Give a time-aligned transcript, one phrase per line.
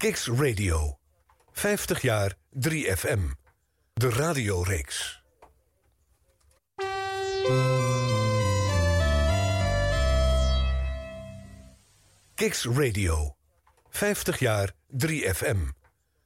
[0.00, 0.98] Kicks Radio.
[1.52, 3.20] 50 jaar 3FM.
[3.92, 5.22] De radioreeks.
[12.34, 13.36] Kicks Radio.
[13.90, 14.72] 50 jaar
[15.06, 15.58] 3FM.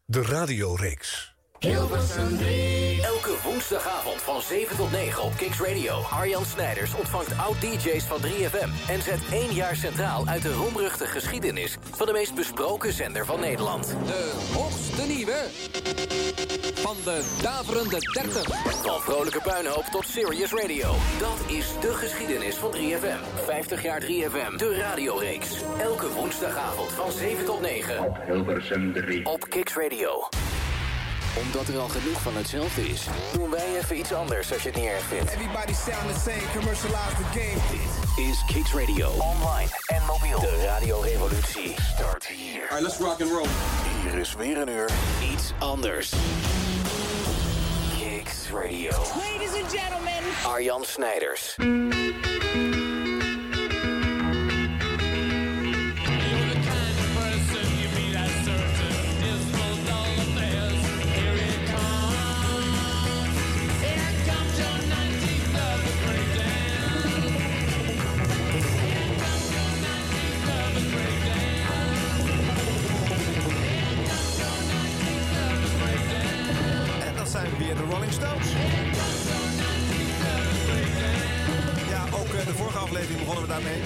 [0.06, 1.33] De radioreeks.
[1.64, 3.02] Hilversum 3.
[3.02, 6.02] Elke woensdagavond van 7 tot 9 op Kicks Radio.
[6.10, 8.88] Arjan Snijders ontvangt oud-DJ's van 3FM...
[8.88, 11.76] en zet één jaar centraal uit de roemruchte geschiedenis...
[11.90, 13.86] van de meest besproken zender van Nederland.
[13.86, 15.36] De hoogste nieuwe
[16.74, 18.82] van de daverende 30.
[18.82, 20.94] Van vrolijke puinhoop tot serious radio.
[21.18, 23.44] Dat is de geschiedenis van 3FM.
[23.44, 25.50] 50 jaar 3FM, de radioreeks.
[25.78, 28.04] Elke woensdagavond van 7 tot 9.
[28.04, 29.26] Op Hilversum 3.
[29.26, 30.28] Op Kicks Radio
[31.42, 34.78] omdat er al genoeg van hetzelfde is, doen wij even iets anders als je het
[34.78, 35.30] niet erg vindt.
[35.30, 37.60] Everybody sound the same, commercialize the game.
[37.70, 39.08] Dit is Kicks Radio.
[39.08, 40.40] Online en mobiel.
[40.40, 42.60] De radiorevolutie start hier.
[42.60, 43.48] Alright, let's rock and roll.
[44.02, 44.90] Hier is weer een uur
[45.32, 46.12] iets anders.
[47.98, 48.90] Kicks Radio.
[48.90, 50.22] Ladies and gentlemen.
[50.46, 51.56] Arjan Snijders.
[78.04, 78.48] Rolling Stones.
[81.88, 83.80] Ja, ook uh, de vorige aflevering begonnen we daarmee.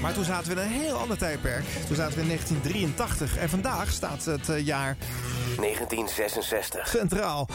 [0.00, 1.64] Maar toen zaten we in een heel ander tijdperk.
[1.86, 3.36] Toen zaten we in 1983.
[3.36, 4.96] En vandaag staat het uh, jaar...
[5.56, 6.88] 1966.
[6.88, 7.48] Centraal.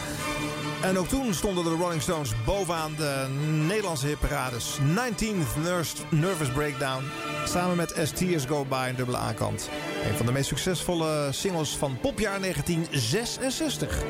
[0.82, 3.28] En ook toen stonden de Rolling Stones bovenaan de
[3.68, 4.78] Nederlandse hitparades.
[4.80, 5.62] 19th
[6.10, 7.04] Nervous Breakdown.
[7.46, 9.70] Samen met As Tears Go By een dubbele aankant.
[10.10, 14.04] Een van de meest succesvolle singles van popjaar 1966.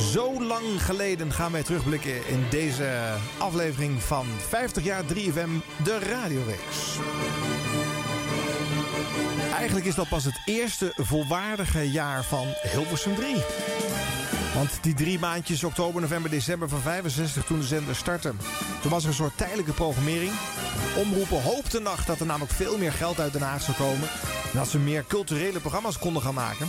[0.00, 6.98] Zo lang geleden gaan wij terugblikken in deze aflevering van 50 jaar 3FM, de radioreeks.
[9.54, 13.36] Eigenlijk is dat pas het eerste volwaardige jaar van Hilversum 3.
[14.54, 18.32] Want die drie maandjes, oktober, november, december van 65, toen de zender startte...
[18.82, 20.32] toen was er een soort tijdelijke programmering.
[20.96, 24.08] Omroepen hoopten nog dat er namelijk veel meer geld uit Den Haag zou komen...
[24.52, 26.68] en dat ze meer culturele programma's konden gaan maken.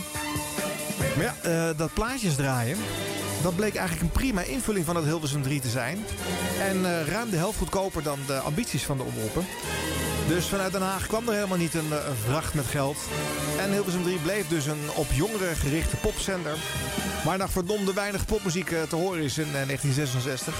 [1.16, 2.78] Maar ja, uh, dat plaatjes draaien...
[3.42, 5.98] Dat bleek eigenlijk een prima invulling van het Hilversum 3 te zijn.
[6.60, 9.44] En uh, ruim de helft goedkoper dan de ambities van de omroepen.
[10.28, 12.96] Dus vanuit Den Haag kwam er helemaal niet een, een vracht met geld.
[13.58, 16.56] En Hilversum 3 bleef dus een op jongeren gerichte popzender.
[17.24, 20.54] Waar nog verdomde weinig popmuziek uh, te horen is in uh, 1966.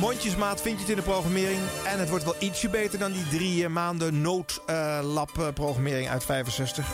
[0.00, 1.60] mondjesmaat vind je het in de programmering.
[1.86, 6.86] En het wordt wel ietsje beter dan die drie maanden noodlab programmering uit 65.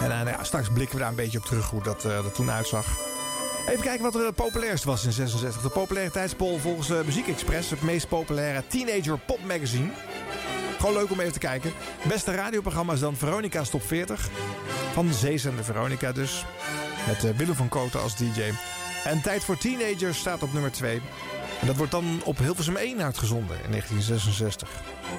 [0.00, 2.50] En nou ja, straks blikken we daar een beetje op terug hoe dat, dat toen
[2.50, 3.15] uitzag.
[3.68, 5.62] Even kijken wat er het populairst was in 66.
[5.62, 7.70] De populariteitspol volgens uh, Muziek Express.
[7.70, 9.90] Het meest populaire teenager pop magazine.
[10.78, 11.72] Gewoon leuk om even te kijken.
[12.08, 14.28] Beste radioprogramma is dan Veronica's Top 40.
[14.92, 16.44] Van de Zeezender Veronica dus.
[17.06, 18.42] Met uh, Willem van Koten als DJ.
[19.04, 21.00] En Tijd voor Teenagers staat op nummer 2.
[21.60, 24.68] En dat wordt dan op Hilversum 1 uitgezonden in 1966.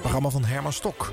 [0.00, 1.12] Programma van Herman Stok.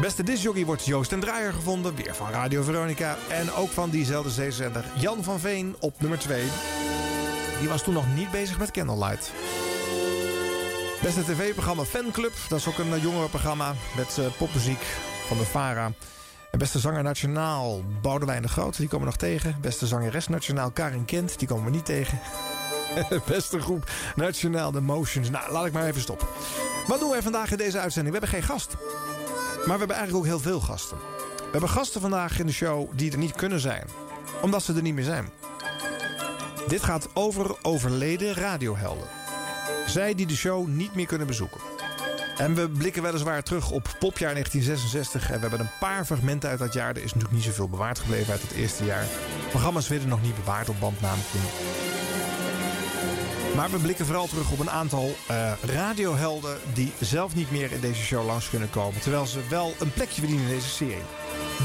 [0.00, 1.94] Beste disjockey wordt Joost en Draaier gevonden.
[1.94, 3.16] Weer van Radio Veronica.
[3.28, 6.44] En ook van diezelfde zeezender Jan van Veen op nummer 2.
[7.58, 9.32] Die was toen nog niet bezig met Candlelight.
[11.02, 12.32] Beste tv-programma Fanclub.
[12.48, 14.82] Dat is ook een jongerenprogramma met uh, popmuziek
[15.26, 15.92] van de VARA.
[16.50, 18.76] En beste zanger nationaal Boudewijn de Groot.
[18.76, 19.56] Die komen we nog tegen.
[19.60, 21.38] Beste zangeres nationaal Karin Kent.
[21.38, 22.18] Die komen we niet tegen.
[23.26, 25.30] Beste groep Nationaal The Motions.
[25.30, 26.28] Nou, laat ik maar even stoppen.
[26.86, 28.14] Wat doen wij vandaag in deze uitzending?
[28.14, 28.76] We hebben geen gast.
[29.56, 30.96] Maar we hebben eigenlijk ook heel veel gasten.
[31.36, 33.86] We hebben gasten vandaag in de show die er niet kunnen zijn.
[34.42, 35.30] Omdat ze er niet meer zijn.
[36.66, 39.06] Dit gaat over overleden radiohelden.
[39.86, 41.60] Zij die de show niet meer kunnen bezoeken.
[42.36, 45.30] En we blikken weliswaar terug op popjaar 1966.
[45.30, 46.90] En we hebben een paar fragmenten uit dat jaar.
[46.90, 49.04] Er is natuurlijk niet zoveel bewaard gebleven uit het eerste jaar.
[49.48, 51.28] Programma's werden nog niet bewaard op band namelijk.
[53.56, 56.58] Maar we blikken vooral terug op een aantal uh, radiohelden...
[56.74, 59.00] die zelf niet meer in deze show langs kunnen komen.
[59.00, 61.02] Terwijl ze wel een plekje verdienen in deze serie.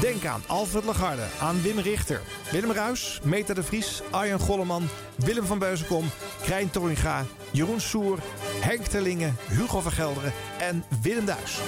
[0.00, 2.20] Denk aan Alfred Lagarde, aan Wim Richter,
[2.50, 6.04] Willem Ruis, Meta de Vries, Arjen Golleman, Willem van Beuzenkom,
[6.42, 8.18] Krijn Torringa, Jeroen Soer,
[8.60, 11.58] Henk Terlingen, Hugo van Gelderen en Willem Duis.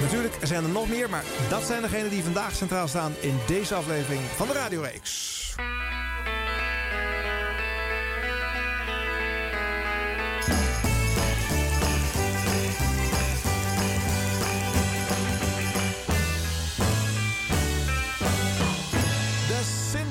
[0.00, 3.74] Natuurlijk zijn er nog meer, maar dat zijn degenen die vandaag centraal staan in deze
[3.74, 5.40] aflevering van de Radioreeks.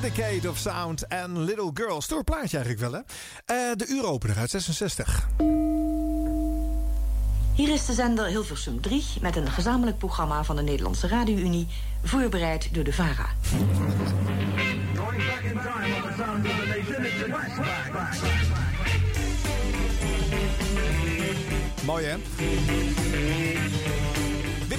[0.02, 2.00] Decade of Sound en Little Girl.
[2.00, 2.98] Stoer plaatje eigenlijk wel, hè?
[3.70, 5.28] Uh, de uuropener uit 66.
[7.54, 11.68] Hier is de zender Hilversum 3 met een gezamenlijk programma van de Nederlandse Radio-Unie,
[12.02, 13.28] voorbereid door de VARA.
[21.84, 22.16] Mooi, hè?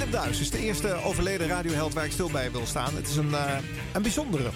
[0.03, 2.95] Willem Duis is de eerste overleden radioheld waar ik stil bij wil staan.
[2.95, 3.57] Het is een, uh,
[3.93, 4.49] een bijzondere.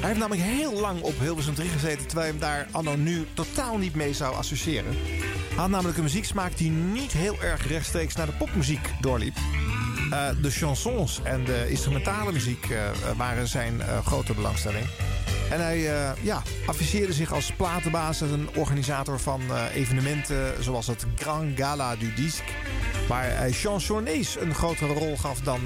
[0.00, 2.06] Hij heeft namelijk heel lang op Hilversum 3 gezeten...
[2.06, 4.96] terwijl je hem daar anno nu totaal niet mee zou associëren.
[5.48, 9.36] Hij had namelijk een muzieksmaak die niet heel erg rechtstreeks naar de popmuziek doorliep.
[10.10, 12.78] Uh, de chansons en de instrumentale muziek uh,
[13.16, 14.86] waren zijn grote belangstelling.
[15.50, 19.40] En hij uh, ja, afficheerde zich als platenbaas en organisator van
[19.74, 22.52] evenementen zoals het Grand Gala du Disque.
[23.08, 25.60] Waar hij chansonnees een grotere rol gaf dan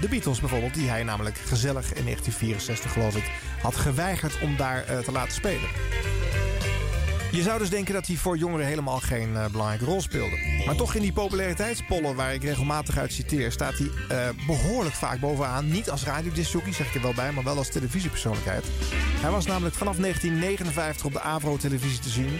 [0.00, 0.74] de Beatles bijvoorbeeld.
[0.74, 3.30] Die hij namelijk gezellig in 1964 geloof ik
[3.62, 5.68] had geweigerd om daar te laten spelen.
[7.36, 10.62] Je zou dus denken dat hij voor jongeren helemaal geen uh, belangrijke rol speelde.
[10.66, 13.52] Maar toch in die populariteitspollen waar ik regelmatig uit citeer...
[13.52, 15.70] staat hij uh, behoorlijk vaak bovenaan.
[15.70, 18.64] Niet als radiodisjockey, zeg ik er wel bij, maar wel als televisiepersoonlijkheid.
[19.20, 22.38] Hij was namelijk vanaf 1959 op de Avro-televisie te zien.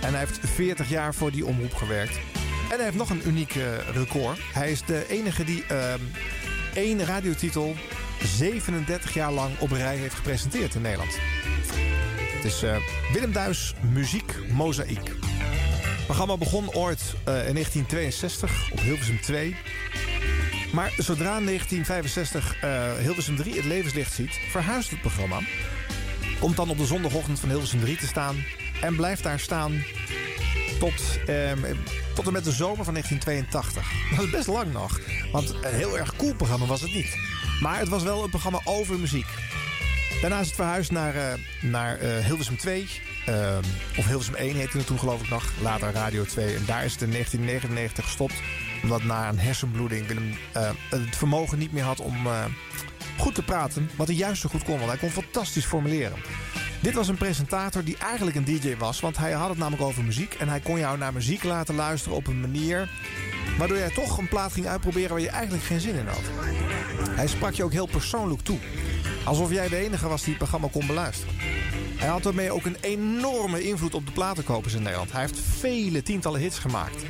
[0.00, 2.16] En hij heeft 40 jaar voor die omroep gewerkt.
[2.70, 4.38] En hij heeft nog een uniek uh, record.
[4.52, 6.00] Hij is de enige die ehm,
[6.74, 7.74] één radiotitel
[8.24, 11.18] 37 jaar lang op rij heeft gepresenteerd in Nederland.
[12.40, 12.76] Het is uh,
[13.12, 15.08] Willem Duis Muziek Mozaïek.
[15.08, 19.56] Het programma begon ooit uh, in 1962 op Hilversum 2.
[20.72, 24.40] Maar zodra in 1965 uh, Hilversum 3 het levenslicht ziet...
[24.50, 25.40] verhuist het programma.
[26.38, 28.44] Komt dan op de zondagochtend van Hilversum 3 te staan...
[28.80, 29.84] en blijft daar staan
[30.78, 31.18] tot,
[32.14, 33.92] tot en met de zomer van 1982.
[34.16, 35.00] Dat is best lang nog.
[35.32, 37.16] Want een heel erg cool programma was het niet.
[37.60, 39.28] Maar het was wel een programma over muziek.
[40.20, 41.22] Daarna is het verhuisd naar, uh,
[41.60, 42.88] naar uh, Hilversum 2.
[43.28, 43.58] Uh,
[43.96, 45.52] of Hilversum 1 heette het toen geloof ik nog.
[45.62, 46.54] Later Radio 2.
[46.54, 48.34] En daar is het in 1999 gestopt.
[48.82, 50.34] Omdat na een hersenbloeding Willem
[50.90, 52.14] het vermogen niet meer had om
[53.18, 53.90] goed te praten.
[53.96, 54.76] Wat hij juist zo goed kon.
[54.76, 56.16] Want hij kon fantastisch formuleren.
[56.80, 59.00] Dit was een presentator die eigenlijk een DJ was.
[59.00, 60.34] Want hij had het namelijk over muziek.
[60.34, 62.90] En hij kon jou naar muziek laten luisteren op een manier...
[63.58, 66.30] waardoor jij toch een plaat ging uitproberen waar je eigenlijk geen zin in had.
[67.10, 68.58] Hij sprak je ook heel persoonlijk toe.
[69.24, 71.34] Alsof jij de enige was die het programma kon beluisteren.
[71.96, 75.12] Hij had daarmee ook een enorme invloed op de platenkopers in Nederland.
[75.12, 77.02] Hij heeft vele tientallen hits gemaakt.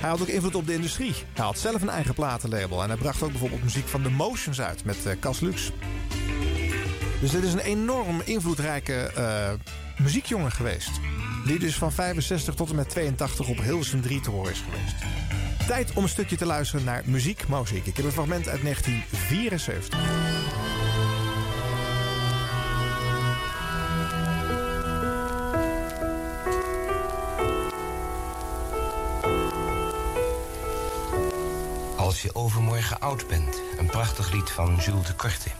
[0.00, 1.14] Hij had ook invloed op de industrie.
[1.32, 2.82] Hij had zelf een eigen platenlabel.
[2.82, 5.72] En hij bracht ook bijvoorbeeld muziek van The Motions uit met uh, Cas Lux.
[7.20, 9.50] Dus dit is een enorm invloedrijke uh,
[9.98, 10.90] muziekjongen geweest.
[11.46, 14.94] Die dus van 65 tot en met 82 op Hilversum 3 te horen is geweest.
[15.66, 17.86] Tijd om een stukje te luisteren naar Muziek Moziek.
[17.86, 19.98] Ik heb een fragment uit 1974.
[32.20, 33.60] Als je overmorgen oud bent.
[33.78, 35.50] Een prachtig lied van Jules de Korte.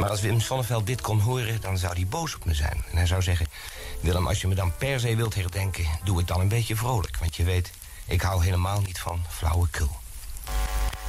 [0.00, 2.84] Maar als Wim Sonneveld dit kon horen, dan zou hij boos op me zijn.
[2.90, 3.46] En hij zou zeggen...
[4.00, 5.86] Willem, als je me dan per se wilt herdenken...
[6.04, 7.16] doe het dan een beetje vrolijk.
[7.16, 7.70] Want je weet,
[8.06, 9.90] ik hou helemaal niet van flauwekul.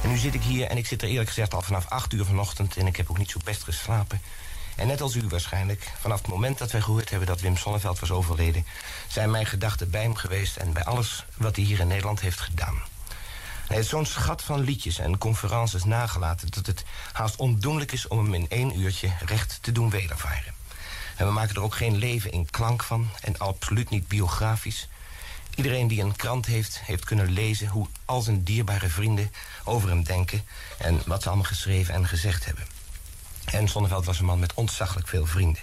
[0.02, 2.24] En nu zit ik hier en ik zit er eerlijk gezegd al vanaf acht uur
[2.24, 2.76] vanochtend...
[2.76, 4.20] en ik heb ook niet zo best geslapen.
[4.76, 7.28] En net als u waarschijnlijk, vanaf het moment dat wij gehoord hebben...
[7.28, 8.66] dat Wim Sonneveld was overleden...
[9.08, 10.56] zijn mijn gedachten bij hem geweest...
[10.56, 12.82] en bij alles wat hij hier in Nederland heeft gedaan.
[13.70, 16.50] Hij heeft zo'n schat van liedjes en conferences nagelaten...
[16.50, 20.54] dat het haast ondoenlijk is om hem in één uurtje recht te doen wedervaren.
[21.16, 24.88] En we maken er ook geen leven in klank van en absoluut niet biografisch.
[25.54, 27.68] Iedereen die een krant heeft, heeft kunnen lezen...
[27.68, 29.32] hoe al zijn dierbare vrienden
[29.64, 30.44] over hem denken...
[30.78, 32.66] en wat ze allemaal geschreven en gezegd hebben.
[33.44, 35.62] En Sonneveld was een man met ontzaglijk veel vrienden.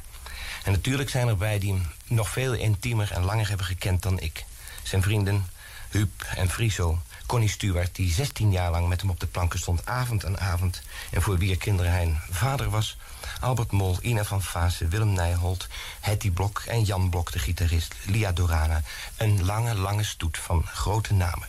[0.63, 4.19] En natuurlijk zijn er bij die hem nog veel intiemer en langer hebben gekend dan
[4.19, 4.45] ik.
[4.83, 5.47] Zijn vrienden
[5.89, 9.86] Huub en Friso Connie Stewart, die 16 jaar lang met hem op de planken stond,
[9.86, 10.81] avond aan avond...
[11.12, 12.98] en voor wie kinderen hij vader was...
[13.39, 15.67] Albert Mol, Ina van Vaassen, Willem Nijholt,
[16.00, 18.81] Hetty Blok en Jan Blok, de gitarist, Lia Dorana.
[19.17, 21.48] Een lange, lange stoet van grote namen.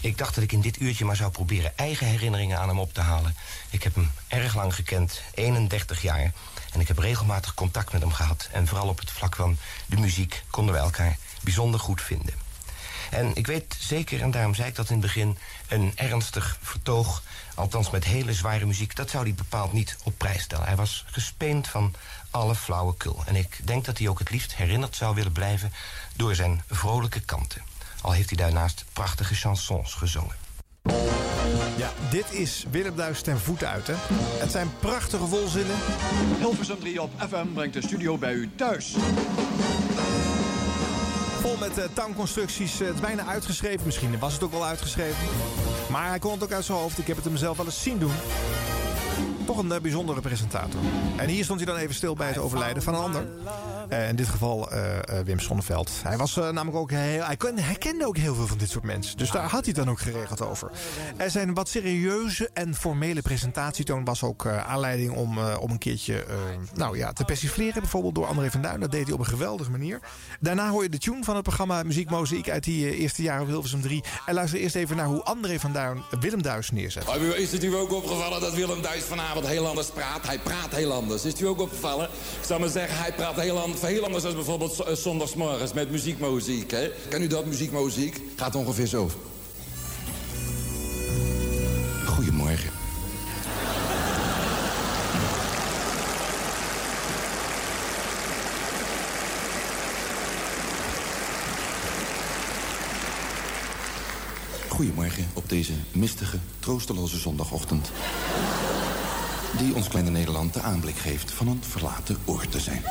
[0.00, 2.94] Ik dacht dat ik in dit uurtje maar zou proberen eigen herinneringen aan hem op
[2.94, 3.36] te halen.
[3.70, 6.32] Ik heb hem erg lang gekend, 31 jaar.
[6.72, 8.48] En ik heb regelmatig contact met hem gehad.
[8.52, 12.45] En vooral op het vlak van de muziek konden we elkaar bijzonder goed vinden.
[13.10, 15.38] En ik weet zeker, en daarom zei ik dat in het begin...
[15.68, 17.22] een ernstig vertoog,
[17.54, 18.96] althans met hele zware muziek...
[18.96, 20.66] dat zou hij bepaald niet op prijs stellen.
[20.66, 21.94] Hij was gespeend van
[22.30, 23.22] alle flauwekul.
[23.26, 25.72] En ik denk dat hij ook het liefst herinnerd zou willen blijven...
[26.16, 27.62] door zijn vrolijke kanten.
[28.00, 30.34] Al heeft hij daarnaast prachtige chansons gezongen.
[31.76, 33.94] Ja, dit is Willem Duis ten voeten uit, hè.
[34.38, 35.76] Het zijn prachtige volzinnen.
[36.38, 38.94] Hilversum 3 op FM brengt de studio bij u thuis.
[41.46, 42.80] Vol met uh, tangconstructies.
[42.80, 43.86] Uh, het is bijna uitgeschreven.
[43.86, 45.26] Misschien was het ook wel uitgeschreven.
[45.90, 46.98] Maar hij kon het ook uit zijn hoofd.
[46.98, 48.12] Ik heb het hem zelf wel eens zien doen.
[49.46, 50.80] Toch een uh, bijzondere presentator.
[51.16, 53.26] En hier stond hij dan even stil bij het overlijden van een ander.
[53.90, 54.78] Uh, in dit geval uh,
[55.24, 55.90] Wim Sonneveld.
[56.02, 59.16] Hij was namelijk ook heel, hij, hij, kende ook heel veel van dit soort mensen.
[59.16, 60.70] Dus daar had hij dan ook geregeld over.
[61.16, 66.24] Er zijn wat serieuze en formele presentatietoon was ook aanleiding om, om een keertje
[66.74, 67.80] nou ja, te persifleren.
[67.80, 68.80] Bijvoorbeeld door André van Duin.
[68.80, 70.00] Dat deed hij op een geweldige manier.
[70.40, 73.48] Daarna hoor je de tune van het programma Muziek Mozaïek uit die eerste jaren op
[73.48, 74.04] Hilversum 3.
[74.26, 77.04] En luister eerst even naar hoe André van Duin Willem Duis neerzet.
[77.36, 80.26] Is het u ook opgevallen dat Willem Duis vanavond heel anders praat?
[80.26, 81.24] Hij praat heel anders.
[81.24, 82.08] Is het u ook opgevallen?
[82.40, 86.70] Ik zou maar zeggen, hij praat heel anders heel dan bijvoorbeeld uh, zondagsmorgens met muziekmuziek.
[86.70, 86.90] Hè?
[87.08, 88.20] Ken u dat, muziekmuziek?
[88.36, 89.10] Gaat ongeveer zo.
[92.06, 92.70] Goedemorgen.
[104.68, 107.90] Goedemorgen op deze mistige, troosteloze zondagochtend
[109.56, 112.82] die ons kleine Nederland de aanblik geeft van een verlaten oord te zijn.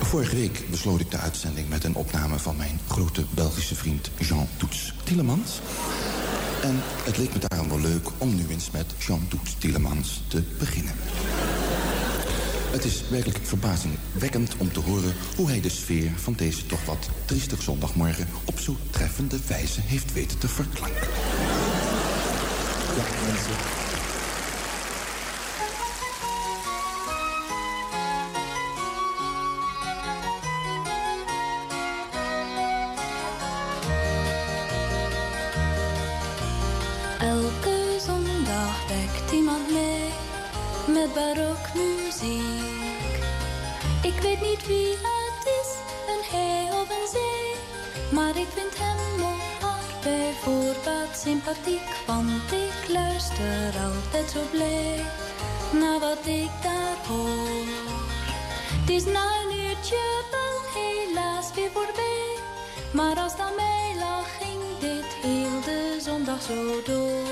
[0.00, 4.48] Vorige week besloot ik de uitzending met een opname van mijn grote Belgische vriend Jean
[4.56, 5.60] Toets Tielemans.
[6.62, 10.42] En het leek me daarom wel leuk om nu eens met Jean Toets Tielemans te
[10.58, 10.94] beginnen.
[12.70, 17.08] Het is werkelijk verbazingwekkend om te horen hoe hij de sfeer van deze toch wat
[17.24, 21.08] triestig zondagmorgen op zo treffende wijze heeft weten te verklanken.
[22.96, 23.83] Ja, mensen.
[51.24, 55.00] Sympathiek, want ik luister altijd zo blij
[55.80, 57.66] naar wat ik daar hoor.
[58.80, 62.28] Het is na een uurtje wel helaas weer voorbij,
[62.92, 67.26] maar als dan mij lag ging dit heel de zondag zo door.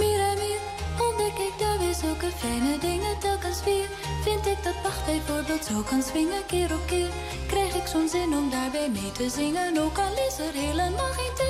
[0.00, 0.60] Meer en meer
[1.08, 3.88] ontdek ik daar weer zulke fijne dingen telkens weer.
[4.22, 4.77] Vind ik dat
[5.08, 7.10] bijvoorbeeld zo kan swingen keer op keer
[7.46, 9.78] krijg ik zo'n zin om daarbij mee te zingen.
[9.78, 11.47] Ook al is er helemaal geen tekst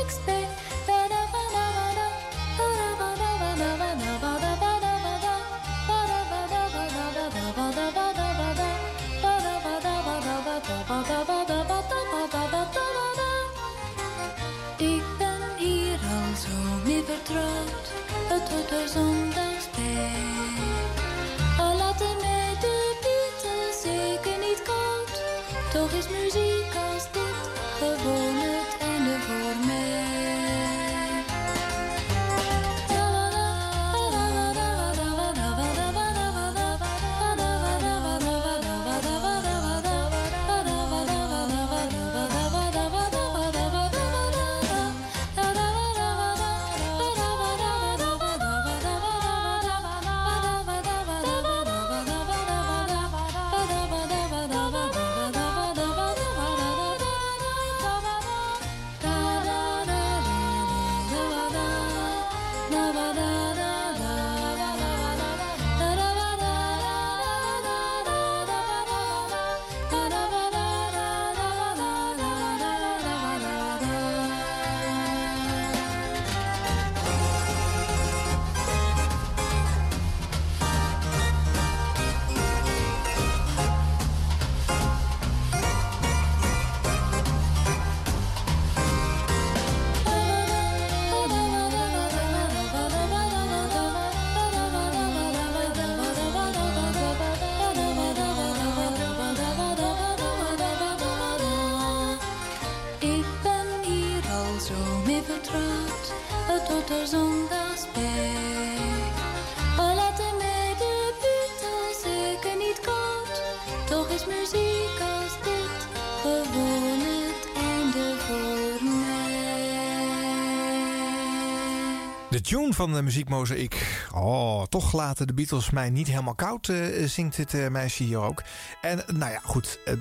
[122.49, 124.07] tune van de muziekmozaïek.
[124.15, 128.19] Oh, toch laten de Beatles mij niet helemaal koud, eh, zingt dit eh, meisje hier
[128.19, 128.43] ook.
[128.81, 129.79] En nou ja, goed.
[129.85, 129.95] eh,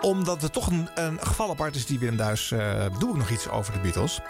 [0.00, 2.48] omdat het toch een, een geval apart is, die Willem Duis,
[2.98, 4.20] doe ik nog iets over de Beatles.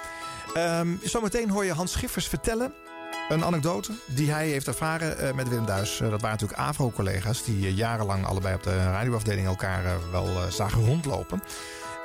[0.56, 2.72] Um, zometeen hoor je Hans Schiffers vertellen
[3.28, 5.96] een anekdote die hij heeft ervaren met Willem Duis.
[5.98, 11.42] Dat waren natuurlijk AVRO-collega's die jarenlang allebei op de radioafdeling elkaar wel zagen rondlopen.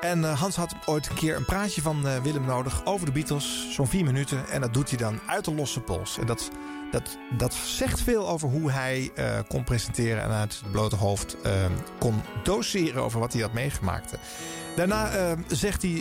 [0.02, 3.88] En Hans had ooit een keer een praatje van Willem nodig over de Beatles, zo'n
[3.88, 4.50] vier minuten.
[4.50, 6.18] En dat doet hij dan uit de losse pols.
[6.18, 6.52] En dat
[6.92, 11.38] dat, dat zegt veel over hoe hij uh, kon presenteren en uit het blote hoofd
[12.00, 14.14] kon doseren over wat hij had meegemaakt.
[14.78, 15.92] Daarna uh, zegt hij,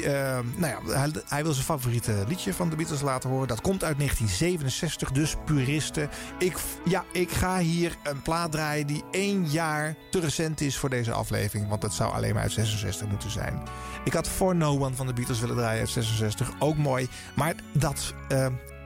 [0.57, 3.49] nou ja, hij, wil zijn favoriete liedje van de Beatles laten horen.
[3.49, 6.09] Dat komt uit 1967, dus puristen.
[6.39, 10.91] Ik, ja, ik ga hier een plaat draaien die één jaar te recent is voor
[10.91, 11.69] deze aflevering.
[11.69, 13.63] Want dat zou alleen maar uit 66 moeten zijn.
[14.05, 17.09] Ik had For No One van de Beatles willen draaien uit 66, ook mooi.
[17.35, 18.15] Maar dat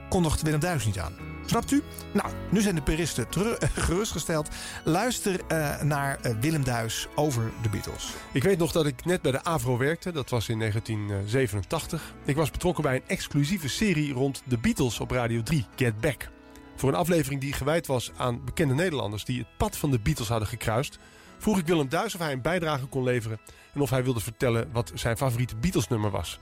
[0.09, 1.30] kondigt Willem Duis niet aan.
[1.51, 1.81] Snapt u?
[2.13, 3.27] Nou, nu zijn de peristen
[3.87, 4.49] gerustgesteld.
[4.83, 8.13] Luister uh, naar uh, Willem Duis over de Beatles.
[8.31, 10.11] Ik weet nog dat ik net bij de AVRO werkte.
[10.11, 12.13] Dat was in 1987.
[12.25, 16.29] Ik was betrokken bij een exclusieve serie rond de Beatles op Radio 3, Get Back.
[16.75, 19.25] Voor een aflevering die gewijd was aan bekende Nederlanders...
[19.25, 20.99] die het pad van de Beatles hadden gekruist...
[21.37, 23.39] vroeg ik Willem Duis of hij een bijdrage kon leveren...
[23.73, 26.39] en of hij wilde vertellen wat zijn favoriete Beatles-nummer was.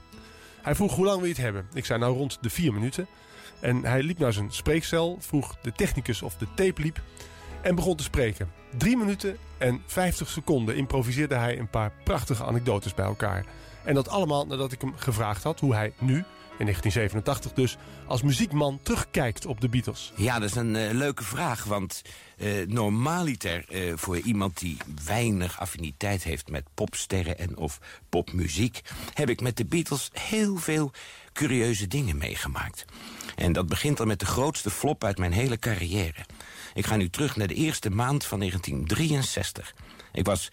[0.62, 1.66] Hij vroeg hoe lang je het hebben.
[1.72, 3.08] Ik zei nou rond de vier minuten...
[3.60, 7.00] En hij liep naar zijn spreekcel, vroeg de technicus of de tape liep
[7.62, 8.50] en begon te spreken.
[8.76, 13.44] Drie minuten en 50 seconden improviseerde hij een paar prachtige anekdotes bij elkaar.
[13.84, 16.24] En dat allemaal nadat ik hem gevraagd had hoe hij nu,
[16.60, 17.76] in 1987 dus,
[18.06, 20.12] als muziekman terugkijkt op de Beatles.
[20.16, 22.02] Ja, dat is een uh, leuke vraag, want
[22.38, 28.80] uh, normaliter uh, voor iemand die weinig affiniteit heeft met popsterren en of popmuziek...
[29.14, 30.92] heb ik met de Beatles heel veel
[31.32, 32.84] curieuze dingen meegemaakt.
[33.36, 36.24] En dat begint al met de grootste flop uit mijn hele carrière.
[36.74, 39.74] Ik ga nu terug naar de eerste maand van 1963.
[40.12, 40.48] Ik was,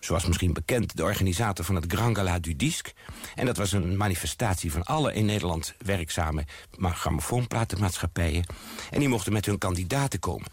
[0.00, 2.92] zoals misschien bekend, de organisator van het Grand Gala du Disque.
[3.34, 6.44] En dat was een manifestatie van alle in Nederland werkzame
[6.80, 8.46] grammofoonplatenmaatschappijen.
[8.90, 10.48] En die mochten met hun kandidaten komen.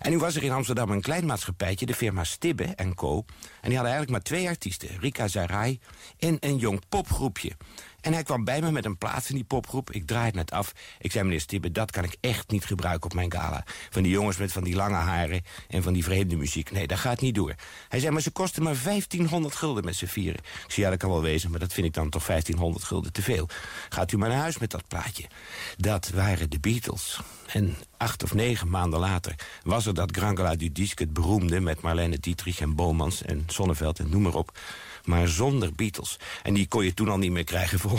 [0.00, 3.16] En nu was er in Amsterdam een klein maatschappijtje, de firma Stibbe Co.
[3.60, 5.80] En die hadden eigenlijk maar twee artiesten, Rika Zarai
[6.18, 7.52] en een jong popgroepje.
[8.00, 9.90] En hij kwam bij me met een plaats in die popgroep.
[9.90, 10.72] Ik draai het net af.
[10.98, 13.64] Ik zei, meneer Stibbe, dat kan ik echt niet gebruiken op mijn gala.
[13.90, 16.70] Van die jongens met van die lange haren en van die vreemde muziek.
[16.70, 17.54] Nee, dat gaat niet door.
[17.88, 20.40] Hij zei, maar ze kosten maar 1500 gulden met z'n vieren.
[20.40, 23.12] Ik zei, ja, dat kan wel wezen, maar dat vind ik dan toch 1500 gulden
[23.12, 23.48] te veel.
[23.88, 25.24] Gaat u maar naar huis met dat plaatje.
[25.76, 27.20] Dat waren de Beatles.
[27.46, 31.04] En acht of negen maanden later was er dat Grand Gala du Disque...
[31.04, 34.58] het beroemde met Marlene Dietrich en Bomans en Sonneveld en noem maar op
[35.04, 36.18] maar zonder Beatles.
[36.42, 37.98] En die kon je toen al niet meer krijgen voor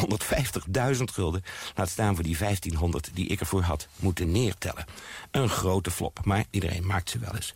[0.95, 1.43] 150.000 gulden.
[1.75, 4.85] Laat staan voor die 1500 die ik ervoor had moeten neertellen.
[5.31, 7.53] Een grote flop, maar iedereen maakt ze wel eens.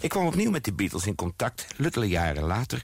[0.00, 2.82] Ik kwam opnieuw met de Beatles in contact, luttele jaren later...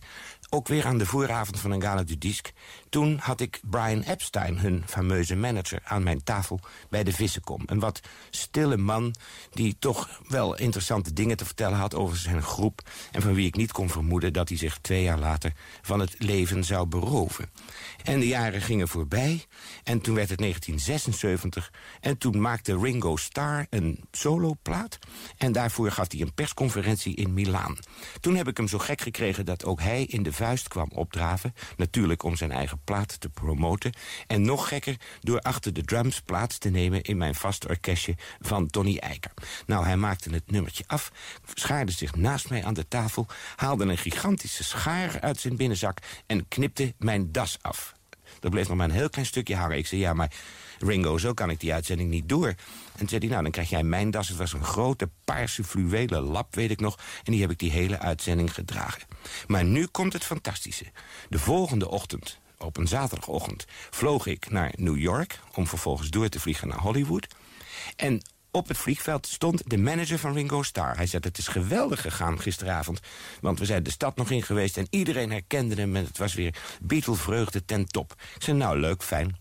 [0.50, 2.52] ook weer aan de vooravond van een gala du disque...
[2.88, 7.62] Toen had ik Brian Epstein, hun fameuze manager, aan mijn tafel bij de Vissenkom.
[7.66, 9.14] Een wat stille man
[9.50, 12.80] die toch wel interessante dingen te vertellen had over zijn groep...
[13.12, 16.14] en van wie ik niet kon vermoeden dat hij zich twee jaar later van het
[16.18, 17.50] leven zou beroven.
[18.02, 19.44] En de jaren gingen voorbij
[19.84, 21.72] en toen werd het 1976...
[22.00, 24.98] en toen maakte Ringo Starr een soloplaat...
[25.36, 27.78] en daarvoor gaf hij een persconferentie in Milaan.
[28.20, 31.54] Toen heb ik hem zo gek gekregen dat ook hij in de vuist kwam opdraven...
[31.76, 33.92] natuurlijk om zijn eigen plaat te promoten.
[34.26, 37.02] En nog gekker door achter de drums plaats te nemen...
[37.02, 39.32] in mijn vaste orkestje van Tony Eiker.
[39.66, 41.12] Nou, hij maakte het nummertje af,
[41.54, 43.26] schaarde zich naast mij aan de tafel...
[43.56, 47.94] haalde een gigantische schaar uit zijn binnenzak en knipte mijn das af.
[48.40, 49.76] Er bleef nog maar een heel klein stukje hangen.
[49.76, 50.32] Ik zei, ja, maar
[50.78, 52.54] Ringo, zo kan ik die uitzending niet door.
[52.96, 54.28] En zei hij, nou, dan krijg jij mijn das.
[54.28, 56.98] Het was een grote paarse fluwelen lap, weet ik nog.
[57.24, 59.02] En die heb ik die hele uitzending gedragen.
[59.46, 60.84] Maar nu komt het fantastische.
[61.28, 65.40] De volgende ochtend op een zaterdagochtend vloog ik naar New York...
[65.54, 67.26] om vervolgens door te vliegen naar Hollywood.
[67.96, 70.96] En op het vliegveld stond de manager van Ringo Starr.
[70.96, 73.00] Hij zei, het is geweldig gegaan gisteravond.
[73.40, 75.96] Want we zijn de stad nog in geweest en iedereen herkende hem...
[75.96, 78.14] en het was weer Beatle-vreugde ten top.
[78.34, 79.36] Ik zei, nou, leuk, fijn.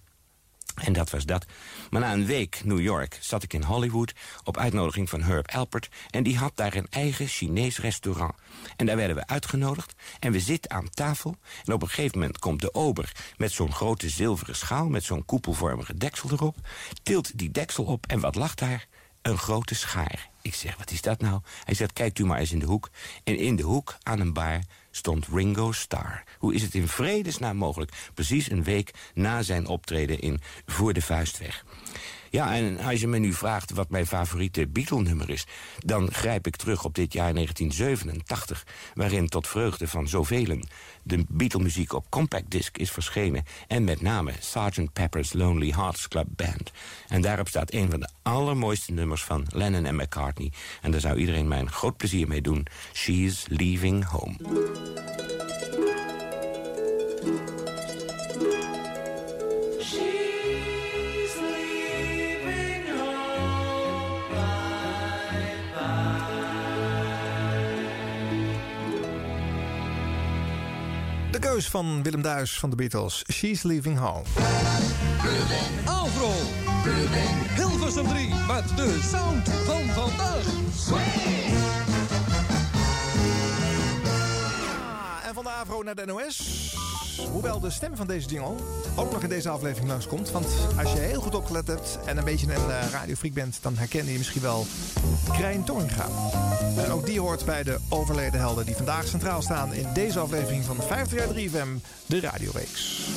[0.76, 1.46] En dat was dat.
[1.90, 4.14] Maar na een week New York zat ik in Hollywood...
[4.44, 5.90] op uitnodiging van Herb Alpert...
[6.10, 8.34] en die had daar een eigen Chinees restaurant.
[8.76, 11.36] En daar werden we uitgenodigd en we zitten aan tafel...
[11.66, 14.90] en op een gegeven moment komt de ober met zo'n grote zilveren schaal...
[14.90, 16.58] met zo'n koepelvormige deksel erop,
[17.04, 18.06] tilt die deksel op...
[18.06, 18.88] en wat lag daar?
[19.22, 20.30] Een grote schaar.
[20.42, 21.42] Ik zeg, wat is dat nou?
[21.64, 22.90] Hij zegt, kijkt u maar eens in de hoek.
[23.24, 24.60] En in de hoek, aan een bar,
[24.96, 26.24] stond Ringo Starr.
[26.40, 27.92] Hoe is het in vredesnaam mogelijk?
[28.14, 31.66] Precies een week na zijn optreden in Voor de Vuistweg.
[32.30, 35.46] Ja, en als je me nu vraagt wat mijn favoriete Beatle-nummer is...
[35.78, 38.66] dan grijp ik terug op dit jaar 1987...
[38.94, 40.60] waarin tot vreugde van zoveel
[41.04, 43.44] de Beatle-muziek op compact disc is verschenen...
[43.68, 44.94] en met name Sgt.
[44.94, 46.72] Pepper's Lonely Hearts Club Band.
[47.08, 50.52] En daarop staat een van de allermooiste nummers van Lennon en McCartney.
[50.82, 52.66] En daar zou iedereen mij een groot plezier mee doen.
[52.94, 54.36] She's Leaving Home.
[71.46, 73.24] Keus van Willem Duis van de Beatles.
[73.32, 74.24] She's Leaving Home.
[75.86, 76.32] Avro.
[77.56, 81.45] Hilversum 3 met de sound van vandaag.
[85.36, 86.74] Van de Avro naar de NOS.
[87.32, 88.56] Hoewel de stem van deze jingle
[88.96, 90.32] ook nog in deze aflevering langskomt.
[90.32, 93.58] Want als je heel goed opgelet hebt en een beetje een uh, radiofreak bent...
[93.62, 94.66] dan herken je misschien wel
[95.32, 96.08] Krijn Torringa.
[96.78, 98.66] En ook die hoort bij de overleden helden...
[98.66, 103.10] die vandaag centraal staan in deze aflevering van 50 jaar 3FM, de radioreeks.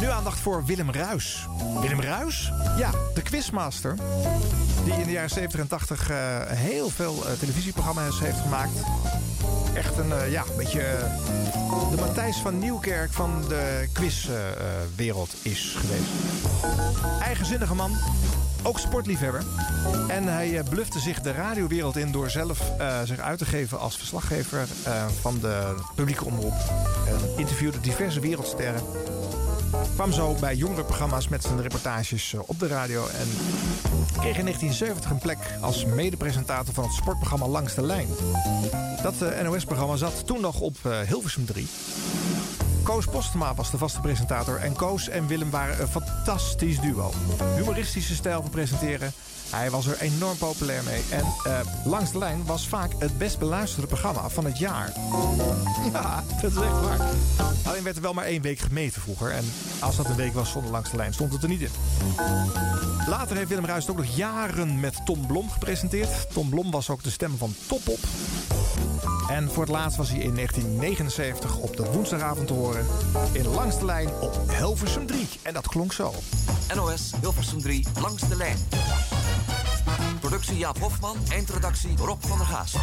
[0.00, 1.46] Nu aandacht voor Willem Ruis.
[1.80, 2.52] Willem Ruis?
[2.76, 3.96] Ja, de quizmaster.
[4.84, 8.72] Die in de jaren 70 en 80 uh, heel veel uh, televisieprogramma's heeft gemaakt.
[9.74, 10.96] Echt een, uh, ja, beetje
[11.90, 16.10] de Matthijs van Nieuwkerk van de quizwereld is geweest.
[17.20, 17.96] Eigenzinnige man,
[18.62, 19.42] ook sportliefhebber.
[20.08, 22.72] En hij blufte zich de radiowereld in door zelf
[23.04, 24.66] zich uit te geven als verslaggever
[25.20, 26.54] van de publieke omroep.
[27.08, 28.82] En interviewde diverse wereldsterren
[29.94, 33.06] kwam zo bij jongere programma's met zijn reportages op de radio.
[33.06, 33.28] En
[34.12, 38.08] kreeg in 1970 een plek als medepresentator van het sportprogramma Langs de Lijn.
[39.02, 41.66] Dat NOS-programma zat toen nog op Hilversum 3.
[42.82, 47.12] Koos Postema was de vaste presentator en Koos en Willem waren een fantastisch duo.
[47.56, 49.12] Humoristische stijl van presenteren.
[49.52, 51.02] Hij was er enorm populair mee.
[51.10, 54.92] En uh, Langs de Lijn was vaak het best beluisterde programma van het jaar.
[55.92, 57.00] Ja, dat is echt waar.
[57.64, 59.30] Alleen werd er wel maar één week gemeten vroeger.
[59.30, 59.44] En
[59.80, 61.70] als dat een week was zonder Langs de Lijn, stond het er niet in.
[63.06, 66.32] Later heeft Willem Ruijs ook nog jaren met Tom Blom gepresenteerd.
[66.32, 67.98] Tom Blom was ook de stem van Topop.
[69.28, 72.86] En voor het laatst was hij in 1979 op de woensdagavond te horen
[73.32, 75.28] in Langs de Lijn op Hilversum 3.
[75.42, 76.14] En dat klonk zo.
[76.74, 78.58] NOS Hilversum 3 Langs de Lijn.
[80.32, 82.74] Productie Jaap Hofman, eindredactie Rob van der Gaas.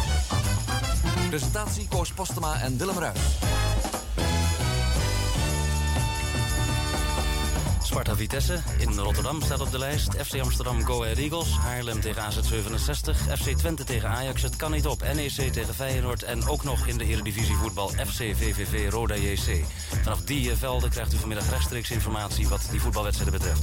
[1.28, 3.38] Presentatie Koos Postema en Willem Ruijs.
[7.90, 10.14] Sparta Vitesse in Rotterdam staat op de lijst.
[10.24, 11.50] FC Amsterdam Go Ahead Eagles.
[11.50, 13.16] Haarlem tegen AZ67.
[13.38, 14.42] FC Twente tegen Ajax.
[14.42, 15.02] Het kan niet op.
[15.14, 16.22] NEC tegen Feyenoord.
[16.22, 19.64] En ook nog in de Eredivisie voetbal FC VVV Roda JC.
[20.02, 23.62] Vanaf die velden krijgt u vanmiddag rechtstreeks informatie wat die voetbalwedstrijden betreft.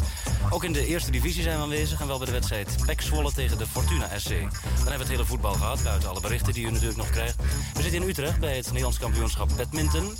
[0.50, 2.02] Ook in de eerste divisie zijn we aanwezig.
[2.02, 4.30] En wel bij de wedstrijd PEC Zwolle tegen de Fortuna SC.
[4.30, 5.84] Dan hebben we het hele voetbal gehad.
[5.84, 7.36] Buiten alle berichten die u natuurlijk nog krijgt.
[7.74, 10.18] We zitten in Utrecht bij het Nederlands kampioenschap badminton.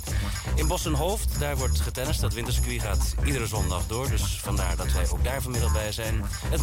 [0.54, 2.20] In Bossenhoofd, daar wordt getennist.
[2.20, 3.97] Dat wintercircuit gaat iedere zondag door.
[4.06, 6.24] Dus vandaar dat wij ook daar vanmiddag bij zijn.
[6.44, 6.62] Het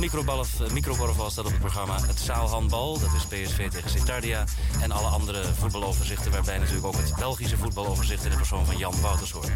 [0.72, 2.02] microkorfbal staat op het programma.
[2.02, 4.44] Het zaalhandbal, dat is PSV tegen Citardia.
[4.82, 9.02] En alle andere voetbaloverzichten, waarbij natuurlijk ook het Belgische voetbaloverzicht in de persoon van Jan
[9.02, 9.52] Wouters hoort.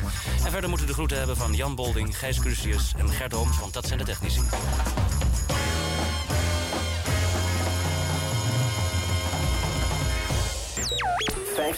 [0.45, 3.59] En verder moeten we de groeten hebben van Jan Bolding, Gijs Crucius en Gert Ooms,
[3.59, 4.41] want dat zijn de technici.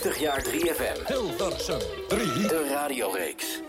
[0.03, 1.07] ...50 jaar 3FM.
[1.07, 2.25] Hilversum 3.
[2.25, 3.61] De radioreeks.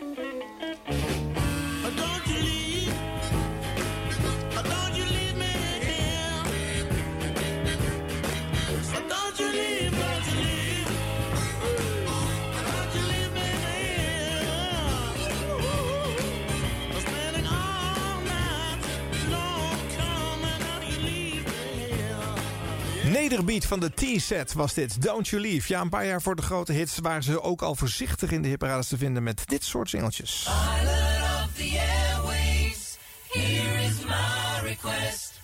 [23.23, 25.03] Nederbeat van de T-set was dit.
[25.03, 25.73] Don't You Leave.
[25.73, 28.49] Ja, een paar jaar voor de grote hits waren ze ook al voorzichtig in de
[28.49, 30.43] hitparades te vinden met dit soort singeltjes.
[30.43, 31.81] Pilot of the
[32.11, 32.97] airways,
[33.29, 35.41] here is my request.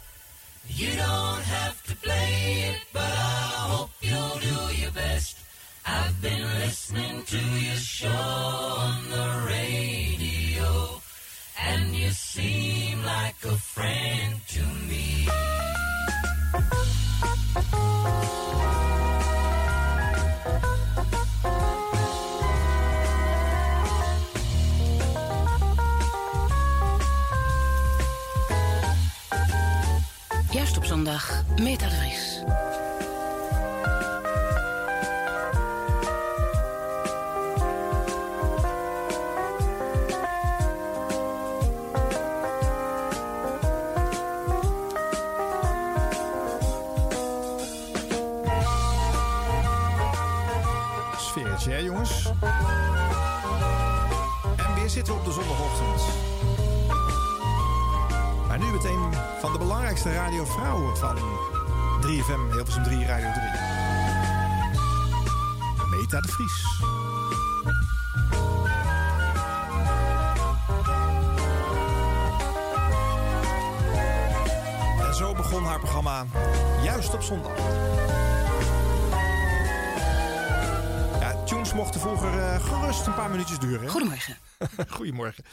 [0.66, 5.36] You don't have to play it, but I hope you'll do your best.
[5.86, 8.08] I've been listening to your show
[8.78, 11.00] on the radio,
[11.68, 15.28] and you seem like a friend to me.
[30.50, 31.94] Juist op zondag, Meta de
[55.38, 56.03] zondagochtend.
[58.48, 61.16] Maar nu meteen van de belangrijkste radiovrouwen van
[62.01, 63.44] 3FM, Hilversum 3, Radio 3.
[65.90, 66.83] Meta de Vries.
[75.07, 76.27] En zo begon haar programma
[76.83, 77.53] juist op zondag.
[81.20, 83.88] Ja, tunes mochten vroeger eh, gerust een paar minuutjes duren.
[83.88, 84.47] Goedemorgen.
[84.96, 85.44] Goedemorgen.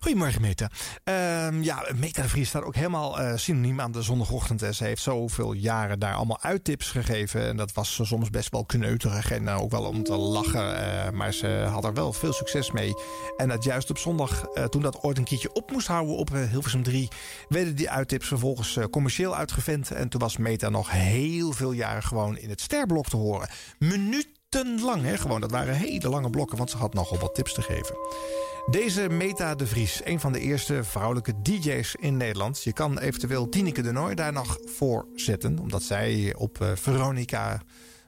[0.00, 0.70] Goedemorgen, Meta.
[1.04, 4.60] Ehm, ja, Meta Vries staat ook helemaal eh, synoniem aan de zondagochtend.
[4.60, 4.72] hè.
[4.72, 7.46] Ze heeft zoveel jaren daar allemaal uittips gegeven.
[7.48, 10.76] En dat was soms best wel kneuterig en eh, ook wel om te lachen.
[11.04, 12.94] eh, maar ze had er wel veel succes mee.
[13.36, 16.82] En dat juist op zondag, toen dat ooit een keertje op moest houden op Hilversum
[16.82, 17.08] 3...
[17.48, 19.90] werden die uittips vervolgens commercieel uitgevent.
[19.90, 23.48] En toen was Meta nog heel veel jaren gewoon in het sterblok te horen.
[23.78, 25.40] Minutenlang, hè, gewoon.
[25.40, 27.94] Dat waren hele lange blokken, want ze had nogal wat tips te geven.
[28.66, 32.62] Deze Meta de Vries, een van de eerste vrouwelijke DJ's in Nederland.
[32.62, 37.62] Je kan eventueel Tineke de Nooi daar nog voor zetten, omdat zij op eh, Veronica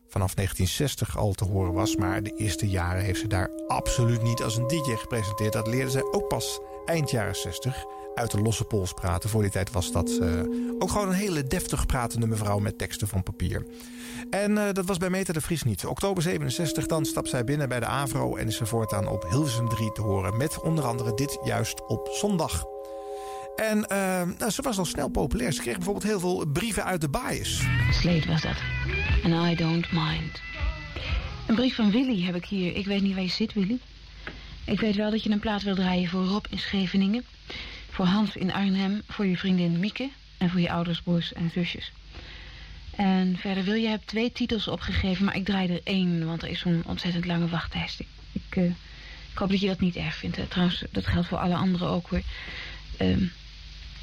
[0.09, 1.97] vanaf 1960 al te horen was.
[1.97, 5.53] Maar de eerste jaren heeft ze daar absoluut niet als een DJ gepresenteerd.
[5.53, 7.85] Dat leerde zij ook pas eind jaren 60
[8.15, 9.31] uit de losse pols praten.
[9.31, 10.41] Voor die tijd was dat eh,
[10.79, 13.67] ook gewoon een hele deftig pratende mevrouw met teksten van papier.
[14.31, 15.87] En eh, dat was bij Meta de Vries niet.
[15.87, 18.37] Oktober 67, dan stapt zij binnen bij de AVRO...
[18.37, 20.37] en is ze voortaan op Hilversum 3 te horen...
[20.37, 22.65] met onder andere dit juist op zondag.
[23.57, 25.53] En eh, nou, ze was al snel populair.
[25.53, 27.63] Ze kreeg bijvoorbeeld heel veel brieven uit de baaiers.
[27.91, 28.57] Slade was dat.
[29.25, 30.41] And I don't mind.
[31.47, 32.77] Een brief van Willy heb ik hier.
[32.77, 33.79] Ik weet niet waar je zit, Willy.
[34.67, 37.25] Ik weet wel dat je een plaat wil draaien voor Rob in Scheveningen.
[37.93, 39.03] Voor Hans in Arnhem.
[39.09, 40.11] Voor je vriendin Mieke.
[40.39, 41.93] En voor je ouders, broers en zusjes.
[42.97, 46.49] En verder wil je hebt twee titels opgegeven, maar ik draai er één, want er
[46.49, 48.01] is zo'n ontzettend lange wachtlijst.
[48.01, 48.65] Ik, ik, eh,
[49.33, 50.51] ik hoop dat je dat niet erg vindt.
[50.51, 52.09] Trouwens, dat geldt voor alle anderen ook.
[52.97, 53.25] Ehm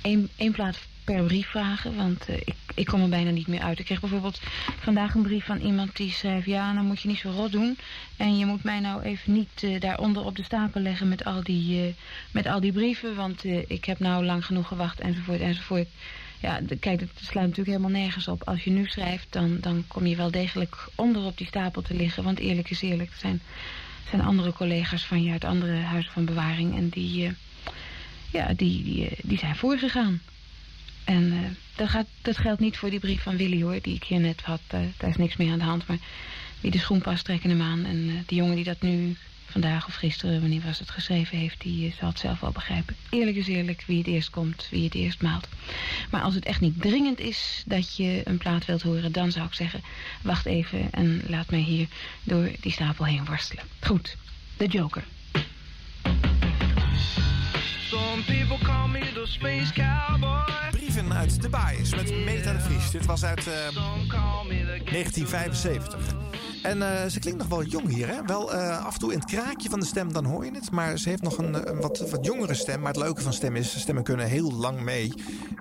[0.01, 0.79] één, één plaat
[1.13, 3.79] per brief vragen, want eh, ik, ik kom er bijna niet meer uit.
[3.79, 4.39] Ik kreeg bijvoorbeeld
[4.79, 6.45] vandaag een brief van iemand die schreef...
[6.45, 7.77] ja, nou moet je niet zo rot doen.
[8.17, 11.43] En je moet mij nou even niet eh, daaronder op de stapel leggen met al
[11.43, 11.93] die, eh,
[12.31, 13.15] met al die brieven...
[13.15, 15.87] want ik heb nou lang genoeg gewacht, enzovoort, enzovoort.
[16.39, 18.43] Ja, kijk, dat slaat natuurlijk helemaal nergens op.
[18.43, 21.93] Als je nu schrijft, dan, dan kom je wel degelijk onder op die stapel te
[21.93, 22.23] liggen.
[22.23, 23.41] Want eerlijk is eerlijk, er zijn,
[24.09, 26.75] zijn andere collega's van je uit andere huizen van bewaring...
[26.75, 27.31] en die,
[28.31, 30.21] ja, die, die, die zijn voorgegaan.
[31.09, 31.39] En eh,
[31.75, 34.61] dat, gaat, geldt niet voor die brief van Willy hoor, die ik hier net had.
[34.67, 35.87] Eh, daar is niks meer aan de hand.
[35.87, 35.97] Maar
[36.61, 37.85] wie de schoen past, trekken hem aan.
[37.85, 41.61] En eh, die jongen die dat nu vandaag of gisteren, wanneer was het geschreven heeft,
[41.61, 42.95] die zal het zelf wel begrijpen.
[43.09, 45.47] Eerlijk is eerlijk, wie het eerst komt, wie het eerst maalt.
[46.09, 49.45] Maar als het echt niet dringend is dat je een plaat wilt horen, dan zou
[49.45, 49.81] ik zeggen,
[50.21, 51.87] wacht even en laat mij hier
[52.23, 53.63] door die stapel heen worstelen.
[53.79, 54.17] Goed,
[54.57, 55.03] de Joker.
[57.89, 59.98] Some people call me the space cowboy.
[61.13, 62.91] Uit de baaiers met Meta de Vries.
[62.91, 63.53] Dit was uit eh,
[64.91, 65.97] 1975.
[66.63, 68.25] En eh, ze klinkt nog wel jong hier, hè?
[68.25, 70.71] Wel eh, af en toe in het kraakje van de stem, dan hoor je het.
[70.71, 72.79] Maar ze heeft nog een, eh, een wat, wat jongere stem.
[72.79, 75.13] Maar het leuke van stem is, stemmen kunnen heel lang mee.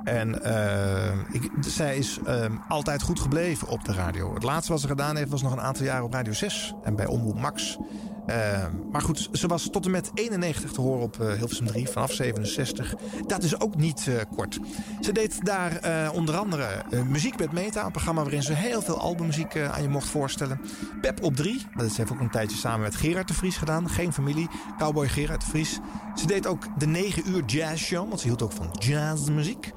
[0.04, 4.34] En eh, ik, zij is eh, altijd goed gebleven op de radio.
[4.34, 6.74] Het laatste wat ze gedaan heeft, was nog een aantal jaren op Radio 6.
[6.82, 7.78] En bij Omroep Max.
[8.28, 11.88] Eh, maar goed, ze was tot en met 91 te horen op eh, Hilversum 3,
[11.88, 12.94] vanaf 67.
[13.26, 14.58] Dat is ook niet eh, kort.
[15.00, 16.66] Ze deed daar eh, onder andere
[17.06, 20.60] Muziek met Meta, een programma waarin ze heel veel albummuziek aan je mocht voorstellen.
[21.00, 23.90] Pep op 3, dat heeft ook een tijdje samen met Gerard de Vries gedaan.
[23.90, 25.78] Geen familie, cowboy Gerard de Vries.
[26.14, 29.72] Ze deed ook de 9 uur jazz show, want ze hield ook van jazzmuziek.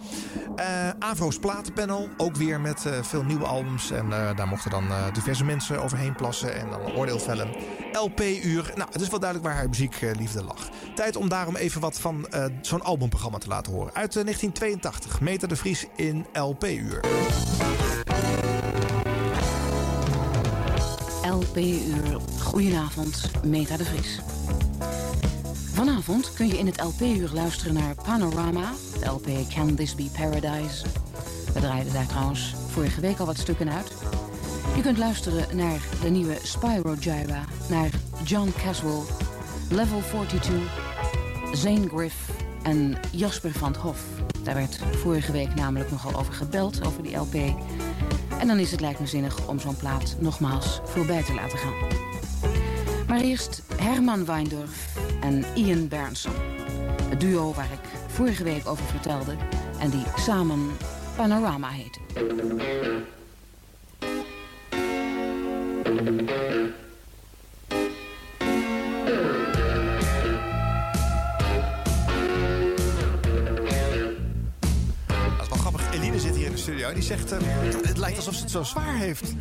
[1.00, 3.92] Avro's platenpanel, ook weer met veel nieuwe albums.
[3.92, 4.84] En daar mochten dan
[5.14, 7.50] diverse mensen overheen plassen en dan een oordeel vellen.
[8.42, 10.70] LP-uur, nou, het is wel duidelijk waar haar muziekliefde lag.
[10.96, 13.94] Tijd om daarom even wat van eh, zo'n albumprogramma te laten horen.
[13.94, 17.00] Uit eh, 1982, Meter de Vries in LP-uur.
[21.24, 22.18] LP-uur.
[22.40, 24.20] Goedenavond, Meta de Vries.
[25.74, 30.86] Vanavond kun je in het LP-uur luisteren naar Panorama, de LP Can This Be Paradise.
[31.54, 33.92] We draaiden daar trouwens vorige week al wat stukken uit.
[34.76, 37.90] Je kunt luisteren naar de nieuwe Spyro Gyra, naar
[38.24, 39.02] John Caswell,
[39.70, 40.54] Level 42,
[41.54, 42.30] Zane Griff
[42.64, 44.04] en Jasper van 't Hof.
[44.44, 47.34] Daar werd vorige week namelijk nogal over gebeld, over die LP.
[48.40, 51.74] En dan is het lijkt me zinnig om zo'n plaat nogmaals voorbij te laten gaan.
[53.08, 56.34] Maar eerst Herman Weindorf en Ian Bernson.
[57.10, 59.36] Het duo waar ik vorige week over vertelde
[59.80, 60.70] en die samen
[61.16, 61.70] Panorama
[65.92, 66.00] het
[75.42, 75.94] is wel grappig.
[75.94, 77.34] Eline zit hier in de studio en die zegt...
[77.34, 77.40] Uh,
[77.82, 79.34] het lijkt alsof ze het zo zwaar heeft.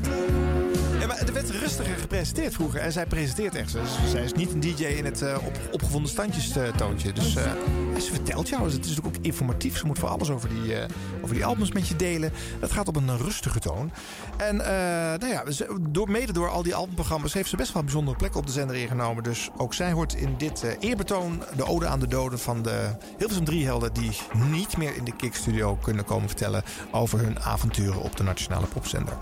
[1.00, 2.80] Ja, maar er werd rustiger gepresenteerd vroeger.
[2.80, 3.76] En zij presenteert echt.
[4.06, 7.12] Zij is niet een DJ in het eh, op, opgevonden standjes eh, toontje.
[7.12, 7.52] Dus eh,
[7.98, 8.62] ze vertelt jou.
[8.62, 9.78] Dus het is natuurlijk ook informatief.
[9.78, 10.74] Ze moet voor alles over die,
[11.22, 12.32] over die albums met je delen.
[12.60, 13.92] Dat gaat op een rustige toon.
[14.36, 15.44] En nou ja,
[15.80, 18.52] door, mede door al die albumprogramma's heeft ze best wel een bijzondere plek op de
[18.52, 19.22] zender ingenomen.
[19.22, 23.44] Dus ook zij hoort in dit eerbetoon de ode aan de doden van de Hilversum
[23.44, 24.18] 3 helden die
[24.50, 29.16] niet meer in de Kickstudio kunnen komen vertellen over hun avonturen op de nationale popzender.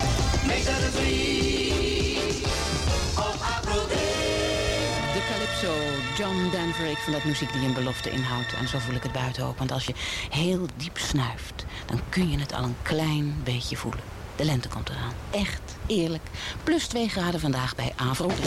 [0.47, 1.68] Make
[5.61, 6.85] Calypso, John Denver.
[6.85, 8.53] Ik vind dat muziek die een belofte inhoudt.
[8.53, 9.57] En zo voel ik het buiten ook.
[9.57, 9.93] Want als je
[10.29, 14.01] heel diep snuift, dan kun je het al een klein beetje voelen.
[14.35, 15.13] De lente komt eraan.
[15.31, 16.23] Echt, eerlijk.
[16.63, 18.37] Plus 2 graden vandaag bij Avro 3.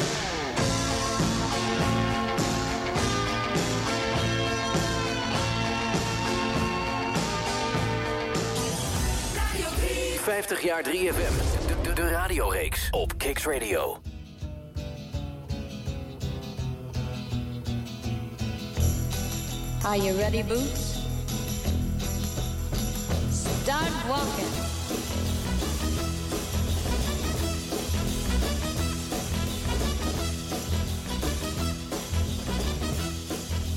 [10.23, 11.67] 50 jaar 3FM.
[11.67, 14.01] De, de, de radioreeks op Kicks Radio.
[19.85, 21.01] Are you ready, Boots?
[23.31, 24.47] Start walking.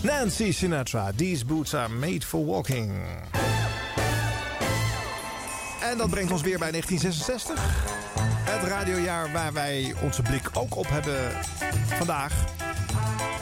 [0.03, 2.91] Nancy Sinatra, These Boots Are Made for Walking.
[5.81, 7.59] En dat brengt ons weer bij 1966.
[8.49, 11.31] Het radiojaar waar wij onze blik ook op hebben
[11.97, 12.33] vandaag.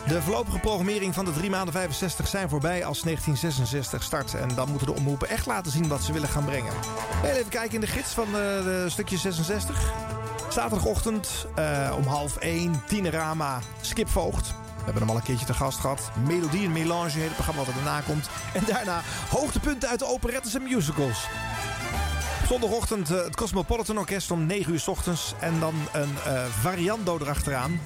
[0.07, 4.33] De voorlopige programmering van de drie maanden 65 zijn voorbij als 1966 start.
[4.33, 6.73] En dan moeten de omroepen echt laten zien wat ze willen gaan brengen.
[7.23, 9.91] Even kijken in de gids van de, de stukje 66.
[10.49, 14.47] Zaterdagochtend eh, om half 1, Tienerama, Skip Voogd.
[14.47, 16.11] We hebben hem al een keertje te gast gehad.
[16.27, 18.29] Melodie en Melange, het programma wat er daarna komt.
[18.53, 21.27] En daarna hoogtepunten uit de operettes en musicals.
[22.47, 25.33] Zondagochtend eh, het Cosmopolitan Orkest om 9 uur s ochtends.
[25.39, 27.79] En dan een eh, variando erachteraan.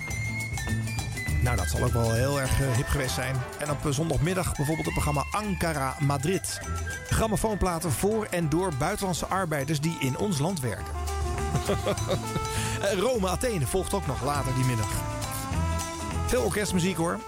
[1.47, 3.36] Nou, dat zal ook wel heel erg eh, hip geweest zijn.
[3.57, 6.60] En op eh, zondagmiddag bijvoorbeeld het programma Ankara Madrid.
[7.10, 10.93] Grammofoonplaten voor en door buitenlandse arbeiders die in ons land werken.
[12.81, 14.89] Eh, Rome, Athene volgt ook nog later die middag.
[16.25, 17.19] Veel orkestmuziek hoor.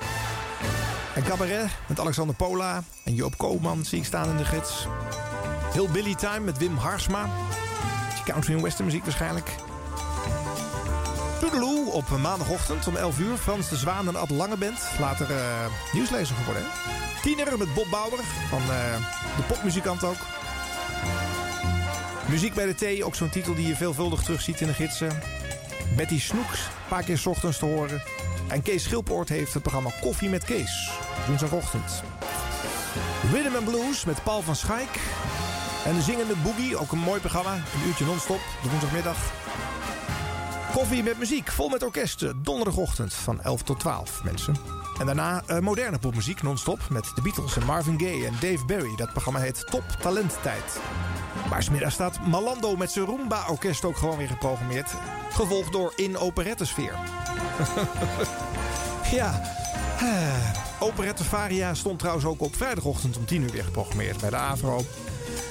[1.16, 4.88] En cabaret met Alexander Pola en Joop Koopman zie ik staan in de gids.
[5.74, 7.30] Heel Billy Time met Wim Harsma.
[8.26, 9.56] Country en western muziek waarschijnlijk.
[11.40, 13.38] Toedeloe op maandagochtend om 11 uur.
[13.38, 14.80] Frans de Zwaan en Ad Langeband.
[15.00, 16.64] Later eh, nieuwslezer geworden.
[16.64, 17.22] Hè?
[17.22, 18.96] Tiener met Bob Bauer van eh,
[19.36, 20.18] de popmuzikant ook.
[22.30, 25.20] Muziek bij de thee, ook zo'n titel die je veelvuldig terugziet in de gidsen.
[25.96, 28.02] Betty Snoeks, een paar keer 's ochtends te horen.
[28.48, 30.90] En Kees Schilpoort heeft het programma Koffie met Kees.
[31.28, 32.04] Woensdagochtend.
[33.32, 35.00] Rhythm Blues met Paul van Schaik.
[35.86, 37.54] En de zingende Boogie, ook een mooi programma.
[37.54, 39.18] Een uurtje non-stop, de woensdagmiddag.
[40.80, 42.44] Koffie met muziek, vol met orkesten.
[42.44, 44.56] Donderdagochtend van 11 tot 12, mensen.
[45.00, 46.80] En daarna eh, moderne popmuziek, non-stop.
[46.90, 48.96] Met de Beatles en Marvin Gaye en Dave Berry.
[48.96, 50.80] Dat programma heet Top Talenttijd.
[51.50, 54.94] Maar smiddag staat Malando met zijn Roomba-orkest ook gewoon weer geprogrammeerd.
[55.32, 56.94] Gevolgd door In Operettesfeer.
[59.20, 59.42] ja,
[60.00, 64.36] eh, Operette Varia stond trouwens ook op vrijdagochtend om 10 uur weer geprogrammeerd bij de
[64.36, 64.86] AVRO.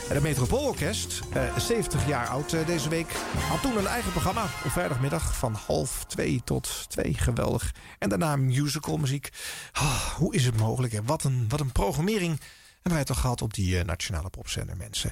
[0.09, 3.13] Het Metropoolorkest, eh, 70 jaar oud eh, deze week,
[3.49, 7.15] had toen een eigen programma op vrijdagmiddag van half 2 tot 2.
[7.15, 7.75] Geweldig.
[7.99, 9.29] En daarna musicalmuziek.
[9.73, 11.01] Ah, hoe is het mogelijk?
[11.05, 12.41] Wat, een, wat een programmering
[12.73, 15.11] hebben wij toch gehad op die eh, nationale popzender, mensen.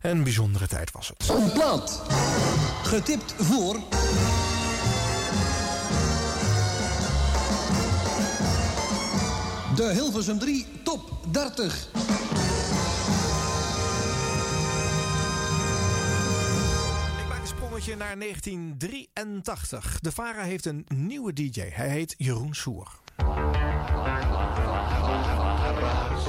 [0.00, 1.28] Een bijzondere tijd was het.
[1.28, 2.02] Een plaat.
[2.82, 3.78] Getipt voor...
[9.74, 11.88] De Hilversum 3 Top 30.
[17.84, 20.00] Sprongetje naar 1983.
[20.00, 21.60] De VARA heeft een nieuwe DJ.
[21.60, 22.88] Hij heet Jeroen Soer.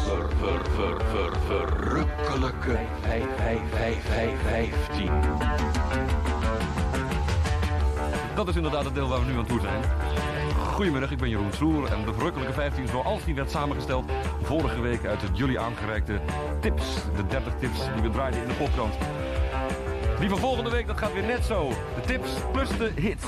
[0.06, 2.80] Ver, ver, ver, ver, verrukkelijke
[3.72, 5.10] 15.
[8.36, 9.84] Dat is inderdaad het deel waar we nu aan toe zijn.
[10.58, 15.06] Goedemiddag, ik ben Jeroen Soer en de verrukkelijke 15 zoals die werd samengesteld vorige week
[15.06, 16.22] uit het jullie aangereikte
[16.62, 16.96] tips.
[17.16, 18.98] De 30 tips die we draaiden in de podcast.
[20.20, 21.70] Die van volgende week, dat gaat weer net zo.
[21.70, 23.24] De tips plus de hits.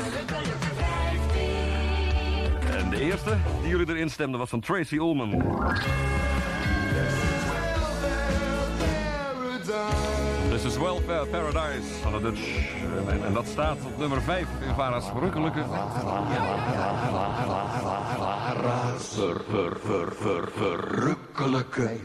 [2.77, 5.29] En de eerste die jullie erin stemden was van Tracy Ullman.
[10.49, 12.75] This is Welfare Paradise van de Dutch.
[13.25, 15.63] En, dat staat op nummer 5 in Vara's verrukkelijke.
[18.97, 21.97] Ver, ver, ver, ver, verrukkelijke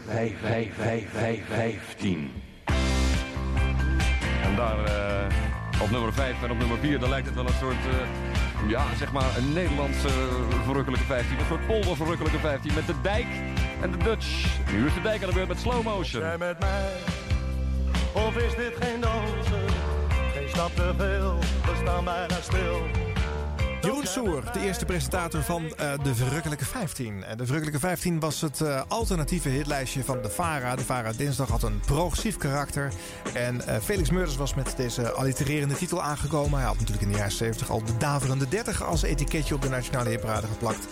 [1.48, 2.51] 15.
[4.52, 7.58] En daar eh, op nummer 5 en op nummer 4, daar lijkt het wel een
[7.60, 10.08] soort, eh, ja, zeg maar, een Nederlandse
[10.64, 11.38] verrukkelijke 15.
[11.38, 13.26] Een soort polder verrukkelijke 15 met de dijk
[13.80, 14.46] en de Dutch.
[14.72, 16.22] Nu is de dijk aan de beurt met slow motion.
[16.22, 16.92] Jij met mij,
[18.12, 19.64] of is dit geen dansen?
[20.34, 23.11] Geen stap te veel, we staan bijna stil.
[23.82, 27.24] Jeroen Soer, de eerste presentator van eh, de Verrukkelijke 15.
[27.24, 30.76] En de Verrukkelijke 15 was het eh, alternatieve hitlijstje van de VARA.
[30.76, 32.92] De VARA Dinsdag had een progressief karakter.
[33.34, 36.58] En eh, Felix Meurders was met deze allitererende titel aangekomen.
[36.58, 39.68] Hij had natuurlijk in de jaren 70 al de daverende 30 als etiketje op de
[39.68, 40.86] Nationale Hitparade geplakt.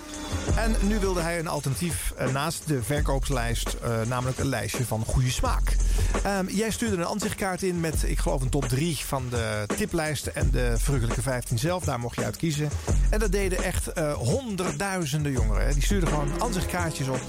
[0.56, 5.04] En nu wilde hij een alternatief eh, naast de verkoopslijst, eh, namelijk een lijstje van
[5.06, 5.76] goede smaak.
[6.22, 10.26] Ehm, jij stuurde een ansichtkaart in met, ik geloof, een top 3 van de tiplijst
[10.26, 11.84] en de Verrukkelijke 15 zelf.
[11.84, 12.68] Daar mocht je uit kiezen.
[13.10, 15.66] En dat deden echt eh, honderdduizenden jongeren.
[15.66, 15.72] Hè.
[15.72, 17.20] Die stuurden gewoon ansichtkaartjes op.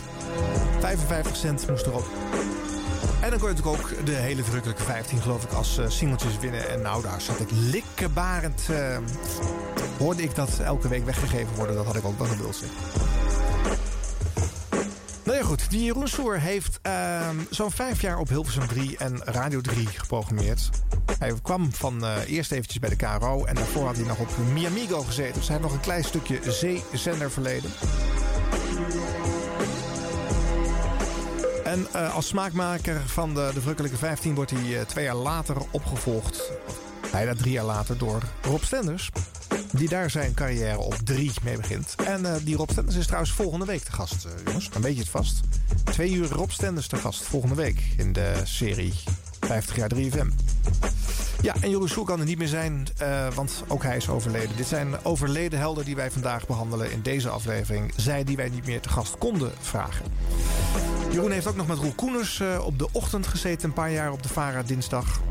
[0.80, 2.08] 55 cent moest erop.
[3.22, 6.70] En dan kon je natuurlijk ook de hele Verrukkelijke 15, geloof ik, als singeltjes winnen.
[6.70, 8.62] En nou, daar zat ik likkebarend.
[10.02, 11.76] Hoorde ik dat elke week weggegeven worden.
[11.76, 12.64] Dat had ik ook wel gewild.
[15.24, 15.70] Nou ja, goed.
[15.70, 20.70] Die Jeroen Soer heeft ehm, zo'n vijf jaar op Hilversum 3 en Radio 3 geprogrammeerd.
[21.20, 24.30] Hij kwam van eh, eerst eventjes bij de KRO en daarvoor had hij nog op
[24.54, 25.34] Miamigo gezeten.
[25.34, 27.72] Dus hij heeft nog een klein stukje zeezender verleden.
[31.64, 35.56] En eh, als smaakmaker van de, de Verrukkelijke 15 wordt hij eh, twee jaar later
[35.72, 36.52] opgevolgd.
[37.12, 39.10] Bijna drie jaar later door Rob Stenders.
[39.72, 41.96] Die daar zijn carrière op drie mee begint.
[42.06, 44.70] En eh, die Rob Stenders is trouwens volgende week te gast, eh, jongens.
[44.70, 45.40] Dan weet je het vast.
[45.84, 48.94] Twee uur Rob Stenders te gast volgende week in de serie
[49.40, 50.30] 50 jaar 3FM.
[51.42, 54.56] Ja, en Jeroen Soer kan er niet meer zijn, eh, want ook hij is overleden.
[54.56, 57.94] Dit zijn overleden helden die wij vandaag behandelen in deze aflevering.
[57.96, 60.06] Zij die wij niet meer te gast konden vragen.
[61.12, 64.12] Jeroen heeft ook nog met Roel Koeners eh, op de ochtend gezeten, een paar jaar
[64.12, 65.22] op de VARA dinsdag.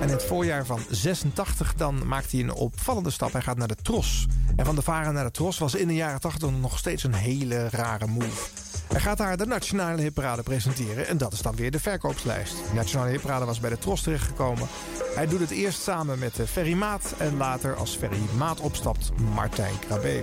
[0.00, 3.32] En in het voorjaar van 86 dan maakt hij een opvallende stap.
[3.32, 4.26] Hij gaat naar de Tros.
[4.56, 7.14] En van de VARA naar de Tros was in de jaren 80 nog steeds een
[7.14, 8.69] hele rare move.
[8.90, 11.06] Hij gaat daar de Nationale Hitparade presenteren.
[11.06, 12.56] En dat is dan weer de verkoopslijst.
[12.56, 14.68] De Nationale Hitparade was bij de Tros terechtgekomen.
[15.14, 17.14] Hij doet het eerst samen met eh, Ferry Maat.
[17.18, 20.22] En later als Ferry Maat opstapt, Martijn Krabbe.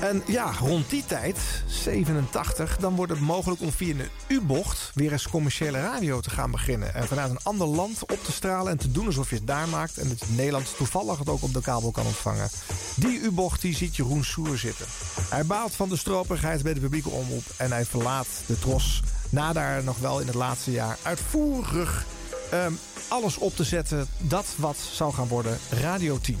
[0.00, 5.12] En ja, rond die tijd, 87, dan wordt het mogelijk om via een U-bocht weer
[5.12, 6.94] eens commerciële radio te gaan beginnen.
[6.94, 9.68] En vanuit een ander land op te stralen en te doen alsof je het daar
[9.68, 9.98] maakt.
[9.98, 12.48] En dat Nederland toevallig het ook op de kabel kan ontvangen.
[12.96, 14.86] Die U-bocht die ziet Jeroen Soer zitten.
[15.28, 19.02] Hij baalt van de stroperigheid bij de publieke omroep en hij verlaat de tros.
[19.30, 22.06] Na daar nog wel in het laatste jaar uitvoerig
[22.50, 22.72] ehm,
[23.08, 24.06] alles op te zetten.
[24.18, 26.38] Dat wat zou gaan worden Radio 10.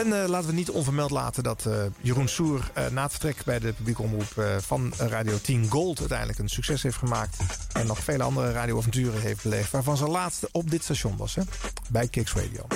[0.00, 3.44] En eh, laten we niet onvermeld laten dat eh, Jeroen Soer eh, na het vertrek
[3.44, 7.36] bij de publieke omroep van Radio 10 Gold uiteindelijk een succes heeft gemaakt.
[7.72, 9.70] En nog vele andere radioavonturen heeft beleefd.
[9.70, 11.42] Waarvan zijn laatste op dit station was, hè?
[11.90, 12.66] bij Kicks Radio.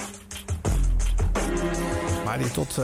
[2.24, 2.78] Maar die tot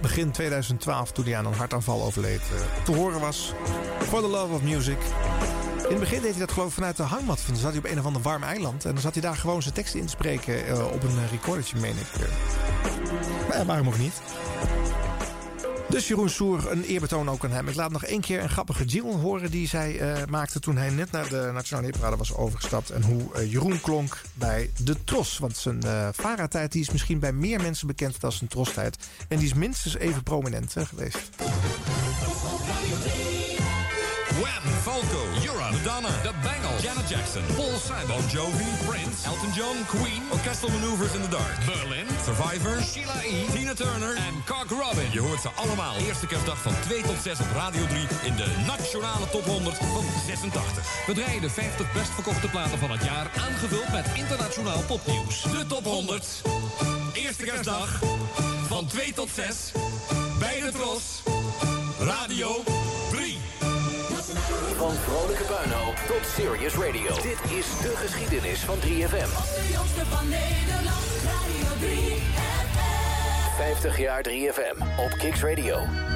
[0.00, 2.42] begin 2012, toen hij aan een hartaanval overleed,
[2.84, 3.52] te horen was.
[4.08, 4.98] For the Love of Music.
[5.88, 7.40] In het begin deed hij dat geloof ik vanuit de hangmat.
[7.46, 8.84] Dan zat hij op een of ander warm eiland.
[8.84, 11.76] En dan zat hij daar gewoon zijn teksten in te spreken eh, op een recordertje,
[11.76, 12.20] meen ik.
[12.20, 12.28] eh.
[13.48, 14.12] Maar ja, waarom ook niet?
[15.88, 17.68] Dus Jeroen Soer, een eerbetoon ook aan hem.
[17.68, 20.90] Ik laat nog één keer een grappige jingle horen die zij eh, maakte toen hij
[20.90, 22.90] net naar de Nationale Hitparade was overgestapt.
[22.90, 25.38] En hoe eh, Jeroen klonk bij de Tros.
[25.38, 28.96] Want zijn eh Vara-tijd die is misschien bij meer mensen bekend dan zijn Tros-tijd.
[29.28, 31.18] En die is minstens even prominent eh, geweest.
[37.08, 42.06] Jackson, Paul Simon, Bon Jovi, Prince, Elton John, Queen, Orchestral Maneuvers in the Dark, Berlin,
[42.24, 44.16] Survivor, Sheila E., Tina Turner.
[44.16, 45.08] En Cock Robin.
[45.12, 45.96] Je hoort ze allemaal.
[45.96, 50.04] Eerste kerstdag van 2 tot 6 op Radio 3 in de nationale top 100 van
[50.26, 51.06] 86.
[51.06, 55.42] We draaien de 50 best verkochte platen van het jaar, aangevuld met internationaal popnieuws.
[55.42, 56.42] De top 100,
[57.12, 58.00] eerste kerstdag
[58.66, 59.72] van 2 tot 6
[60.38, 61.22] bij de Tros,
[61.98, 62.85] Radio 3.
[64.76, 67.14] Van vrolijke puinhoop tot serious radio.
[67.14, 68.82] Dit is de geschiedenis van 3FM.
[68.84, 73.56] De jongste van Nederland, Radio 3 FM.
[73.56, 76.15] 50 jaar 3FM op Kicks Radio.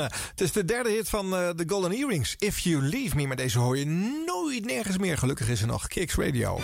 [0.00, 2.34] Het is de derde hit van eh, The Golden Earrings.
[2.38, 3.26] If You Leave Me.
[3.26, 3.86] Maar deze hoor je
[4.26, 5.18] nooit nergens meer.
[5.18, 6.60] Gelukkig is er nog Kicks Radio.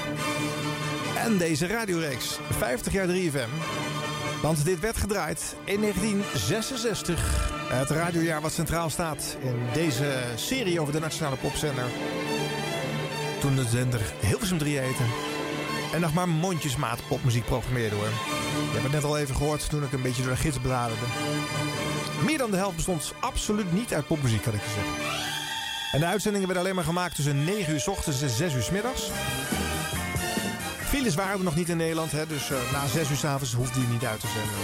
[1.16, 2.38] En deze radioreeks.
[2.50, 3.48] 50 jaar 3FM.
[4.42, 7.50] Want dit werd gedraaid in 1966.
[7.68, 11.84] Het radiojaar wat centraal staat in deze serie over de nationale popzender.
[13.40, 15.02] Toen de zender Hilversum 3 heette.
[15.92, 18.04] En nog maar mondjesmaat popmuziek programmeerde hoor.
[18.04, 21.06] Je hebt het net al even gehoord toen ik een beetje door de gids bladerde.
[22.24, 24.92] Meer dan de helft bestond absoluut niet uit popmuziek, kan ik je zeggen.
[25.92, 28.62] En de uitzendingen werden alleen maar gemaakt tussen 9 uur s ochtends en 6 uur
[28.62, 29.10] s middags.
[30.88, 33.52] Files waren er nog niet in Nederland, hè, dus uh, na 6 uur s avonds
[33.54, 34.54] hoefde die niet uit te zenden.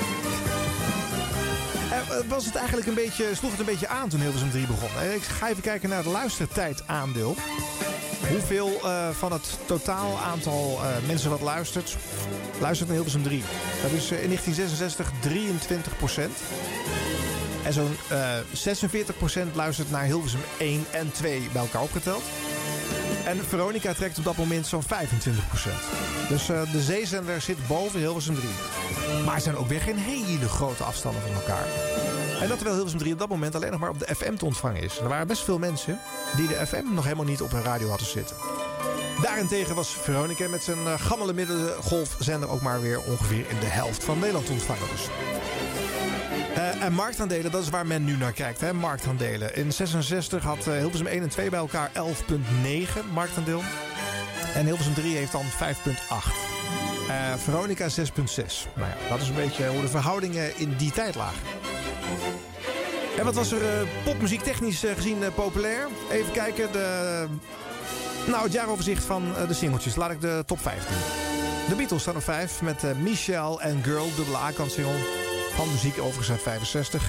[1.93, 4.89] Uh, was het eigenlijk een beetje, sloeg het een beetje aan toen Hilversum 3 begon.
[5.15, 7.37] Ik ga even kijken naar het luistertijdaandeel.
[8.29, 8.81] Hoeveel
[9.13, 11.97] van het totaal aantal mensen wat luistert,
[12.61, 13.43] luistert naar Hilversum 3?
[13.83, 16.33] Dat is in 1966 23 procent.
[17.65, 17.97] En zo'n
[18.53, 22.23] 46 procent luistert naar Hilversum 1 en 2 bij elkaar opgeteld.
[23.25, 25.81] En Veronica trekt op dat moment zo'n 25 procent.
[26.29, 28.49] Dus de zeezender zit boven Hilversum 3.
[29.25, 31.67] Maar zijn ook weer geen hele grote afstanden van elkaar.
[32.41, 34.45] En dat terwijl Hilversum 3 op dat moment alleen nog maar op de FM te
[34.45, 34.99] ontvangen is.
[34.99, 35.99] Er waren best veel mensen
[36.37, 38.37] die de FM nog helemaal niet op hun radio hadden zitten.
[39.23, 44.05] Daarentegen was Veronica met zijn uh, gammele middengolfzender ook maar weer ongeveer in de helft
[44.05, 44.89] van Nederland te ontvangen.
[44.93, 45.09] Dus.
[46.57, 48.61] Uh, en marktaandelen, dat is waar men nu naar kijkt.
[48.61, 48.73] Hè?
[48.73, 49.57] Marktaandelen.
[49.57, 52.01] In 66 had uh, Hilversum 1 en 2 bij elkaar 11,9
[53.13, 53.63] marktaandeel.
[54.55, 55.49] En Hilversum 3 heeft dan 5,8.
[57.09, 57.95] Uh, Veronica 6,6.
[58.75, 61.39] Nou ja, dat is een beetje hoe de verhoudingen in die tijd lagen.
[63.19, 65.89] En wat was er uh, popmuziek technisch gezien populair?
[66.11, 66.73] Even kijken.
[66.73, 67.27] De,
[68.27, 69.97] nou, het jaaroverzicht van de singeltjes.
[69.97, 70.97] Laat ik de top 5 doen.
[71.69, 74.77] De Beatles staan op 5 met Michelle en Girl, dubbele A-kant.
[75.55, 77.03] Van muziek overigens uit 65.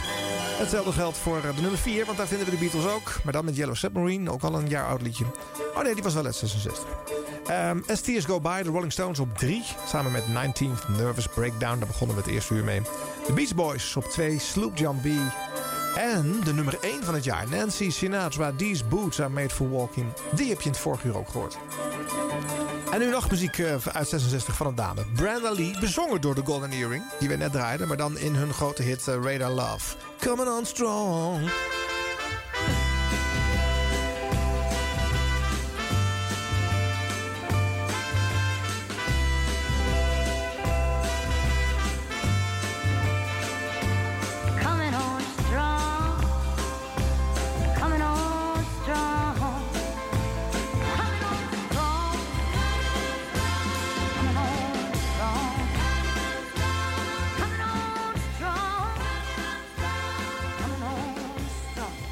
[0.58, 3.12] Hetzelfde geldt voor de nummer 4, want daar vinden we de Beatles ook.
[3.24, 5.26] Maar dan met Yellow Submarine, ook al een jaar oud liedje.
[5.76, 6.86] Oh nee, die was wel uit 66.
[7.50, 9.64] Um, As Tears Go By, de Rolling Stones op 3.
[9.88, 12.82] Samen met 19th Nervous Breakdown, daar begonnen we het eerste uur mee.
[13.28, 15.06] De Beach Boys op 2, Sloop John B.
[15.96, 20.14] En de nummer 1 van het jaar, Nancy Sinatra, These Boots Are Made For Walking.
[20.32, 21.58] Die heb je in het vorige uur ook gehoord.
[22.92, 25.06] En nu nog muziek uh, uit 66 van een dame.
[25.16, 27.04] Brenda Lee, bezongen door de Golden Earring.
[27.20, 29.96] Die we net draaiden, maar dan in hun grote hit uh, Radar Love.
[30.20, 31.50] Coming on strong.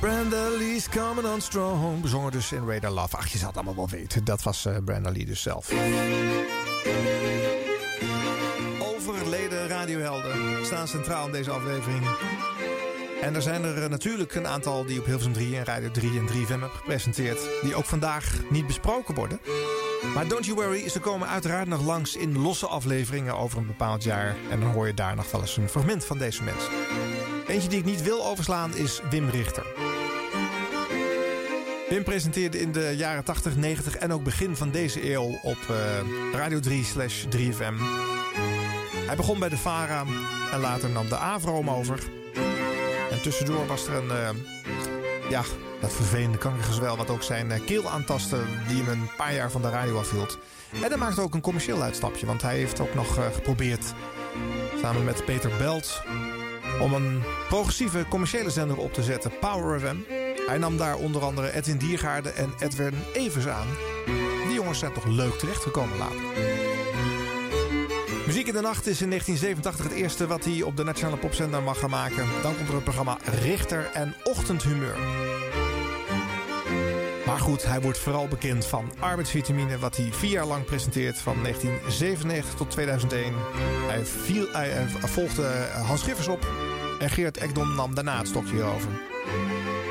[0.04, 2.02] Brenda Lee's Coming On Strong.
[2.02, 3.18] Bezongen dus in Radar Love.
[3.18, 4.24] Ach, je zal het allemaal wel weten.
[4.24, 5.72] Dat was uh, Brenda Lee dus zelf.
[8.80, 12.06] Overleden radiohelden staan centraal in deze aflevering.
[13.22, 16.26] En er zijn er natuurlijk een aantal die op Hilversum 3 en Radio 3 en
[16.26, 17.40] 3 FM hebben gepresenteerd.
[17.62, 19.40] Die ook vandaag niet besproken worden.
[20.14, 24.04] Maar don't you worry, ze komen uiteraard nog langs in losse afleveringen over een bepaald
[24.04, 24.36] jaar.
[24.50, 26.72] En dan hoor je daar nog wel eens een fragment van deze mensen.
[27.48, 29.93] Eentje die ik niet wil overslaan is Wim Richter.
[31.94, 35.78] Wim presenteerde in de jaren 80, 90 en ook begin van deze eeuw op uh,
[36.34, 37.74] Radio 3 slash 3FM.
[39.08, 40.06] Hij begon bij de VARA
[40.52, 42.00] en later nam de AVRO hem over.
[43.12, 44.30] En tussendoor was er een, uh,
[45.30, 45.44] ja,
[45.82, 46.98] dat vervelende kankergezwel...
[46.98, 48.38] wat ook zijn uh, keel aantastte,
[48.68, 50.40] die hem een paar jaar van de radio afhield.
[50.72, 53.94] En hij maakte ook een commercieel uitstapje, want hij heeft ook nog geprobeerd...
[54.82, 56.02] samen met Peter Belt
[56.82, 60.23] om een progressieve commerciële zender op te zetten, Power FM.
[60.46, 63.68] Hij nam daar onder andere Edwin Diergaarde en Edwin Evers aan.
[64.48, 66.22] Die jongens zijn toch leuk terechtgekomen later.
[68.26, 71.64] Muziek in de Nacht is in 1987 het eerste wat hij op de Nationale Popzender
[71.64, 72.26] mag gaan maken.
[72.42, 74.98] Dan komt er het programma Richter en Ochtendhumeur.
[77.26, 79.78] Maar goed, hij wordt vooral bekend van arbeidsvitamine...
[79.78, 83.34] wat hij vier jaar lang presenteert van 1997 tot 2001.
[83.88, 84.48] Hij, viel,
[85.00, 86.48] volgde Hans Schiffers op
[87.00, 88.90] en Geert Ekdom nam daarna het stokje over.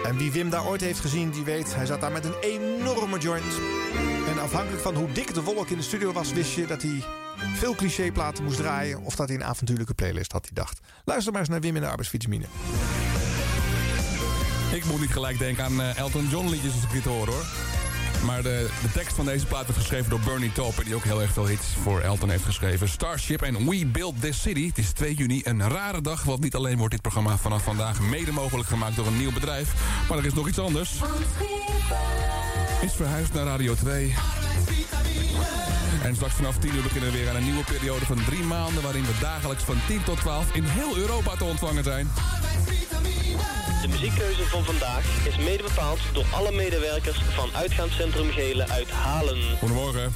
[0.05, 1.75] En wie Wim daar ooit heeft gezien, die weet...
[1.75, 3.61] hij zat daar met een enorme joint.
[4.29, 6.33] En afhankelijk van hoe dik de wolk in de studio was...
[6.33, 7.05] wist je dat hij
[7.55, 9.01] veel clichéplaten moest draaien...
[9.01, 10.81] of dat hij een avontuurlijke playlist had, hij dacht.
[11.05, 12.45] Luister maar eens naar Wim in de arbeidsvitamine.
[14.73, 17.72] Ik moet niet gelijk denken aan Elton John liedjes als ik dit hoor, hoor.
[18.25, 20.85] Maar de, de tekst van deze plaat werd geschreven door Bernie Taupin...
[20.85, 22.89] die ook heel erg veel hits voor Elton heeft geschreven.
[22.89, 24.67] Starship en We Built This City.
[24.67, 26.23] Het is 2 juni, een rare dag...
[26.23, 29.73] want niet alleen wordt dit programma vanaf vandaag mede mogelijk gemaakt door een nieuw bedrijf...
[30.09, 30.93] maar er is nog iets anders.
[32.83, 34.15] Is verhuisd naar Radio 2.
[36.03, 38.83] En straks vanaf 10 uur beginnen we weer aan een nieuwe periode van drie maanden...
[38.83, 42.11] waarin we dagelijks van 10 tot 12 in heel Europa te ontvangen zijn.
[43.83, 49.59] De muziekkeuze van vandaag is mede bepaald door alle medewerkers van Uitgaanscentrum Gele uit Halen.
[49.59, 50.13] Goedemorgen.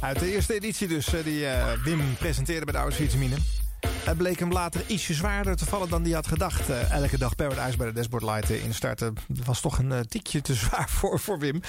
[0.00, 3.36] Uit de eerste editie dus, eh, die eh, Wim presenteerde bij de Oude Vitamine.
[4.04, 6.70] Het bleek hem later ietsje zwaarder te vallen dan hij had gedacht.
[6.70, 9.14] Eh, elke dag Paradise bij de Dashboard Light instarten
[9.44, 11.60] was toch een uh, tikje te zwaar voor, voor Wim.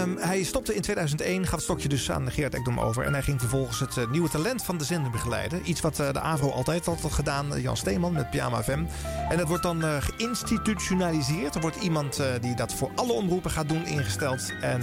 [0.00, 3.04] Um, hij stopte in 2001, gaf het stokje dus aan Geert Ekdom over.
[3.04, 5.70] En hij ging vervolgens het nieuwe talent van de zender begeleiden.
[5.70, 8.84] Iets wat de AVRO altijd al had gedaan, Jan Steeman met Pyjama FM.
[9.28, 11.54] En dat wordt dan geïnstitutionaliseerd.
[11.54, 14.52] Er wordt iemand die dat voor alle omroepen gaat doen ingesteld.
[14.60, 14.82] En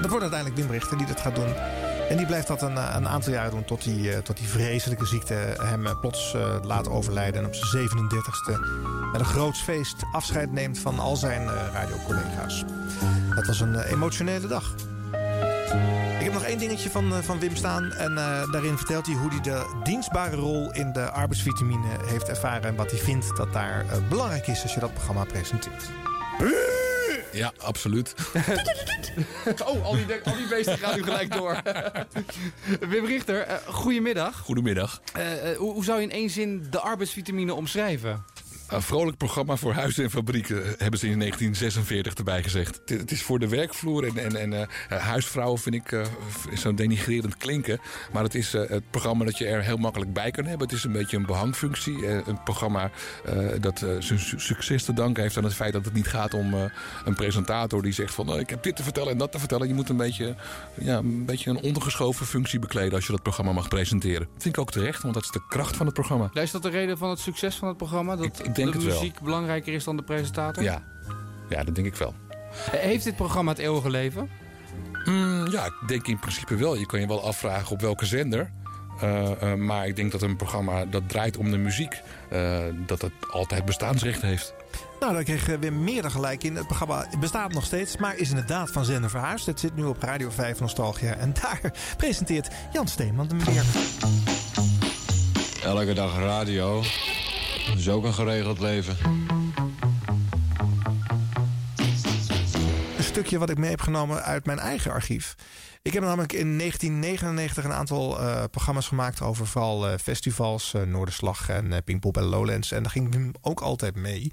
[0.00, 1.54] dat wordt uiteindelijk Wim Richter die dat gaat doen.
[2.08, 5.34] En die blijft dat een, een aantal jaren doen tot die, tot die vreselijke ziekte
[5.62, 7.40] hem plots uh, laat overlijden.
[7.40, 8.60] En op zijn 37ste
[9.12, 12.64] met een groots feest afscheid neemt van al zijn radiocollega's.
[13.34, 14.74] Dat was een emotionele dag.
[16.18, 17.92] Ik heb nog één dingetje van, van Wim staan.
[17.92, 18.14] En
[18.50, 22.62] daarin vertelt hij hoe hij de dienstbare rol in de arbeidsvitamine heeft ervaren.
[22.62, 25.90] En wat hij vindt dat daar belangrijk is als je dat programma presenteert.
[27.34, 28.14] Ja, absoluut.
[29.66, 31.62] oh, al die, al die beesten gaan nu gelijk door.
[32.90, 34.38] Wim Richter, uh, goedemiddag.
[34.38, 35.00] Goedemiddag.
[35.16, 38.24] Uh, uh, hoe, hoe zou je in één zin de arbeidsvitamine omschrijven?
[38.74, 42.80] Een vrolijk programma voor huizen en fabrieken hebben ze in 1946 erbij gezegd.
[42.84, 46.04] Het is voor de werkvloer en, en, en uh, huisvrouwen vind ik uh,
[46.54, 47.80] zo'n denigrerend klinken.
[48.12, 50.66] Maar het is uh, het programma dat je er heel makkelijk bij kan hebben.
[50.66, 52.06] Het is een beetje een behangfunctie.
[52.06, 52.90] een programma
[53.60, 56.54] dat zijn succes te danken heeft aan het feit dat het niet gaat om
[57.04, 59.68] een presentator die zegt van ik heb dit te vertellen en dat te vertellen.
[59.68, 60.34] Je moet een beetje,
[60.74, 64.28] ja, een beetje een ondergeschoven functie bekleden als je dat programma mag presenteren.
[64.32, 66.30] Dat vind ik ook terecht, want dat is de kracht van het programma.
[66.32, 68.16] Is dat de reden van het succes van het programma?
[68.16, 68.24] Dat...
[68.24, 69.24] Ik, ik denk de het muziek wel.
[69.24, 70.62] belangrijker is dan de presentator?
[70.62, 70.82] Ja.
[71.48, 72.14] ja, dat denk ik wel.
[72.70, 74.30] Heeft dit programma het eeuwige leven?
[75.04, 76.76] Mm, ja, ik denk in principe wel.
[76.76, 78.50] Je kan je wel afvragen op welke zender.
[79.02, 82.00] Uh, uh, maar ik denk dat een programma dat draait om de muziek...
[82.32, 84.54] Uh, dat het altijd bestaansrecht heeft.
[85.00, 86.56] Nou, daar kreeg Wim meer dan gelijk in.
[86.56, 89.46] Het programma bestaat nog steeds, maar is inderdaad van zender verhuisd.
[89.46, 91.14] Het zit nu op Radio 5 Nostalgia.
[91.14, 91.60] En daar
[91.96, 93.64] presenteert Jan Steeman de meneer.
[95.62, 96.82] Elke dag radio.
[97.66, 98.96] Dat is ook een geregeld leven.
[102.96, 105.34] Een stukje wat ik mee heb genomen uit mijn eigen archief.
[105.82, 110.82] Ik heb namelijk in 1999 een aantal uh, programma's gemaakt over vooral uh, festivals, uh,
[110.82, 112.72] Noorderslag en Pinkpop en Lowlands.
[112.72, 114.32] En daar ging Wim ook altijd mee.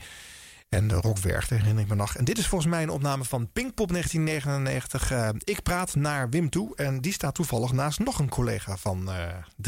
[0.69, 2.15] En de Rockwerk, herinner ik me nog.
[2.15, 5.11] En dit is volgens mij een opname van Pinkpop 1999.
[5.43, 9.09] ik praat naar Wim toe en die staat toevallig naast nog een collega van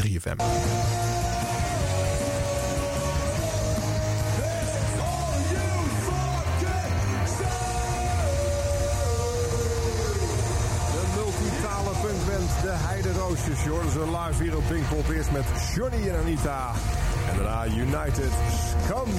[0.02, 0.36] 3FM.
[13.82, 15.08] Je ze live hier op Pinkpop.
[15.08, 15.44] Eerst met
[15.74, 16.72] Johnny en Anita.
[17.30, 18.32] En daarna United
[18.84, 19.12] Scum.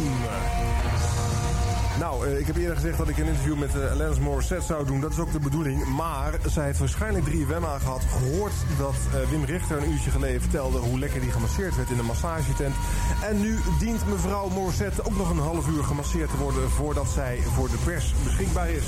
[1.99, 4.85] Nou, uh, ik heb eerder gezegd dat ik een interview met uh, Alanis Morissette zou
[4.85, 5.01] doen.
[5.01, 5.85] Dat is ook de bedoeling.
[5.85, 8.01] Maar zij heeft waarschijnlijk 3FM aangehad.
[8.09, 10.77] Gehoord dat uh, Wim Richter een uurtje geleden vertelde...
[10.77, 12.75] hoe lekker die gemasseerd werd in de massagetent.
[13.23, 16.69] En nu dient mevrouw Morissette ook nog een half uur gemasseerd te worden...
[16.69, 18.85] voordat zij voor de pers beschikbaar is.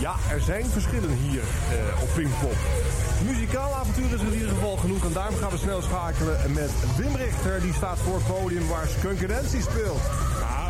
[0.00, 1.42] Ja, er zijn verschillen hier
[2.02, 2.56] op Pinkpop.
[3.26, 5.04] Muzikaal avontuur is in ieder geval genoeg.
[5.04, 7.60] En daarom gaan we snel schakelen met Wim Richter.
[7.60, 10.02] Die staat voor het podium waar Skunkedentie speelt.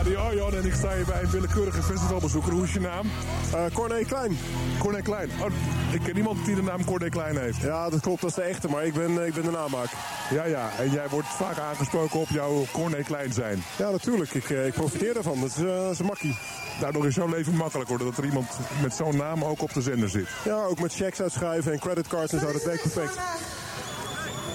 [0.05, 2.53] Die Arjan en ik sta hier bij een willekeurige festivalbezoeker.
[2.53, 3.07] Hoe is je naam?
[3.55, 4.39] Uh, Corné Klein.
[4.79, 5.31] Corné Klein.
[5.41, 5.47] Oh,
[5.93, 7.61] ik ken niemand die de naam Corné Klein heeft.
[7.61, 8.21] Ja, dat klopt.
[8.21, 8.69] Dat is de echte.
[8.69, 9.89] Maar ik ben, ik ben de namaak.
[10.31, 10.71] Ja, ja.
[10.79, 13.65] En jij wordt vaak aangesproken op jouw Corné Klein zijn.
[13.79, 14.35] Ja, natuurlijk.
[14.35, 15.41] Ik, ik profiteer ervan.
[15.41, 16.39] Dat is, uh, dat is een makkie.
[16.81, 18.49] Daardoor is jouw leven makkelijk dat er iemand
[18.83, 20.29] met zo'n naam ook op de zender zit.
[20.45, 22.53] Ja, ook met checks uitschrijven en creditcards en zo.
[22.53, 23.19] Dat werkt perfect.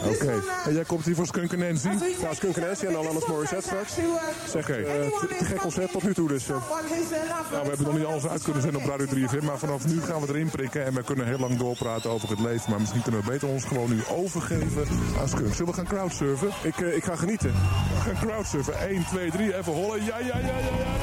[0.04, 0.24] Oké.
[0.24, 0.40] Okay.
[0.66, 1.90] En jij komt hier voor Skunk Nancy?
[2.22, 3.94] Ja, Skunk Nancy en dan Alanis Morissette straks.
[4.48, 4.82] Zeg, okay.
[4.82, 6.48] uh, te, gek concert tot nu toe dus.
[6.48, 6.56] Uh.
[7.52, 10.02] Nou, we hebben nog niet alles uit kunnen zenden op Radio 3FM, maar vanaf nu
[10.02, 12.70] gaan we erin prikken en we kunnen heel lang doorpraten over het leven.
[12.70, 14.88] Maar misschien kunnen we beter ons gewoon nu overgeven
[15.20, 15.54] aan Skunk.
[15.54, 16.50] Zullen we gaan crowdsurfen?
[16.62, 17.52] Ik, uh, ik ga genieten.
[17.52, 18.80] We gaan crowdsurfen.
[18.80, 20.06] 1, 2, 3, even hollen.
[20.06, 20.96] Ja, ja, ja, ja, ja.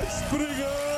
[0.00, 0.92] En springen!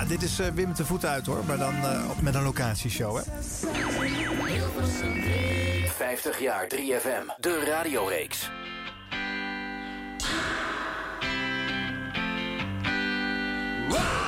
[0.00, 1.74] Ja, dit is eh, Wim te voet uit hoor, maar dan
[2.10, 3.22] op- met een locatieshow hè.
[5.88, 8.50] 50 jaar 3FM, de radioreeks.
[13.92, 14.19] I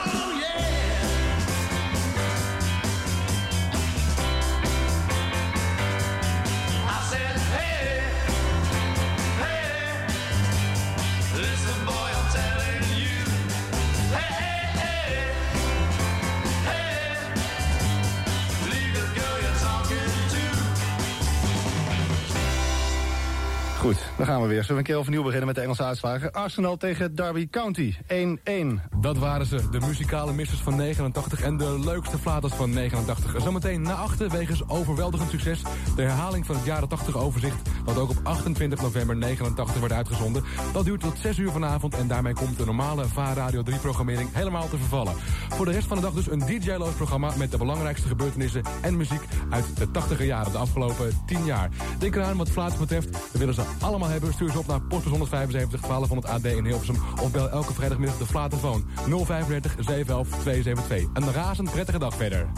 [23.83, 24.61] Goed, dan gaan we weer.
[24.61, 26.33] Zullen we een keer overnieuw beginnen met de Engelse uitslagen?
[26.33, 28.91] Arsenal tegen Derby County, 1-1.
[29.01, 33.41] Dat waren ze, de muzikale missers van 89 en de leukste flaters van 89.
[33.41, 35.63] Zometeen na achter wegens overweldigend succes.
[35.97, 40.45] De herhaling van het jaren 80 overzicht, wat ook op 28 november 89 werd uitgezonden.
[40.73, 44.29] Dat duurt tot 6 uur vanavond en daarmee komt de normale VAR Radio 3 programmering
[44.33, 45.15] helemaal te vervallen.
[45.49, 48.97] Voor de rest van de dag dus een DJ-loos programma met de belangrijkste gebeurtenissen en
[48.97, 51.71] muziek uit de 80er jaren, de afgelopen 10 jaar.
[51.99, 54.33] Denk eraan wat flaters betreft, willen ze allemaal hebben.
[54.33, 58.27] Stuur ze op naar postbus 175 1200 AD in Hilversum of bel elke vrijdagmiddag de
[58.27, 61.09] Flaterfoon 035 711 272.
[61.13, 62.49] Een razend prettige dag verder.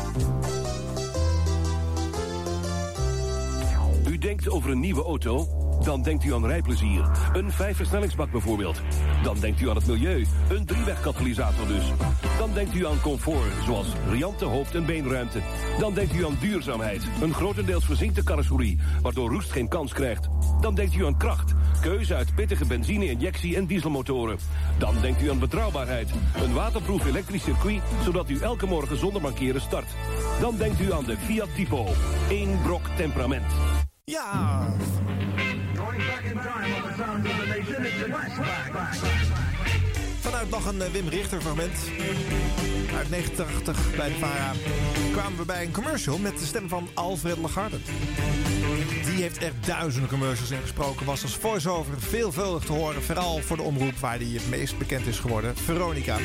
[4.08, 5.46] U denkt over een nieuwe auto?
[5.84, 7.10] Dan denkt u aan rijplezier.
[7.32, 8.82] Een vijfversnellingsbak bijvoorbeeld.
[9.22, 10.26] Dan denkt u aan het milieu.
[10.48, 11.92] Een driewegkatalysator dus.
[12.38, 15.40] Dan denkt u aan comfort, zoals riante hoofd- en beenruimte.
[15.78, 17.02] Dan denkt u aan duurzaamheid.
[17.22, 20.28] Een grotendeels verzinkte carrosserie, waardoor roest geen kans krijgt.
[20.64, 21.54] Dan denkt u aan kracht.
[21.80, 24.38] Keuze uit pittige benzine, injectie en dieselmotoren.
[24.78, 26.10] Dan denkt u aan betrouwbaarheid.
[26.42, 29.86] Een waterproef elektrisch circuit, zodat u elke morgen zonder mankeren start.
[30.40, 31.86] Dan denkt u aan de Fiat Tipo.
[32.30, 33.52] Eén brok temperament.
[34.04, 34.66] Ja.
[40.24, 41.78] Vanuit nog een eh, Wim Richter fragment.
[42.96, 44.52] Uit 89 bij de VARA
[45.12, 47.76] kwamen we bij een commercial met de stem van Alfred Lagarde.
[49.04, 51.06] Die heeft echt duizenden commercials ingesproken.
[51.06, 53.02] Was als voice-over veelvuldig te horen.
[53.02, 55.56] Vooral voor de omroep waar hij het meest bekend is geworden.
[55.56, 56.18] Veronica.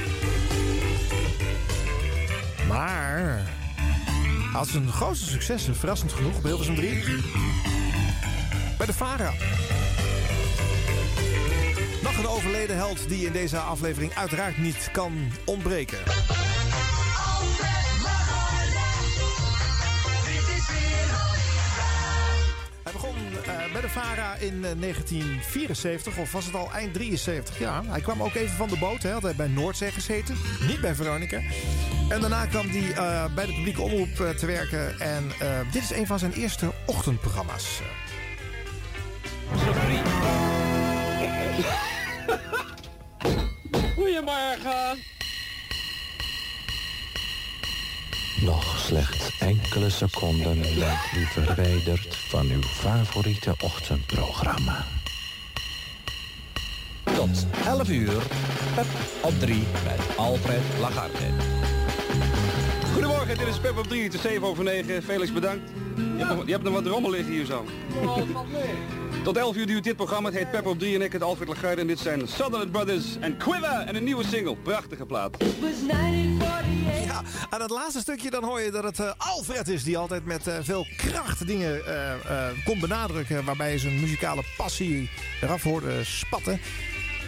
[2.67, 3.47] Maar...
[4.51, 7.03] had zijn grootste successen, verrassend genoeg, op Hilversum 3.
[8.77, 9.33] Bij de VARA.
[12.19, 15.97] Een overleden held die in deze aflevering uiteraard niet kan ontbreken.
[22.83, 23.15] Hij begon
[23.45, 27.59] eh, bij de VARA in eh, 1974, of was het al eind 73?
[27.59, 29.03] Ja, hij kwam ook even van de boot.
[29.03, 30.35] Hij had hij bij Noordzee gezeten,
[30.67, 31.41] niet bij Veronica.
[32.09, 34.99] En daarna kwam hij eh, bij de publieke omroep eh, te werken.
[34.99, 37.81] En eh, dit is een van zijn eerste ochtendprogramma's.
[44.09, 45.03] Goedemorgen.
[48.41, 54.85] Nog slechts enkele seconden bent u verwijderd van uw favoriete ochtendprogramma.
[57.03, 58.21] Tot 11 uur,
[58.75, 58.87] Pep
[59.21, 61.48] op 3 met Alfred Lagarde.
[63.19, 65.03] Goedemorgen, dit is Pep op 3, het is 7 over 9.
[65.03, 65.69] Felix, bedankt.
[65.95, 67.65] Je hebt, nog, je hebt nog wat rommel liggen hier zo.
[69.23, 70.29] Tot 11 uur duurt dit programma.
[70.29, 71.81] Het heet Pep op 3 en ik het Alfred Lagarde.
[71.81, 74.55] En dit zijn Sutherland Brothers en Quiver en een nieuwe single.
[74.55, 75.37] Prachtige plaat.
[77.05, 80.25] Ja, aan het laatste stukje dan hoor je dat het eh, Alfred is die altijd
[80.25, 83.45] met eh, veel kracht dingen eh, eh, kon benadrukken.
[83.45, 85.09] Waarbij zijn muzikale passie
[85.41, 86.59] eraf hoorde spatten.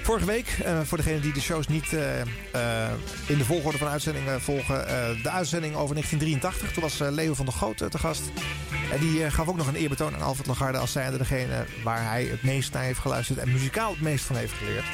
[0.02, 2.92] Vorige week, eh, voor degenen die de shows niet eh, eh,
[3.28, 4.86] in de volgorde van uitzendingen volgen,
[5.24, 6.72] de uitzending over 1983.
[6.72, 8.22] Toen was Leo van der Goot te gast.
[8.92, 12.24] En die gaf ook nog een eerbetoon aan Alfred Lagarde als zijnde degene waar hij
[12.24, 14.86] het meest naar heeft geluisterd en muzikaal het meest van heeft geleerd.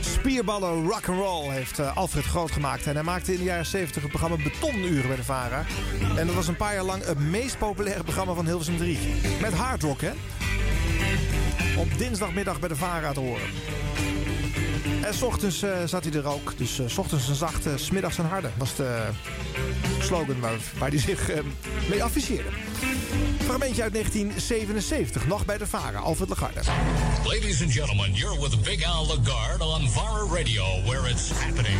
[0.00, 2.86] Spierballen rock'n'roll heeft eh, Alfred groot gemaakt.
[2.86, 5.64] En hij maakte in de jaren 70 het programma Betonuren bij de VARA.
[6.16, 8.98] En dat was een paar jaar lang het meest populaire programma van Hilversum 3.
[9.40, 10.10] Met hard rock, hè?
[11.78, 13.48] Op dinsdagmiddag bij de VARA te horen.
[15.02, 16.52] En s ochtends eh, zat hij er ook.
[16.56, 18.50] Dus eh, s ochtends een zachte, s smiddags een harde.
[18.56, 19.08] was de
[20.00, 21.40] slogan waar, waar hij zich eh,
[21.88, 22.48] mee afficheerde.
[23.38, 26.60] Fragmentje uit 1977, nog bij de VARA, Alfred Lagarde.
[27.24, 31.78] Ladies and gentlemen, you're with Big Al Lagarde on Vara Radio, where it's happening.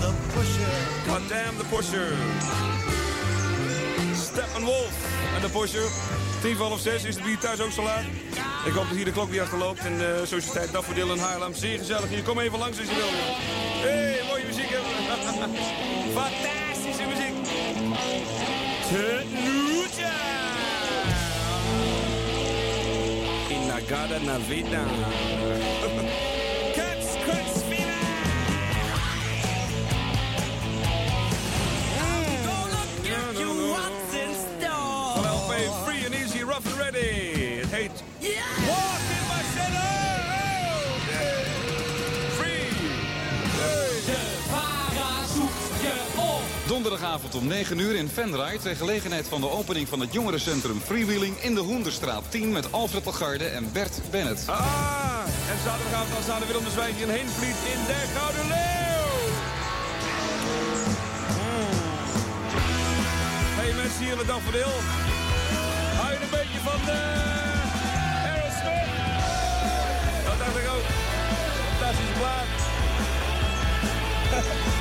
[0.00, 1.12] The pusher.
[1.12, 2.12] God damn the pusher.
[4.54, 4.92] Steppenwolf
[5.34, 5.90] en de pusher.
[6.42, 7.04] Tien van half zes.
[7.04, 8.02] Is het hier thuis ook zo laat?
[8.64, 9.78] Ik hoop dat hier de klok niet achterloopt.
[9.78, 11.54] En de Sociëteit Daffodil in Haarlem.
[11.54, 12.22] Zeer gezellig hier.
[12.22, 13.10] Kom even langs als je wil.
[13.90, 14.80] Hé, mooie muziek we.
[16.18, 17.34] Fantastische muziek.
[18.88, 20.12] Tenuta.
[23.48, 24.82] Inagada Navida.
[24.82, 25.83] Cuts, cuts,
[47.04, 48.58] vanavond om 9 uur in Venray...
[48.58, 51.36] ter gelegenheid van de opening van het jongerencentrum Freewheeling...
[51.36, 54.48] in de Hoenderstraat 10 met Alfred Lagarde en Bert Bennett.
[54.48, 59.16] Ah, en zaterdagavond dan staan er Willem de Zwijntje en Heenvliet in de Gouden Leeuw.
[61.36, 61.76] Mm.
[63.58, 64.74] Hey mensen hier in de Daffodil.
[66.00, 67.00] Hou je een beetje van de
[68.28, 68.90] Aerosmith?
[70.26, 70.86] Dat dacht ik ook.
[71.70, 72.50] Fantastische plaat.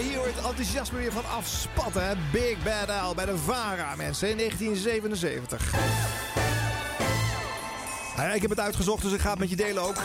[0.00, 2.18] Hier hoort het enthousiasme weer van afspatten.
[2.32, 5.72] Big Bad Al bij de VARA, mensen, in 1977.
[8.16, 9.96] Nou ja, ik heb het uitgezocht, dus ik ga het met je delen ook.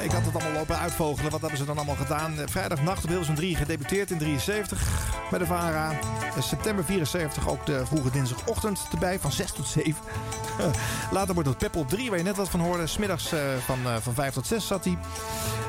[0.00, 1.30] Ik had het allemaal lopen uitvogelen.
[1.30, 2.34] Wat hebben ze dan allemaal gedaan?
[2.44, 4.88] Vrijdagnacht op Hilversum 3 gedebuteerd in 73
[5.30, 5.98] bij de VARA.
[6.38, 9.94] September 74 ook de vroege dinsdagochtend erbij van 6 tot 7.
[11.10, 12.86] Later wordt het Pep op 3, waar je net wat van hoorde.
[12.86, 14.98] Smiddags eh, van, eh, van 5 tot 6 zat hij.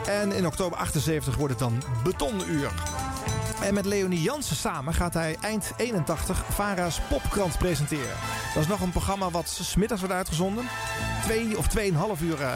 [0.05, 2.71] En in oktober 78 wordt het dan Betonuur.
[3.61, 8.15] En met Leonie Jansen samen gaat hij eind 81 Vara's Popkrant presenteren.
[8.53, 10.65] Dat is nog een programma wat smiddags wordt uitgezonden.
[11.23, 12.49] Twee of tweeënhalf uur eh,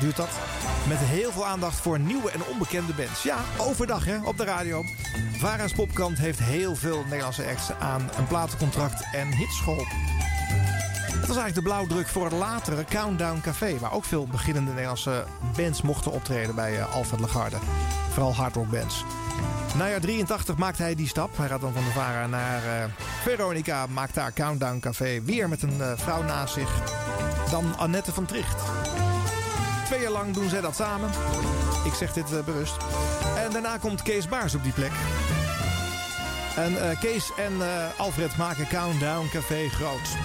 [0.00, 0.28] duurt dat.
[0.88, 3.22] Met heel veel aandacht voor nieuwe en onbekende bands.
[3.22, 4.82] Ja, overdag hè, op de radio.
[5.32, 9.96] Vara's Popkrant heeft heel veel Nederlandse acts aan een platencontract en hits geholpen.
[11.06, 13.78] Het was eigenlijk de blauwdruk voor het latere Countdown Café...
[13.78, 15.24] waar ook veel beginnende Nederlandse
[15.56, 17.56] bands mochten optreden bij eh, Alfred Lagarde.
[18.10, 19.04] Vooral hardrockbands.
[19.76, 21.36] Najaar 83 maakt hij die stap.
[21.36, 22.84] Hij gaat dan van de Vara naar eh,
[23.22, 23.86] Veronica.
[23.86, 26.70] Maakt daar Countdown Café weer met een eh, vrouw naast zich.
[27.50, 28.62] Dan Annette van Tricht.
[29.84, 31.10] Twee jaar lang doen zij dat samen.
[31.84, 32.76] Ik zeg dit eh, bewust.
[33.44, 34.92] En daarna komt Kees Baars op die plek.
[36.56, 37.52] En Kees en
[37.96, 40.16] Alfred maken Countdown Café groot.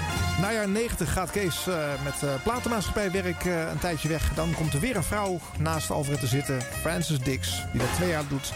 [0.41, 1.65] Najaar 90 gaat Kees
[2.03, 4.33] met platenmaatschappijwerk een tijdje weg.
[4.33, 6.61] Dan komt er weer een vrouw naast Alfred te zitten.
[6.61, 8.53] Frances Dix, die dat twee jaar doet.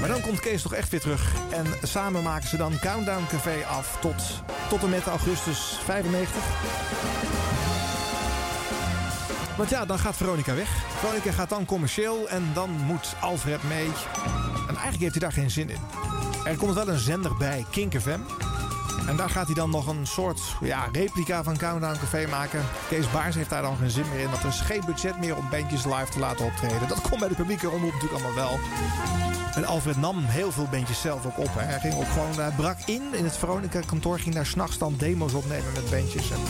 [0.00, 1.32] Maar dan komt Kees toch echt weer terug.
[1.50, 6.42] En samen maken ze dan Countdown Café af tot, tot en met augustus 95.
[9.56, 10.70] Want ja, dan gaat Veronica weg.
[10.98, 13.86] Veronica gaat dan commercieel en dan moet Alfred mee.
[14.68, 15.80] En eigenlijk heeft hij daar geen zin in.
[16.44, 17.92] Er komt wel een zender bij, Kink.
[19.08, 22.60] En daar gaat hij dan nog een soort ja, replica van Countdown Café maken.
[22.88, 24.30] Kees Baars heeft daar dan geen zin meer in.
[24.30, 26.88] Want er is geen budget meer om bandjes live te laten optreden.
[26.88, 28.58] Dat komt bij de publieke omroep natuurlijk allemaal wel.
[29.54, 31.50] En Alfred nam heel veel bandjes zelf ook op.
[31.52, 34.18] Hij ging ook gewoon, hij brak in in het Veronica kantoor.
[34.18, 36.30] Ging daar s'nachts dan demo's opnemen met bandjes.
[36.30, 36.40] En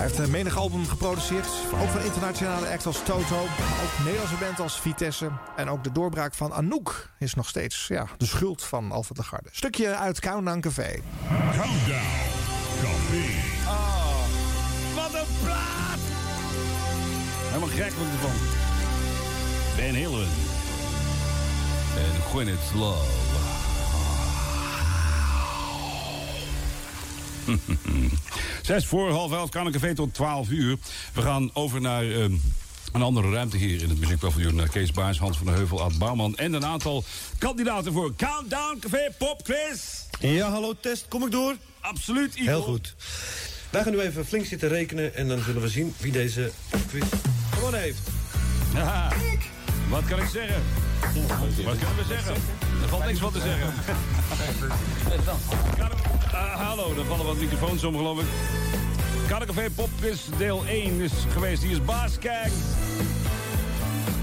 [0.00, 1.46] hij heeft een menig album geproduceerd.
[1.80, 3.36] Ook van internationale acts als Toto.
[3.58, 5.30] Maar ook Nederlandse band als Vitesse.
[5.56, 9.48] En ook de doorbraak van Anouk is nog steeds ja, de schuld van Alfred Lagarde.
[9.52, 11.00] Stukje uit Countdown Café.
[11.28, 12.06] Countdown
[12.82, 13.24] Café.
[13.66, 14.24] Oh,
[14.94, 16.00] wat een plaat!
[17.48, 18.36] Helemaal gek word ervan.
[19.76, 20.28] Van Halen.
[21.96, 23.39] En Gwyneth Love.
[28.62, 30.76] Zes voor half elf, café tot 12 uur.
[31.14, 32.32] We gaan over naar ehm,
[32.92, 34.54] een andere ruimte hier in het muziekpaviljoen.
[34.54, 36.36] Naar Kees Baars, Hans van der Heuvel, Ad Bouwman...
[36.36, 37.04] en een aantal
[37.38, 40.02] kandidaten voor Countdown Café Pop Quiz.
[40.20, 41.06] Ja, hallo, test.
[41.08, 41.56] Kom ik door?
[41.80, 42.46] Absoluut, Igor.
[42.46, 42.94] Heel goed.
[43.70, 45.14] Wij gaan nu even flink zitten rekenen...
[45.14, 46.50] en dan zullen we zien wie deze
[46.88, 47.04] quiz
[47.50, 48.00] gewonnen heeft.
[48.74, 49.12] Haha,
[49.90, 50.62] wat kan ik zeggen?
[51.64, 52.34] Wat kunnen we zeggen?
[52.82, 53.72] Er valt niks van te zeggen.
[56.32, 58.26] Ah, hallo, er vallen wat microfoons om, geloof ik.
[59.28, 61.62] Karrecafé Popquiz deel 1 is geweest.
[61.62, 62.52] Die is Baas Kijk.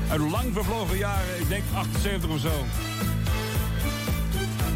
[0.09, 2.51] Uit lang vervlogen jaren, ik denk 78 of zo.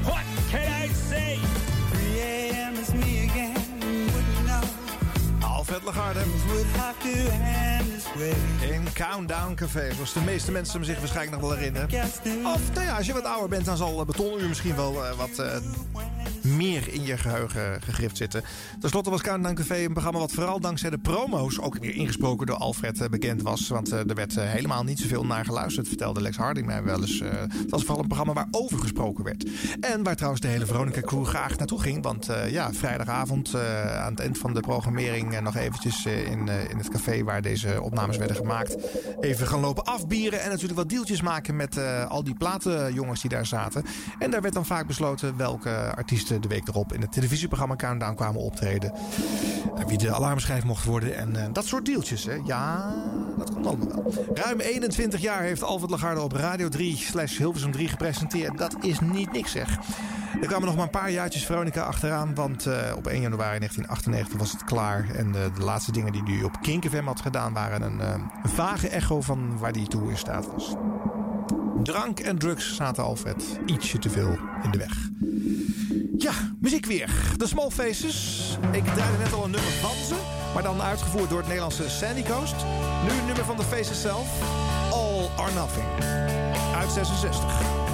[0.04, 1.38] What can I say?
[1.92, 2.76] 3 a.m.
[2.82, 3.21] is me.
[5.72, 6.20] Alfred Lagarde.
[8.74, 11.90] In Countdown Café, zoals de meeste mensen zich waarschijnlijk nog wel herinneren.
[12.46, 15.40] Of nou ja, als je wat ouder bent, dan zal Betonuur misschien wel eh, wat
[15.40, 15.58] eh,
[16.42, 18.44] meer in je geheugen gegrift zitten.
[18.80, 22.48] Ten slotte was Countdown Café een programma wat vooral dankzij de promo's, ook weer ingesproken
[22.48, 23.68] door Alfred, eh, bekend was.
[23.68, 27.20] Want er werd helemaal niet zoveel naar geluisterd, vertelde Lex Harding mij wel eens.
[27.20, 29.46] het was vooral een programma waar over gesproken werd.
[29.80, 32.04] En waar trouwens de hele Veronica crew graag naartoe ging.
[32.04, 33.56] Want ja, vrijdagavond
[33.96, 38.18] aan het eind van de programmering nog eventjes in, in het café waar deze opnames
[38.18, 38.78] werden gemaakt.
[39.20, 43.30] Even gaan lopen afbieren en natuurlijk wat deeltjes maken met uh, al die platenjongens die
[43.30, 43.86] daar zaten.
[44.20, 48.16] En daar werd dan vaak besloten welke artiesten de week erop in het televisieprogramma Countdown
[48.16, 48.94] kwamen optreden.
[49.76, 52.26] En wie de alarmschijf mocht worden en dat soort deeltjes.
[52.26, 52.38] Hè.
[52.46, 52.96] Ja,
[53.38, 54.14] dat komt allemaal wel.
[54.34, 58.58] Ruim 21 jaar heeft Alfred Lagarde op Radio 3 slash Hilversum 3 gepresenteerd.
[58.58, 59.80] Dat is niet niks zeg.
[60.42, 62.36] Er kwamen nog maar een paar jaartjes Veronica achteraan.
[62.36, 65.10] Want uh, op 1 januari 1998 was het klaar.
[65.16, 67.54] En uh, de laatste dingen die hij op Kink had gedaan...
[67.54, 68.14] waren een, uh,
[68.44, 70.76] een vage echo van waar hij toe in staat was.
[71.84, 75.10] Drank en drugs zaten Alfred ietsje te veel in de weg.
[76.18, 77.10] Ja, muziek weer.
[77.38, 78.58] The Small Faces.
[78.72, 80.16] Ik draaide net al een nummer van ze,
[80.54, 82.56] maar dan uitgevoerd door het Nederlandse Sandy Coast.
[83.04, 84.28] Nu een nummer van de Faces zelf.
[84.92, 85.88] All or Nothing.
[86.76, 87.91] Uit 66.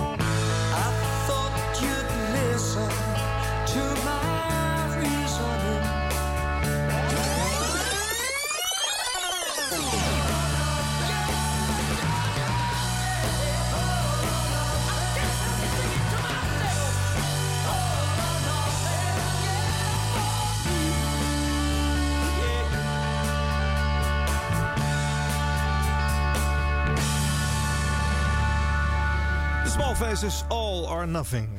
[30.19, 31.56] The Small Faces, All or Nothing.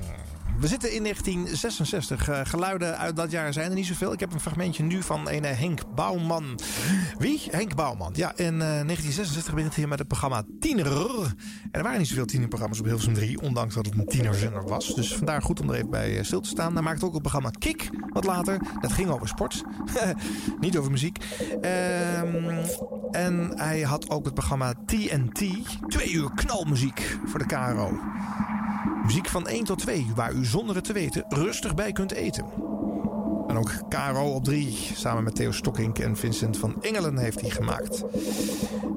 [0.61, 2.28] We zitten in 1966.
[2.28, 4.12] Eh, geluiden uit dat jaar zijn er niet zoveel.
[4.12, 6.59] Ik heb een fragmentje nu van een eh, Henk Bouwman.
[7.18, 7.42] Wie?
[7.50, 8.12] Henk Bouwman.
[8.16, 10.86] Ja, in eh, 1966 begint hij met het programma Tiener.
[10.86, 11.34] En
[11.70, 14.94] er waren niet zoveel tienerprogramma's op Hilversum 3, ondanks dat het een tienerzender was.
[14.94, 16.72] Dus vandaar goed om er even bij stil te staan.
[16.72, 18.59] Hij maakte ook het programma Kik, wat later.
[18.80, 19.62] Dat ging over sport,
[20.61, 21.18] niet over muziek.
[21.61, 22.64] Ehm,
[23.11, 25.42] en hij had ook het programma TNT,
[25.88, 27.98] twee uur knalmuziek voor de KRO.
[29.09, 32.44] Muziek van 1 tot 2, waar u zonder het te weten rustig bij kunt eten.
[33.49, 37.51] En ook Caro op 3, samen met Theo Stokkink en Vincent van Engelen heeft hij
[37.51, 38.05] gemaakt.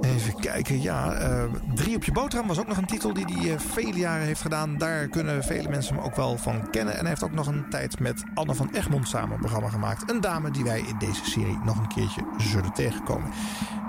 [0.02, 1.44] Even kijken, ja, eh,
[1.76, 4.42] Drie op je boterham was ook nog een titel die hij eh, vele jaren heeft
[4.42, 4.78] gedaan.
[4.78, 6.94] Daar kunnen vele mensen hem ook wel van kennen.
[6.94, 10.12] En hij heeft ook nog een tijd met Anne van Egmond samen een programma gemaakt.
[10.12, 13.30] Een dame die wij in deze serie nog een keertje zullen tegenkomen.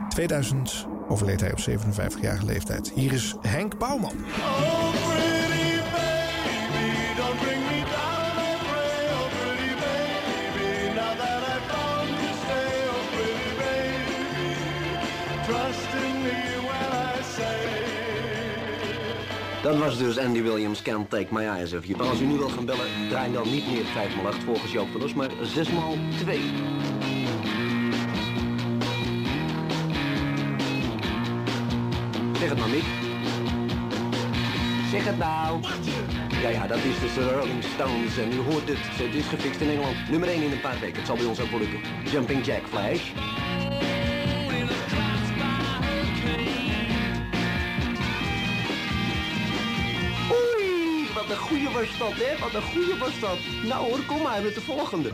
[0.08, 2.92] 2000 overleed hij op 57-jarige leeftijd.
[2.94, 4.16] Hier is Henk Bouwman.
[4.16, 5.11] Don't
[19.62, 21.98] Dat was dus Andy Williams, Can't Take My Eyes Off You.
[21.98, 25.30] Maar als u nu wil gaan bellen, draai dan niet meer 5x8 volgens Joop maar
[25.30, 26.30] 6x2.
[32.38, 32.84] Zeg het maar, Mick.
[34.90, 35.60] Zeg het nou.
[36.42, 38.18] Ja, ja, dat is dus de Rolling Stones.
[38.18, 40.10] En u hoort het, het is gefixt in Engeland.
[40.10, 40.96] Nummer 1 in een paar weken.
[40.96, 41.80] Het zal bij ons ook wel lukken.
[42.10, 43.10] Jumping Jack Flash.
[51.32, 52.38] Een goeie was dat, hè?
[52.38, 53.38] Wat een goeie was dat.
[53.64, 55.10] Nou hoor, kom maar met de volgende.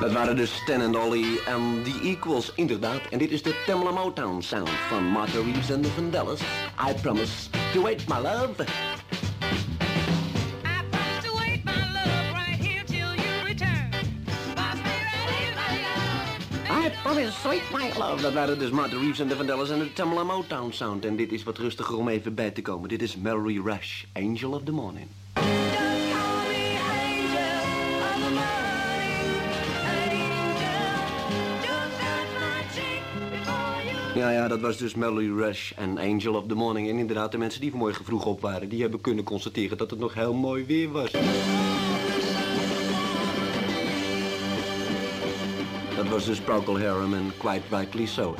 [0.00, 3.00] Dat waren dus Stan en Ollie en The Equals, inderdaad.
[3.10, 6.40] En dit is de Tamla Motown sound van Martha Reeves en de Vandellas.
[6.88, 8.64] I promise to wait, my love.
[17.28, 17.62] Sweet
[17.98, 18.22] love.
[18.22, 21.04] Dat waren dus Martha Reeves en de Vandellas en de Tamla Motown sound.
[21.04, 22.88] En dit is wat rustiger om even bij te komen.
[22.88, 25.06] Dit is Mallory Rush, Angel of the Morning.
[34.14, 36.88] Ja, ja, dat was dus Melody Rush en Angel of the Morning.
[36.88, 38.68] En inderdaad, de mensen die vanmorgen vroeg op waren...
[38.68, 41.10] die hebben kunnen constateren dat het nog heel mooi weer was.
[46.00, 48.34] Dat was dus Procol Harum en Quite Rightly So.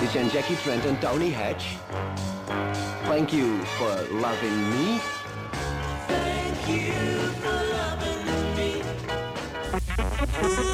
[0.00, 1.64] Dit zijn Jackie Trent en Tony Hatch.
[3.06, 4.98] Thank you for loving me.
[6.06, 6.92] Thank you
[7.40, 8.24] for loving
[10.66, 10.73] me.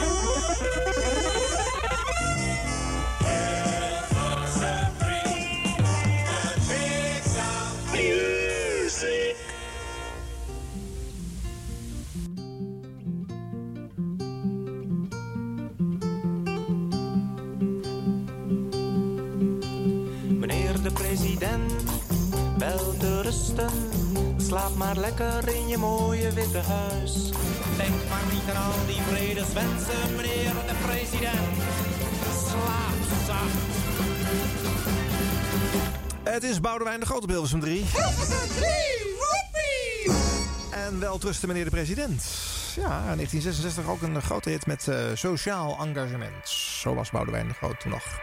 [24.95, 27.12] Maar lekker in je mooie witte huis.
[27.76, 31.57] Denk maar niet aan al die vredeswensen, meneer de president.
[32.49, 33.53] Slaap zacht.
[36.22, 37.84] Het is Boudewijn de Grote op Hilversum 3.
[40.70, 42.24] En wel trusten meneer de president.
[42.76, 46.49] Ja, 1966 ook een grote hit met eh, sociaal engagement.
[46.49, 48.20] Zo was Boudewijn de Groot toen nog.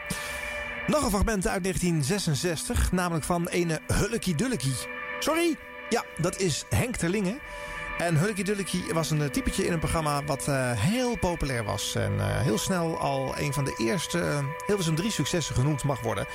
[0.88, 4.76] Nog een fragment uit 1966, namelijk van ene Hulkie Dulkie.
[5.20, 5.58] Sorry?
[5.90, 7.40] Ja, dat is Henk Terlingen.
[7.98, 11.96] En Hulky Dulky was een eh, typetje in een programma wat eh, heel populair was.
[11.96, 16.02] En eh, heel snel al een van de eerste uh, Hilversum 3 successen genoemd mag
[16.02, 16.26] worden.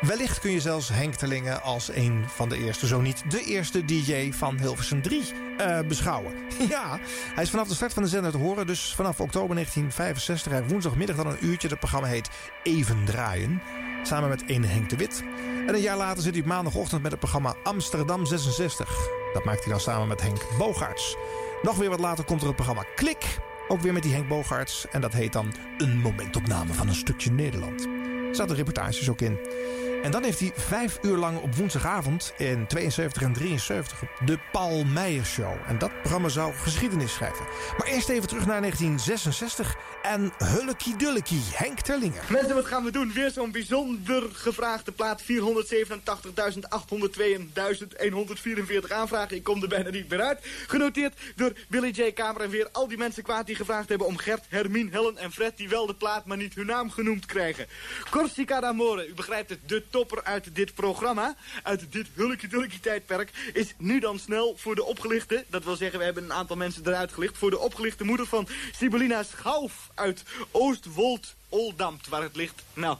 [0.00, 3.84] Wellicht kun je zelfs Henk Terlingen als een van de eerste, zo niet de eerste
[3.84, 5.22] DJ van Hilversum 3
[5.60, 6.32] uh, beschouwen.
[6.68, 6.98] ja,
[7.34, 8.66] hij is vanaf de start van de zender te horen.
[8.66, 10.52] Dus vanaf oktober 1965.
[10.52, 11.68] Hij woensdagmiddag dan een uurtje.
[11.68, 12.30] Het programma heet
[12.62, 13.62] Even Draaien.
[14.02, 15.22] Samen met een Henk de Wit.
[15.66, 19.08] En een jaar later zit hij maandagochtend met het programma Amsterdam 66.
[19.32, 21.16] Dat maakt hij dan samen met Henk Bogaerts.
[21.62, 23.38] Nog weer wat later komt er het programma Klik.
[23.68, 24.86] Ook weer met die Henk Bogaerts.
[24.90, 27.84] En dat heet dan Een momentopname van een stukje Nederland.
[28.28, 29.38] Er zaten reportages ook in.
[30.02, 34.84] En dan heeft hij vijf uur lang op woensdagavond in 72 en 73 de Paul
[34.84, 35.54] Meijer Show.
[35.66, 37.44] En dat programma zou geschiedenis schrijven.
[37.78, 42.24] Maar eerst even terug naar 1966 en Hullekie Dullekie, Henk Terlinger.
[42.28, 43.12] Mensen, wat gaan we doen?
[43.12, 45.22] Weer zo'n bijzonder gevraagde plaat.
[45.22, 45.26] 487.802.144
[48.88, 49.36] aanvragen.
[49.36, 50.38] Ik kom er bijna niet meer uit.
[50.66, 52.12] Genoteerd door Billy J.
[52.12, 55.32] Kamer en weer al die mensen kwaad die gevraagd hebben om Gert, Hermine, Helen en
[55.32, 55.56] Fred...
[55.56, 57.66] die wel de plaat, maar niet hun naam genoemd krijgen.
[58.10, 63.74] Corsica d'Amore, u begrijpt het, de topper uit dit programma, uit dit hulkie-dulkie tijdperk, is
[63.78, 67.12] nu dan snel voor de opgelichte, dat wil zeggen we hebben een aantal mensen eruit
[67.12, 72.62] gelicht, voor de opgelichte moeder van Sibylina Schauff uit Oostwold-Oldambt, waar het ligt.
[72.74, 72.96] Nou,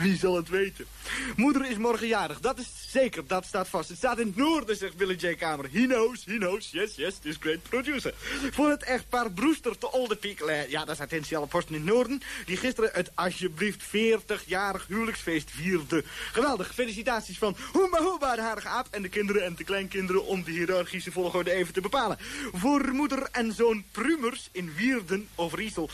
[0.00, 0.86] wie zal het weten?
[1.36, 3.88] Moeder is morgen jarig, dat is zeker, dat staat vast.
[3.88, 5.34] Het staat in het noorden, zegt Billy J.
[5.34, 5.68] Kamer.
[5.72, 8.14] He knows, he knows, yes, yes, this great producer.
[8.50, 12.22] Voor het echtpaar Brewster te Olde Piek, ja, dat staat in Posten in het noorden...
[12.44, 16.04] die gisteren het alsjeblieft 40-jarig huwelijksfeest vierde.
[16.32, 18.86] Geweldig, felicitaties van Hoemba Hoemba, de harige aap...
[18.90, 22.18] en de kinderen en de kleinkinderen om de hiërarchische volgorde even te bepalen.
[22.52, 25.90] Voor moeder en zoon Prumers in Wierden over Isel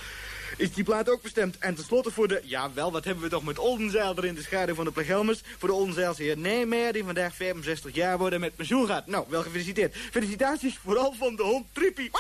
[0.57, 1.59] is die plaat ook bestemd.
[1.59, 2.41] En tenslotte voor de...
[2.45, 5.43] Ja, wel, wat hebben we toch met Oldenzeil er in de schaduw van de Plegelmers.
[5.59, 9.07] Voor de Oldenzeilse heer Nijmeijer, die vandaag 65 jaar wordt en met pensioen gaat.
[9.07, 9.97] Nou, wel gefeliciteerd.
[10.11, 12.11] Felicitaties vooral van de hond Trippie.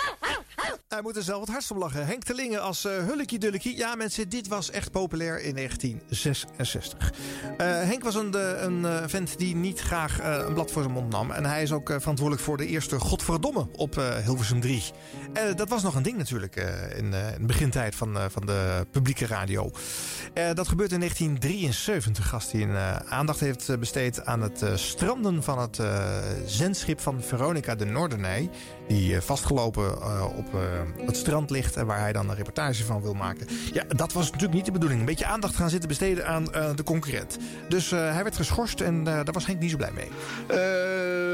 [0.89, 2.07] Hij moet er zelf het hardst lachen.
[2.07, 3.77] Henk Terlingen als uh, Hullekie Dullekie.
[3.77, 7.13] Ja, mensen, dit was echt populair in 1966.
[7.51, 11.11] Uh, Henk was een, de, een vent die niet graag een blad voor zijn mond
[11.11, 11.31] nam.
[11.31, 14.83] En hij is ook verantwoordelijk voor de eerste Godverdomme op Hilversum 3.
[15.57, 19.71] dat was nog een ding natuurlijk in, in de begintijd van, van de publieke radio.
[20.55, 22.77] dat gebeurt in 1973 als hij een
[23.09, 25.81] aandacht heeft besteed aan het stranden van het
[26.47, 28.51] zendschip van Veronica de Noorderney.
[28.89, 30.03] Die vastgelopen
[30.37, 30.47] op
[31.07, 33.47] het strand ligt en waar hij dan een reportage van wil maken.
[33.73, 35.01] Ja, dat was natuurlijk niet de bedoeling.
[35.01, 36.45] Een beetje aandacht gaan zitten besteden aan
[36.75, 37.39] de concurrent.
[37.69, 40.09] Dus hij werd geschorst en daar was Henk niet zo blij mee.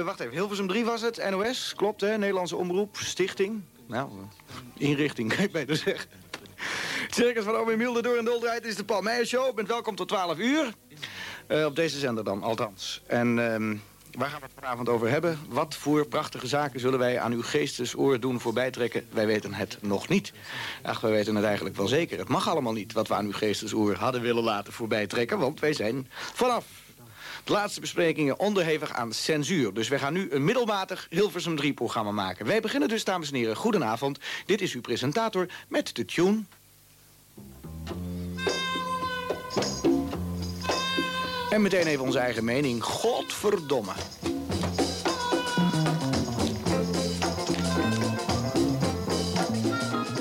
[0.05, 3.63] wacht even, Hilversum 3 was het, NOS, klopt hè, Nederlandse Omroep, Stichting.
[3.89, 4.11] Nou,
[4.77, 6.22] inrichting, kan ik beter zeggen.
[7.11, 9.55] Circus van Ome Milde door en dol draait is de Paul Meijer Show.
[9.55, 10.73] Bent welkom tot 12 uur.
[11.65, 13.03] op deze zender dan, althans.
[13.07, 13.39] En...
[13.39, 13.79] Uh,
[14.19, 15.39] Waar gaan we het vanavond over hebben?
[15.49, 19.07] Wat voor prachtige zaken zullen wij aan uw geestesoor doen voorbijtrekken?
[19.11, 20.33] Wij weten het nog niet.
[20.83, 22.19] Ach, wij weten het eigenlijk wel zeker.
[22.19, 25.39] Het mag allemaal niet wat we aan uw geestesoor hadden willen laten voorbijtrekken.
[25.39, 26.65] Want wij zijn vanaf
[27.45, 29.75] de laatste besprekingen onderhevig aan censuur.
[29.75, 32.47] Dus wij gaan nu een middelmatig Hilversum 3-programma maken.
[32.47, 34.19] Wij beginnen dus, dames en heren, goedenavond.
[34.47, 36.43] Dit is uw presentator met de tune...
[41.53, 42.85] En meteen even onze eigen mening.
[42.85, 43.93] Godverdomme.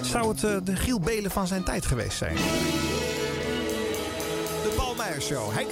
[0.02, 2.35] Zou het uh, de Giel Belen van zijn tijd geweest zijn?
[4.64, 5.52] De Paul Meijer Show.
[5.53, 5.69] Henk.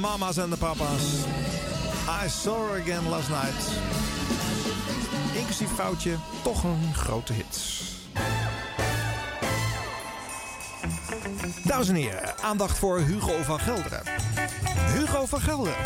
[0.00, 1.02] Mama's en de papa's.
[2.24, 3.70] I saw her again last night.
[5.34, 7.82] Inclusief foutje, toch een grote hit.
[11.64, 14.02] Dames en heren, aandacht voor Hugo van Gelderen.
[14.94, 15.76] Hugo van Gelderen.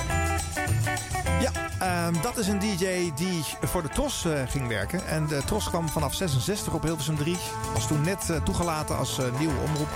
[1.41, 5.07] Ja, um, dat is een DJ die voor de TROS uh, ging werken.
[5.07, 7.37] En de TROS kwam vanaf 66 op Hilversum 3.
[7.75, 9.89] Was toen net uh, toegelaten als uh, nieuwe omroep.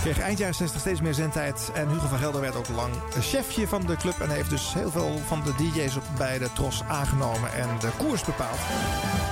[0.00, 1.70] Kreeg eind jaren 60 steeds meer zendtijd.
[1.74, 4.20] En Hugo van Gelder werd ook lang chefje van de club.
[4.20, 7.88] En heeft dus heel veel van de DJ's op, bij de TROS aangenomen en de
[7.98, 8.58] koers bepaald.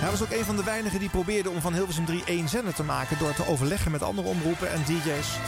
[0.01, 2.75] Hij was ook een van de weinigen die probeerde om van Hilversum 3 één zender
[2.75, 3.19] te maken.
[3.19, 5.39] Door te overleggen met andere omroepen en DJ's.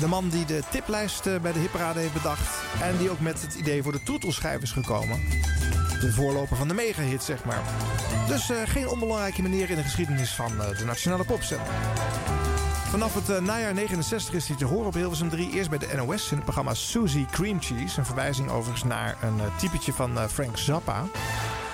[0.00, 2.62] De man die de tiplijst bij de hipparade heeft bedacht.
[2.82, 5.20] En die ook met het idee voor de toetelschijf is gekomen.
[6.00, 7.62] De voorloper van de megahit, zeg maar.
[8.26, 11.66] Dus uh, geen onbelangrijke meneer in de geschiedenis van uh, de nationale popzender.
[12.90, 15.50] Vanaf het eh, najaar 69 is hij te horen op Hilversum 3.
[15.50, 17.98] Eerst bij de NOS in het programma Suzy Cream Cheese.
[17.98, 21.02] Een verwijzing overigens naar een eh, typetje van eh, Frank Zappa.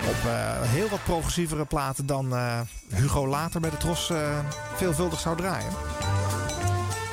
[0.08, 0.30] Op
[0.62, 2.34] heel wat progressievere platen dan
[2.88, 4.12] Hugo later bij de Tros
[4.76, 5.72] veelvuldig zou draaien.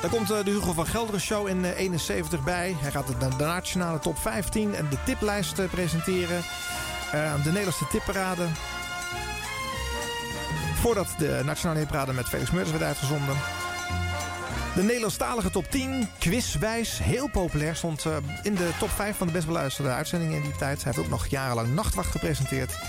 [0.04, 2.76] Daar komt de Hugo van Gelderen Show in eh, 71 bij.
[2.80, 6.42] Hij gaat de, de nationale top 15 en de tiplijst presenteren.
[7.44, 8.46] De Nederlandse tipparade.
[10.76, 13.36] Voordat de nationale hitparade met Felix Meurders werd uitgezonden.
[14.76, 17.76] De Nederlandstalige top 10, quizwijs, heel populair.
[17.76, 20.84] Stond eh, in de top 5 van de best beluisterde uitzendingen in die tijd.
[20.84, 22.80] Hij heeft ook nog jarenlang Nachtwacht gepresenteerd.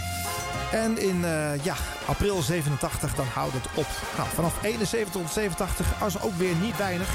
[0.72, 1.74] En in eh, ja,
[2.06, 3.86] april 87 dan houdt het op.
[4.16, 7.08] Nou, vanaf 71 tot 87 was ook weer niet weinig.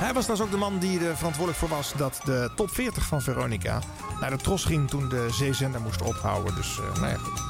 [0.00, 3.06] Hij was dus ook de man die er verantwoordelijk voor was dat de top 40
[3.06, 3.82] van Veronica
[4.20, 6.54] naar de tros ging toen de zeezender moest ophouden.
[6.54, 7.40] Dus eh, nou ja, goed.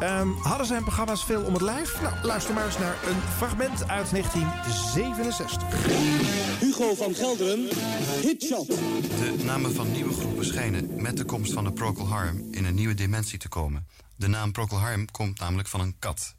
[0.00, 2.00] Ehm, hadden zijn programma's veel om het lijf?
[2.02, 5.62] Nou, luister maar eens naar een fragment uit 1967.
[6.60, 7.68] Hugo van Gelderen,
[8.22, 8.66] Hitshot.
[8.66, 12.74] De namen van nieuwe groepen schijnen met de komst van de Procol Harum in een
[12.74, 13.86] nieuwe dimensie te komen.
[14.16, 16.34] De naam Procol Harum komt namelijk van een kat.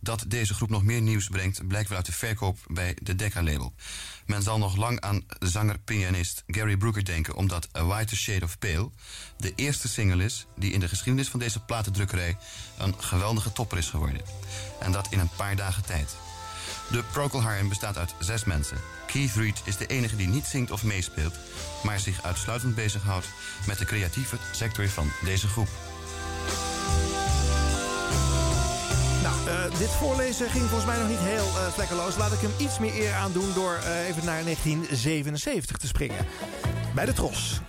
[0.00, 3.74] Dat deze groep nog meer nieuws brengt, blijkt wel uit de verkoop bij de Decca-label.
[4.26, 7.34] Men zal nog lang aan zanger-pianist Gary Brooker denken...
[7.34, 8.90] omdat A Whiter Shade of Pale
[9.36, 10.46] de eerste single is...
[10.56, 12.36] die in de geschiedenis van deze platendrukkerij
[12.78, 14.22] een geweldige topper is geworden.
[14.80, 16.16] En dat in een paar dagen tijd.
[16.90, 18.76] De Procol Harum bestaat uit zes mensen.
[19.06, 21.34] Keith Reed is de enige die niet zingt of meespeelt...
[21.82, 23.28] maar zich uitsluitend bezighoudt
[23.66, 25.68] met de creatieve sector van deze groep.
[29.70, 32.16] Eh, dit voorlezen ging volgens mij nog niet heel eh, vlekkeloos.
[32.16, 36.26] Laat ik hem iets meer eer aan doen door eh, even naar 1977 te springen.
[36.94, 37.60] Bij de Tros.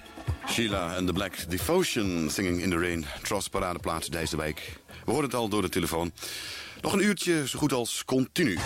[0.50, 3.06] Sheila en the Black Devotion, Singing in the Rain.
[3.22, 4.80] Tros Paradeplaats Dijsselwijk.
[5.06, 6.12] We horen het al door de telefoon.
[6.82, 8.60] Nog een uurtje, zo goed als continu.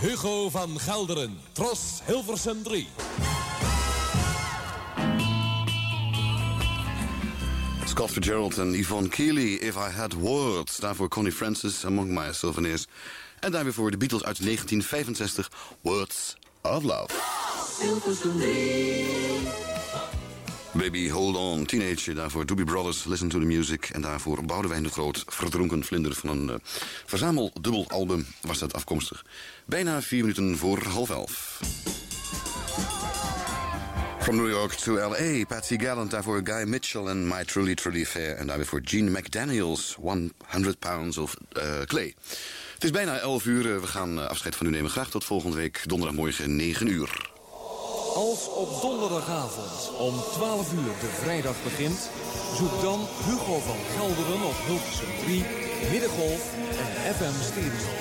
[0.00, 2.88] Hugo van Gelderen, Tros Hilversum 3.
[7.90, 10.76] Scott Fitzgerald en Yvonne Keely, If I Had Words.
[10.76, 12.86] Daarvoor Connie Francis, Among My Souvenirs.
[13.40, 15.50] En daar weer voor de Beatles uit 1965,
[15.80, 17.08] Words of Love.
[20.72, 22.14] Baby Hold On, Teenager.
[22.14, 23.90] Daarvoor Doobie Brothers, Listen to the Music.
[23.92, 26.14] En daarvoor Boudewijn de Groot, Verdronken Vlinder.
[26.14, 26.54] Van een uh,
[27.06, 29.24] verzameldubbelalbum was dat afkomstig.
[29.66, 31.60] Bijna vier minuten voor half elf.
[34.20, 36.10] From New York to L.A., Patsy Gallant.
[36.10, 38.36] Daarvoor Guy Mitchell en My Truly Truly Fair.
[38.36, 39.96] En daar weer voor Gene McDaniels,
[40.46, 42.14] 100 Pounds of uh, Clay.
[42.74, 43.80] Het is bijna 11 uur.
[43.80, 44.90] We gaan uh, afscheid van u nemen.
[44.90, 47.30] Graag tot volgende week, donderdagmorgen 9 uur.
[48.14, 52.10] Als op donderdagavond om 12 uur de vrijdag begint...
[52.56, 55.44] zoek dan Hugo van Gelderen op Hilversum 3,
[55.90, 57.92] Middengolf en FM Stereo.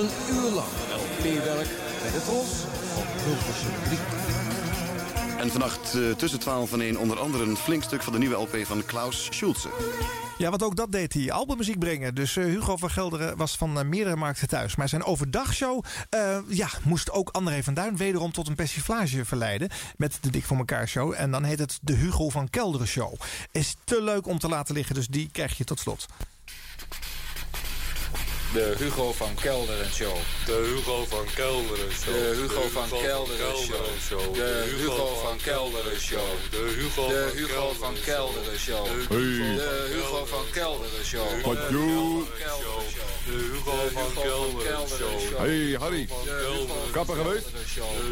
[0.00, 0.72] Een uur lang
[1.04, 1.68] LP-werk
[2.02, 2.52] bij de Tros
[2.96, 4.47] op Hilversum 3.
[5.38, 8.34] En vannacht uh, tussen 12 en 1 onder andere een flink stuk van de nieuwe
[8.34, 9.68] LP van Klaus Schulze.
[10.38, 11.32] Ja, want ook dat deed hij.
[11.32, 12.14] Albummuziek brengen.
[12.14, 14.76] Dus uh, Hugo van Gelderen was van uh, meerdere markten thuis.
[14.76, 15.84] Maar zijn overdagshow
[16.48, 19.68] ja, moest ook André van Duin wederom tot een persiflage verleiden.
[19.96, 21.14] Met de Dik voor elkaar show.
[21.16, 23.14] En dan heet het de Hugo van Kelderen show.
[23.52, 26.06] Is te leuk om te laten liggen, dus die krijg je tot slot.
[28.52, 30.16] De Hugo van Kelderen Show.
[30.46, 32.14] De Hugo van Kelderen Show.
[32.14, 34.34] De Hugo van Kelderen Show.
[34.34, 36.20] De Hugo van Kelderen Show.
[36.50, 38.84] De Hugo De Hugo van Kelderen Show.
[39.08, 41.44] De Hugo van Kelderen Show.
[41.44, 42.24] Wat doe?
[43.26, 45.38] De Hugo van Kelderen Show.
[45.38, 46.08] Hey Harry.
[46.92, 47.44] Kapper geweest?
[47.44, 47.58] De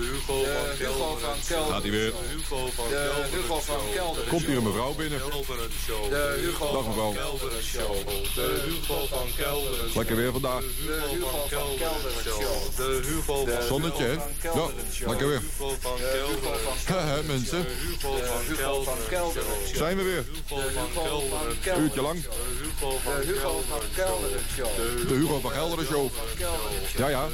[0.01, 2.11] Hugo van Kelderen Gaat hij weer.
[2.11, 5.19] De Hugo van Kelderen Komt hier een mevrouw binnen.
[5.19, 7.13] De Hugo Dag mevrouw.
[7.13, 8.07] van Kelderen Show.
[8.35, 10.61] De Hugo van Kelderen Lekker weer vandaag.
[10.61, 12.77] De Hugo van Kelderen Show.
[12.77, 14.13] De Hugo van Zonnetje, hè?
[14.55, 14.67] Ja,
[15.07, 15.41] lekker weer.
[15.41, 17.63] Hugo van mensen.
[17.63, 17.75] De
[18.49, 19.77] Hugo van Kelderen Show.
[19.77, 20.25] Zijn we weer.
[21.79, 22.23] Uurtje lang.
[22.23, 24.77] De Hugo van Kelderen Show.
[25.09, 26.09] De Hugo van Gelderen show.
[26.97, 27.29] Ja, ja.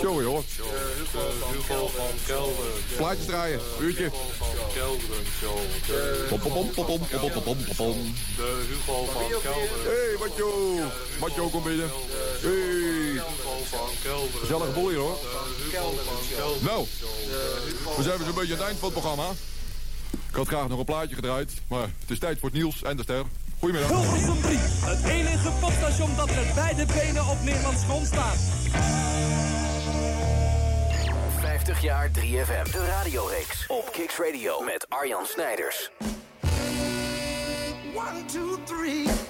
[0.00, 0.38] Show, joh.
[0.56, 3.60] De Hugo van Kelderen Plaatjes draaien.
[3.80, 4.10] Uurtje.
[4.74, 5.58] Kelderen Show.
[6.28, 8.14] Pom, pom, pom, pom, pom, pom, pom, pom, pom.
[8.36, 10.50] De Hugo van Kelderen Hey, Matjo.
[11.20, 11.90] Matjo, kom binnen.
[12.40, 13.22] Hey.
[14.40, 15.18] Gezellige boel hier, hoor.
[16.60, 16.86] Nou,
[17.96, 19.28] we zijn weer zo'n beetje aan het eind van het programma.
[20.28, 22.96] Ik had graag nog een plaatje gedraaid, maar het is tijd voor het nieuws en
[22.96, 23.24] de ster.
[23.58, 23.90] Goedemiddag.
[23.90, 28.38] Hilversum 3, het enige popstation dat met beide benen op Nederlands grond staat.
[31.40, 35.90] 50 jaar 3FM, de radioreeks op Kicks Radio met Arjan Snijders.
[36.40, 39.29] 1, 2, 3.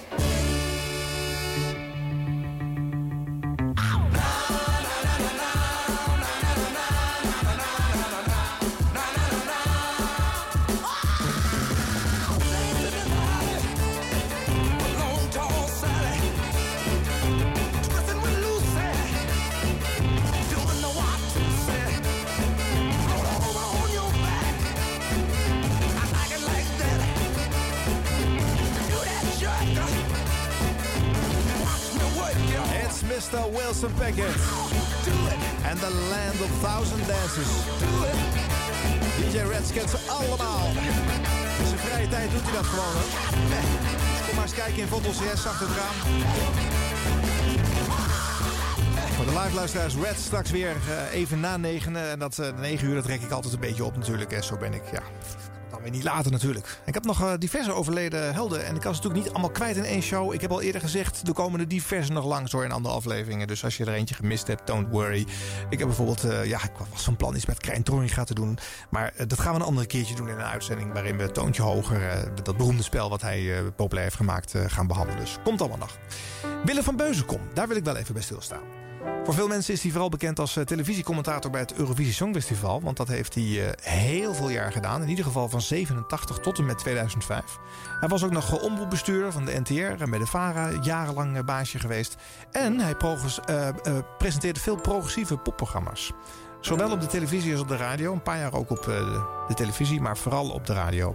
[33.21, 33.51] Mr.
[33.51, 34.35] Wilson Pickett.
[35.69, 37.47] And the Land of Thousand Dances.
[39.17, 40.67] DJ Reds kent ze allemaal.
[41.59, 42.93] In zijn vrije tijd doet hij dat gewoon.
[42.95, 44.25] Hè?
[44.25, 45.95] Kom maar eens kijken in Vondel CS achter het raam.
[49.15, 52.09] Voor de live luisteraars, Red straks weer eh, even na negenen.
[52.09, 54.31] En dat uh, 9 uur, dat trek ik altijd een beetje op natuurlijk.
[54.31, 55.01] En zo ben ik, ja,
[55.71, 56.79] dan weer niet later natuurlijk.
[56.85, 58.65] Ik heb nog uh, diverse overleden helden.
[58.65, 60.33] En ik kan ze natuurlijk niet allemaal kwijt in één show.
[60.33, 63.47] Ik heb al eerder gezegd, er komen er diverse nog langs door in andere afleveringen.
[63.47, 65.25] Dus als je er eentje gemist hebt, don't worry.
[65.69, 68.57] Ik heb bijvoorbeeld, uh, ja, ik was van plan iets met Krijn Torringa te doen.
[68.89, 70.93] Maar uh, dat gaan we een andere keertje doen in een uitzending.
[70.93, 75.21] Waarin we Toontje Hoger, dat beroemde spel wat hij populair heeft gemaakt, gaan behandelen.
[75.21, 75.97] Dus komt allemaal nog.
[76.65, 78.80] Willem van Beuzenkom, daar wil ik wel even bij stilstaan.
[79.23, 82.81] Voor veel mensen is hij vooral bekend als uh, televisiecommentator bij het Eurovisie Songfestival.
[82.81, 85.01] Want dat heeft hij uh, heel veel jaar gedaan.
[85.01, 87.57] In ieder geval van 87 tot en met 2005.
[87.99, 92.15] Hij was ook nog omroepbestuurder van de NTR en bij de VARA jarenlang baasje geweest.
[92.51, 92.95] En hij
[94.17, 96.11] presenteerde veel progressieve popprogramma's.
[96.59, 98.13] Zowel op de televisie als op de radio.
[98.13, 98.83] Een paar jaar ook op
[99.47, 101.13] de televisie, maar vooral op de radio.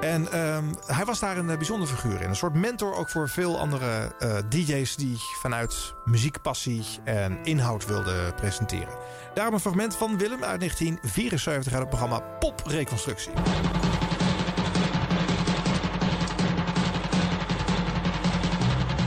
[0.00, 2.28] En um, hij was daar een uh, bijzonder figuur in.
[2.28, 8.34] Een soort mentor ook voor veel andere uh, DJ's die vanuit muziekpassie en inhoud wilden
[8.34, 8.94] presenteren.
[9.34, 13.32] Daarom een fragment van Willem uit 1974 uit het programma Pop Reconstructie.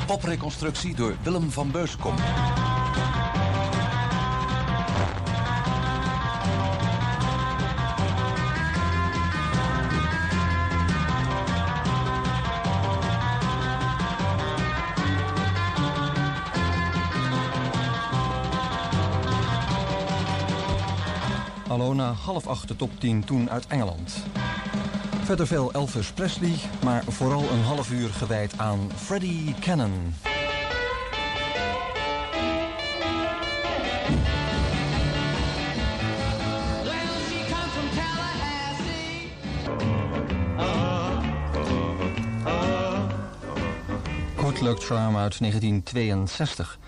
[0.05, 2.15] Popreconstructie door Willem van Beuskom.
[21.71, 24.23] Hallo na half acht de top 10 toen uit Engeland.
[25.23, 30.13] Verder veel Elvis Presley, maar vooral een half uur gewijd aan Freddie Cannon.
[44.35, 46.79] Good Luck Charm uit 1962.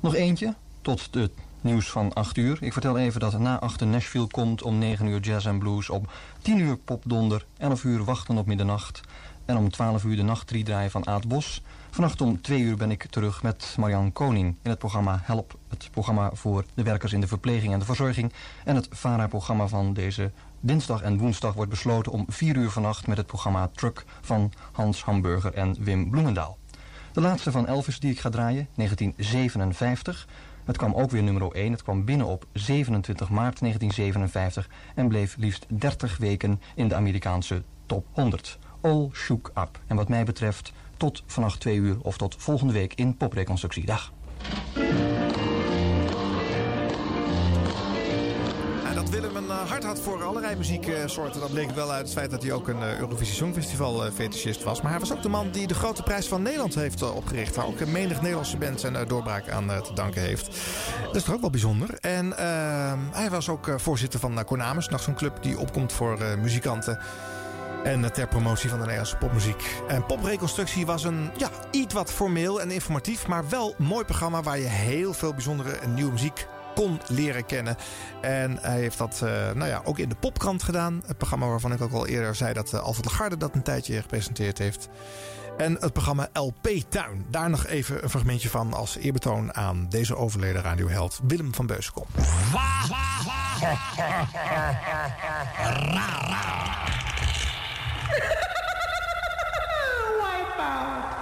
[0.00, 1.30] Nog eentje, tot de
[1.62, 2.58] nieuws van 8 uur.
[2.60, 5.90] Ik vertel even dat na 8 Nashville komt om 9 uur jazz en blues.
[5.90, 6.06] Om
[6.42, 9.00] 10 uur popdonder, 11 uur wachten op middernacht.
[9.44, 11.62] En om 12 uur de nacht draaien van Aad Bos.
[11.90, 15.58] Vannacht om 2 uur ben ik terug met Marianne Koning in het programma Help.
[15.68, 18.32] Het programma voor de werkers in de verpleging en de verzorging.
[18.64, 20.30] En het VARA-programma van deze
[20.60, 25.02] dinsdag en woensdag wordt besloten om 4 uur vannacht met het programma Truck van Hans
[25.02, 26.58] Hamburger en Wim Bloemendaal.
[27.12, 30.26] De laatste van Elvis die ik ga draaien, 1957.
[30.70, 31.72] Het kwam ook weer nummer 1.
[31.72, 37.62] Het kwam binnen op 27 maart 1957 en bleef liefst 30 weken in de Amerikaanse
[37.86, 38.58] top 100.
[38.80, 39.80] All Shook Up.
[39.86, 43.86] En wat mij betreft tot vannacht 2 uur of tot volgende week in Popreconstructie.
[43.86, 44.12] Dag.
[49.84, 51.40] Had voor allerlei muzieksoorten.
[51.40, 54.62] Dat bleek wel uit het feit dat hij ook een uh, Eurovisie Songfestival uh, fetischist
[54.62, 54.80] was.
[54.80, 57.54] Maar hij was ook de man die de grote prijs van Nederland heeft opgericht.
[57.56, 60.46] Waar ook een menig Nederlandse band zijn doorbraak aan te danken heeft.
[61.04, 61.98] Dat is toch ook wel bijzonder.
[62.00, 64.88] En ehm, hij was ook voorzitter van Konamis.
[64.88, 66.98] Nog zo'n club die opkomt voor muzikanten.
[67.84, 69.82] En ter promotie van de Nederlandse popmuziek.
[69.88, 74.58] En Popreconstructie was een ja, iets wat formeel en informatief, maar wel mooi programma waar
[74.58, 77.76] je heel veel bijzondere en nieuwe muziek kon leren kennen.
[78.20, 81.02] En hij heeft dat uh, nou ja, ook in de Popkrant gedaan.
[81.06, 84.00] Het programma waarvan ik ook al eerder zei dat uh, Alfred Lagarde dat een tijdje
[84.00, 84.88] gepresenteerd heeft.
[85.56, 87.26] En het programma LP Tuin.
[87.28, 92.06] Daar nog even een fragmentje van als eerbetoon aan deze overleden radioheld Willem van Beuskom.
[100.20, 101.19] Wipeout.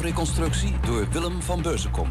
[0.00, 2.08] Popreconstructie door Willem van Beuzenkom.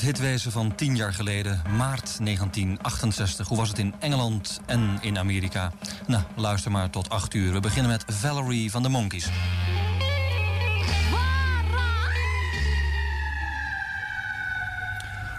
[0.00, 3.48] Het hitwezen van tien jaar geleden, maart 1968.
[3.48, 5.72] Hoe was het in Engeland en in Amerika?
[6.06, 7.52] Nou, luister maar tot acht uur.
[7.52, 9.28] We beginnen met Valerie van de Monkeys.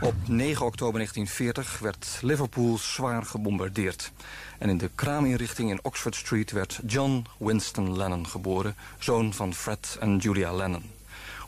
[0.01, 4.11] Op 9 oktober 1940 werd Liverpool zwaar gebombardeerd.
[4.57, 8.75] En in de kraaminrichting in Oxford Street werd John Winston Lennon geboren...
[8.99, 11.00] zoon van Fred en Julia Lennon.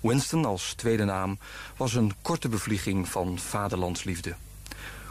[0.03, 1.37] Winston als tweede naam
[1.77, 4.35] was een korte bevlieging van vaderlandsliefde.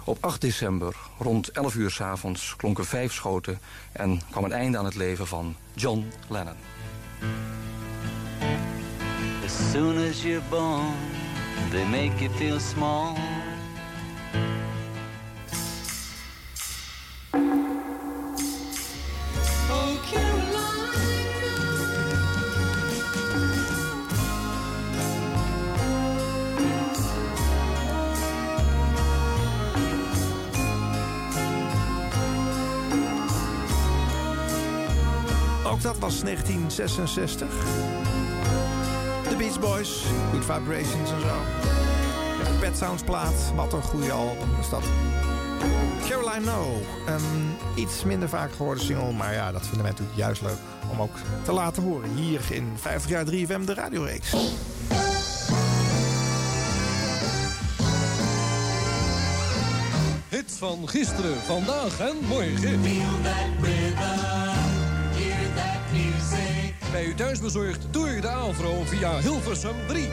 [0.04, 3.58] Op 8 december, rond 11 uur 's avonds, klonken vijf schoten...
[3.92, 6.56] en kwam een einde aan het leven van John Lennon.
[9.44, 10.94] As soon as you're born,
[11.70, 13.16] they make you feel small.
[35.72, 37.48] Ook dat was 1966.
[39.28, 41.36] The Beach Boys, Good Vibrations en zo.
[42.44, 44.82] De Pet Sounds plaat, wat een goede album is dat.
[46.08, 50.42] Caroline No, een iets minder vaak gehoorde single, maar ja, dat vinden wij natuurlijk juist
[50.42, 50.58] leuk
[50.90, 52.14] om ook te laten horen.
[52.14, 54.34] Hier in 50 jaar 3FM, de radioreeks.
[60.28, 62.80] Hits van gisteren, vandaag en morgen.
[66.90, 70.08] Bij u thuis bezorgd door de Avro via Hilversum 3.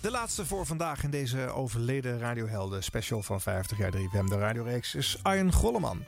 [0.00, 4.94] De laatste voor vandaag in deze overleden radiohelden special van 50 jaar 3FM, de radioreeks,
[4.94, 6.04] is Arjen Golleman.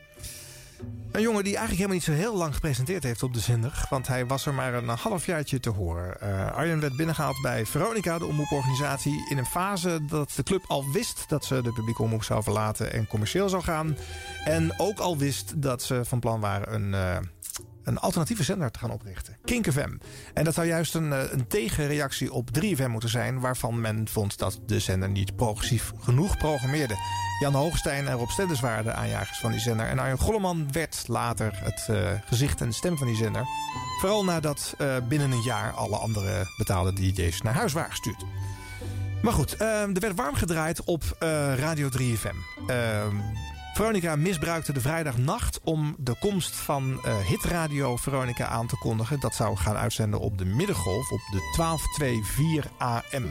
[1.13, 3.87] Een jongen die eigenlijk helemaal niet zo heel lang gepresenteerd heeft op de zender.
[3.91, 6.21] Want hij was er maar een halfjaartje te horen.
[6.21, 9.27] Eh, Arjen werd binnengehaald bij Veronica, de omroeporganisatie.
[9.29, 12.93] In een fase dat de club al wist dat ze de publieke omroep zou verlaten
[12.93, 13.97] en commercieel zou gaan.
[14.45, 17.17] En ook al wist dat ze van plan waren een, eh,
[17.85, 19.37] een alternatieve zender te gaan oprichten.
[19.45, 19.97] Kink FM.
[20.35, 23.41] En dat zou juist een, eh, een tegenreactie op 3FM moeten zijn...
[23.41, 26.97] waarvan men vond dat de zender niet progressief genoeg programmeerde.
[27.43, 29.87] Jan Hoogstein en Rob Stenders waren de aanjagers van die zender.
[29.87, 33.45] En Arjen Golleman werd later het eh, gezicht en stem van die zender.
[34.01, 38.25] Vooral nadat eh, binnen een jaar alle andere betaalde DJ's naar huis waren gestuurd.
[39.23, 41.17] Maar goed, eh, er werd warm gedraaid op
[41.57, 42.37] Radio 3FM.
[43.73, 49.21] Veronica misbruikte de vrijdagnacht om de komst van eh, hitradio Veronica aan te kondigen.
[49.21, 53.31] Dat zou gaan uitzenden op de middengolf op de 1224 AM.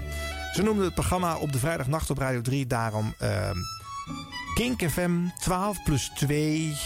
[0.54, 3.52] Ze noemden het programma op de vrijdagnacht op Radio 3 daarom eh,
[4.54, 6.78] Kink FM 12 plus 2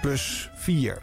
[0.00, 1.02] plus 4.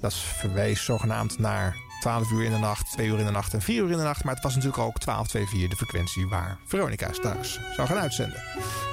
[0.00, 3.62] Dat verwees zogenaamd naar 12 uur in de nacht, 2 uur in de nacht en
[3.62, 4.24] 4 uur in de nacht.
[4.24, 8.42] Maar het was natuurlijk ook 1224 de frequentie waar Veronica straks zou gaan uitzenden.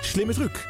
[0.01, 0.67] Slimme truc.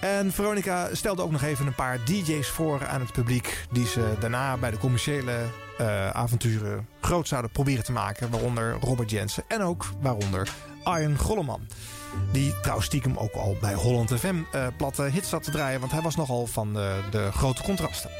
[0.00, 3.66] En Veronica stelde ook nog even een paar DJ's voor aan het publiek.
[3.70, 5.32] Die ze daarna bij de commerciële
[5.78, 8.30] eh, avonturen groot zouden proberen te maken.
[8.30, 10.48] Waaronder Robert Jensen en ook waaronder
[10.82, 11.66] Arjen Golleman.
[12.32, 15.80] Die trouwens stiekem ook al bij Holland FM eh, platte hits zat te draaien.
[15.80, 18.10] Want hij was nogal van de, de grote contrasten.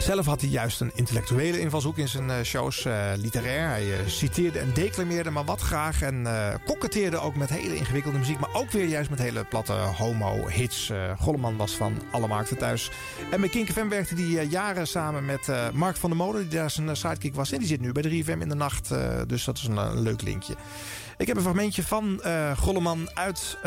[0.00, 2.84] Zelf had hij juist een intellectuele invalshoek in zijn eh, shows.
[2.84, 3.68] eh, literair.
[3.68, 6.02] Hij eh, citeerde en declameerde maar wat graag.
[6.02, 8.38] En eh koketteerde ook met hele ingewikkelde muziek.
[8.38, 10.92] Maar ook weer juist met hele platte homo-hits.
[11.18, 12.90] Golleman was van alle markten thuis.
[13.30, 16.48] En met Kink werkte hij jaren samen met Mark van der Molen.
[16.48, 17.52] Die daar zijn sidekick was.
[17.52, 18.90] En die zit nu bij de 3FM in de nacht.
[19.26, 20.54] dus dat is een, leuk linkje.
[21.16, 22.20] Ik heb een fragmentje van
[22.56, 23.58] Golleman uit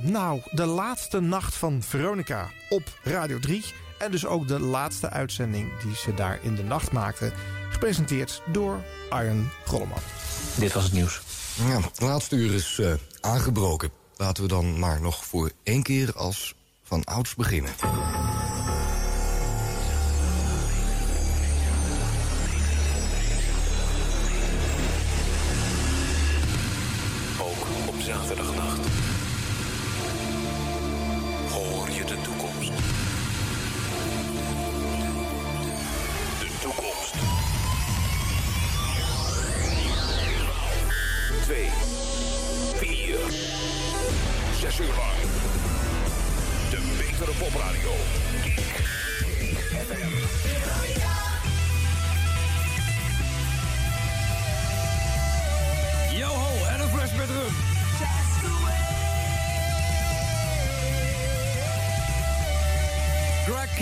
[0.00, 3.64] nou, de laatste nacht van Veronica op Radio 3.
[4.02, 7.32] En dus ook de laatste uitzending die ze daar in de nacht maakten.
[7.70, 9.98] Gepresenteerd door Arjen Golleman.
[10.58, 11.20] Dit was het nieuws.
[11.56, 13.90] Ja, het laatste uur is eh, aangebroken.
[14.16, 17.70] Laten we dan maar nog voor één keer als van ouds beginnen.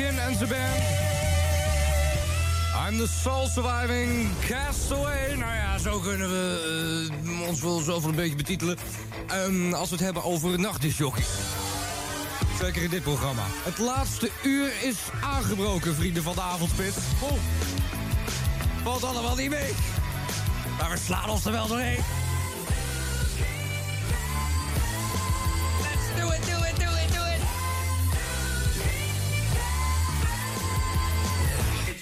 [0.01, 0.83] Greg Kin en zijn band.
[2.89, 5.35] I'm the soul surviving castaway.
[5.35, 8.77] Nou ja, zo kunnen we eh, ons wel zo van een beetje betitelen.
[9.27, 11.23] Ehm, als we het hebben over nachtdisjockey.
[12.61, 13.43] Zeker in dit programma.
[13.63, 16.95] Het laatste uur is aangebroken, vrienden van de avondspit.
[17.21, 17.33] Oh.
[18.83, 19.73] Valt allemaal niet mee.
[20.79, 22.01] Maar we slaan ons er wel doorheen.
[25.77, 26.60] Do it, do it, do it,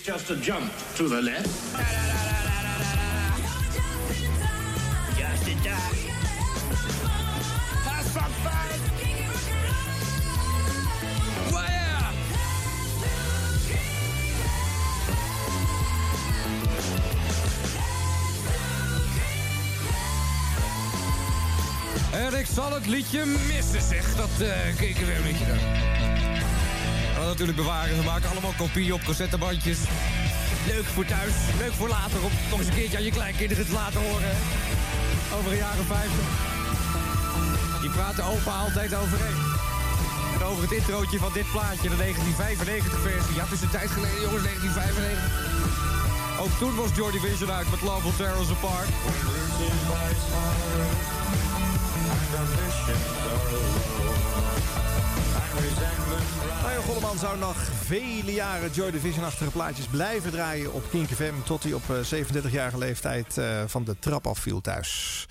[0.09, 1.45] Just a jump to the left.
[5.19, 5.83] Just a jump.
[7.85, 8.69] Have some fun.
[22.13, 24.17] En ik zal het liedje missen, zeg.
[24.17, 25.98] Dat eh, uh, keek weer een beetje dan.
[27.29, 27.99] Natuurlijk bewaren.
[27.99, 29.79] We maken allemaal kopieën op cassettebandjes.
[30.67, 32.25] Leuk voor thuis, leuk voor later.
[32.25, 34.37] Om nog eens een keertje aan je kleinkinderen te laten horen.
[35.37, 36.11] Over de jaren 50.
[37.81, 39.39] Die praten opa altijd overheen.
[40.35, 43.35] En over het introotje van dit plaatje, de 1995 versie.
[43.35, 46.41] Ja, het is een tijd geleden, jongens, 1995.
[46.43, 48.89] Ook toen was Joy Division uit met Love Will Tear Us Apart.
[56.65, 61.35] Arjen Golleman zou nog vele jaren Joy Division-achtige plaatjes blijven draaien op Kink FM...
[61.45, 65.27] tot hij op 37-jarige leeftijd uh, van de trap afviel thuis.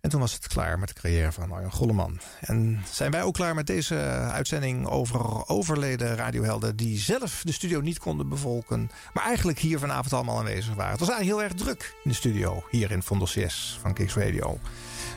[0.00, 2.20] En toen was het klaar met de carrière van Arjen Golleman.
[2.40, 3.96] En zijn wij ook klaar met deze
[4.32, 6.76] uitzending over overleden radiohelden...
[6.76, 8.90] die zelf de studio niet konden bevolken...
[9.12, 10.90] maar eigenlijk hier vanavond allemaal aanwezig waren.
[10.90, 14.14] Het was eigenlijk heel erg druk in de studio hier in Vondel CS van Kicks
[14.14, 14.58] Radio.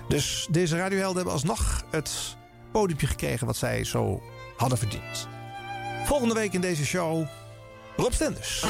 [0.07, 2.37] Dus deze radiohelden hebben alsnog het
[2.71, 3.47] podiumje gekregen...
[3.47, 4.21] wat zij zo
[4.57, 5.27] hadden verdiend.
[6.05, 7.27] Volgende week in deze show
[7.95, 8.65] Rob Stenders.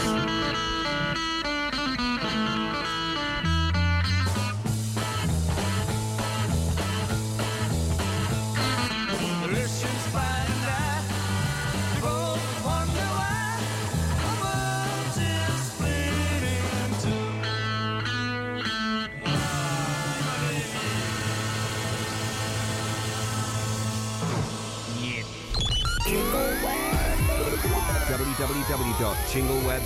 [28.38, 29.84] www.jingleweb.nl Jingleweb.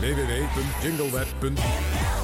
[0.00, 2.21] www.jingleweb.nl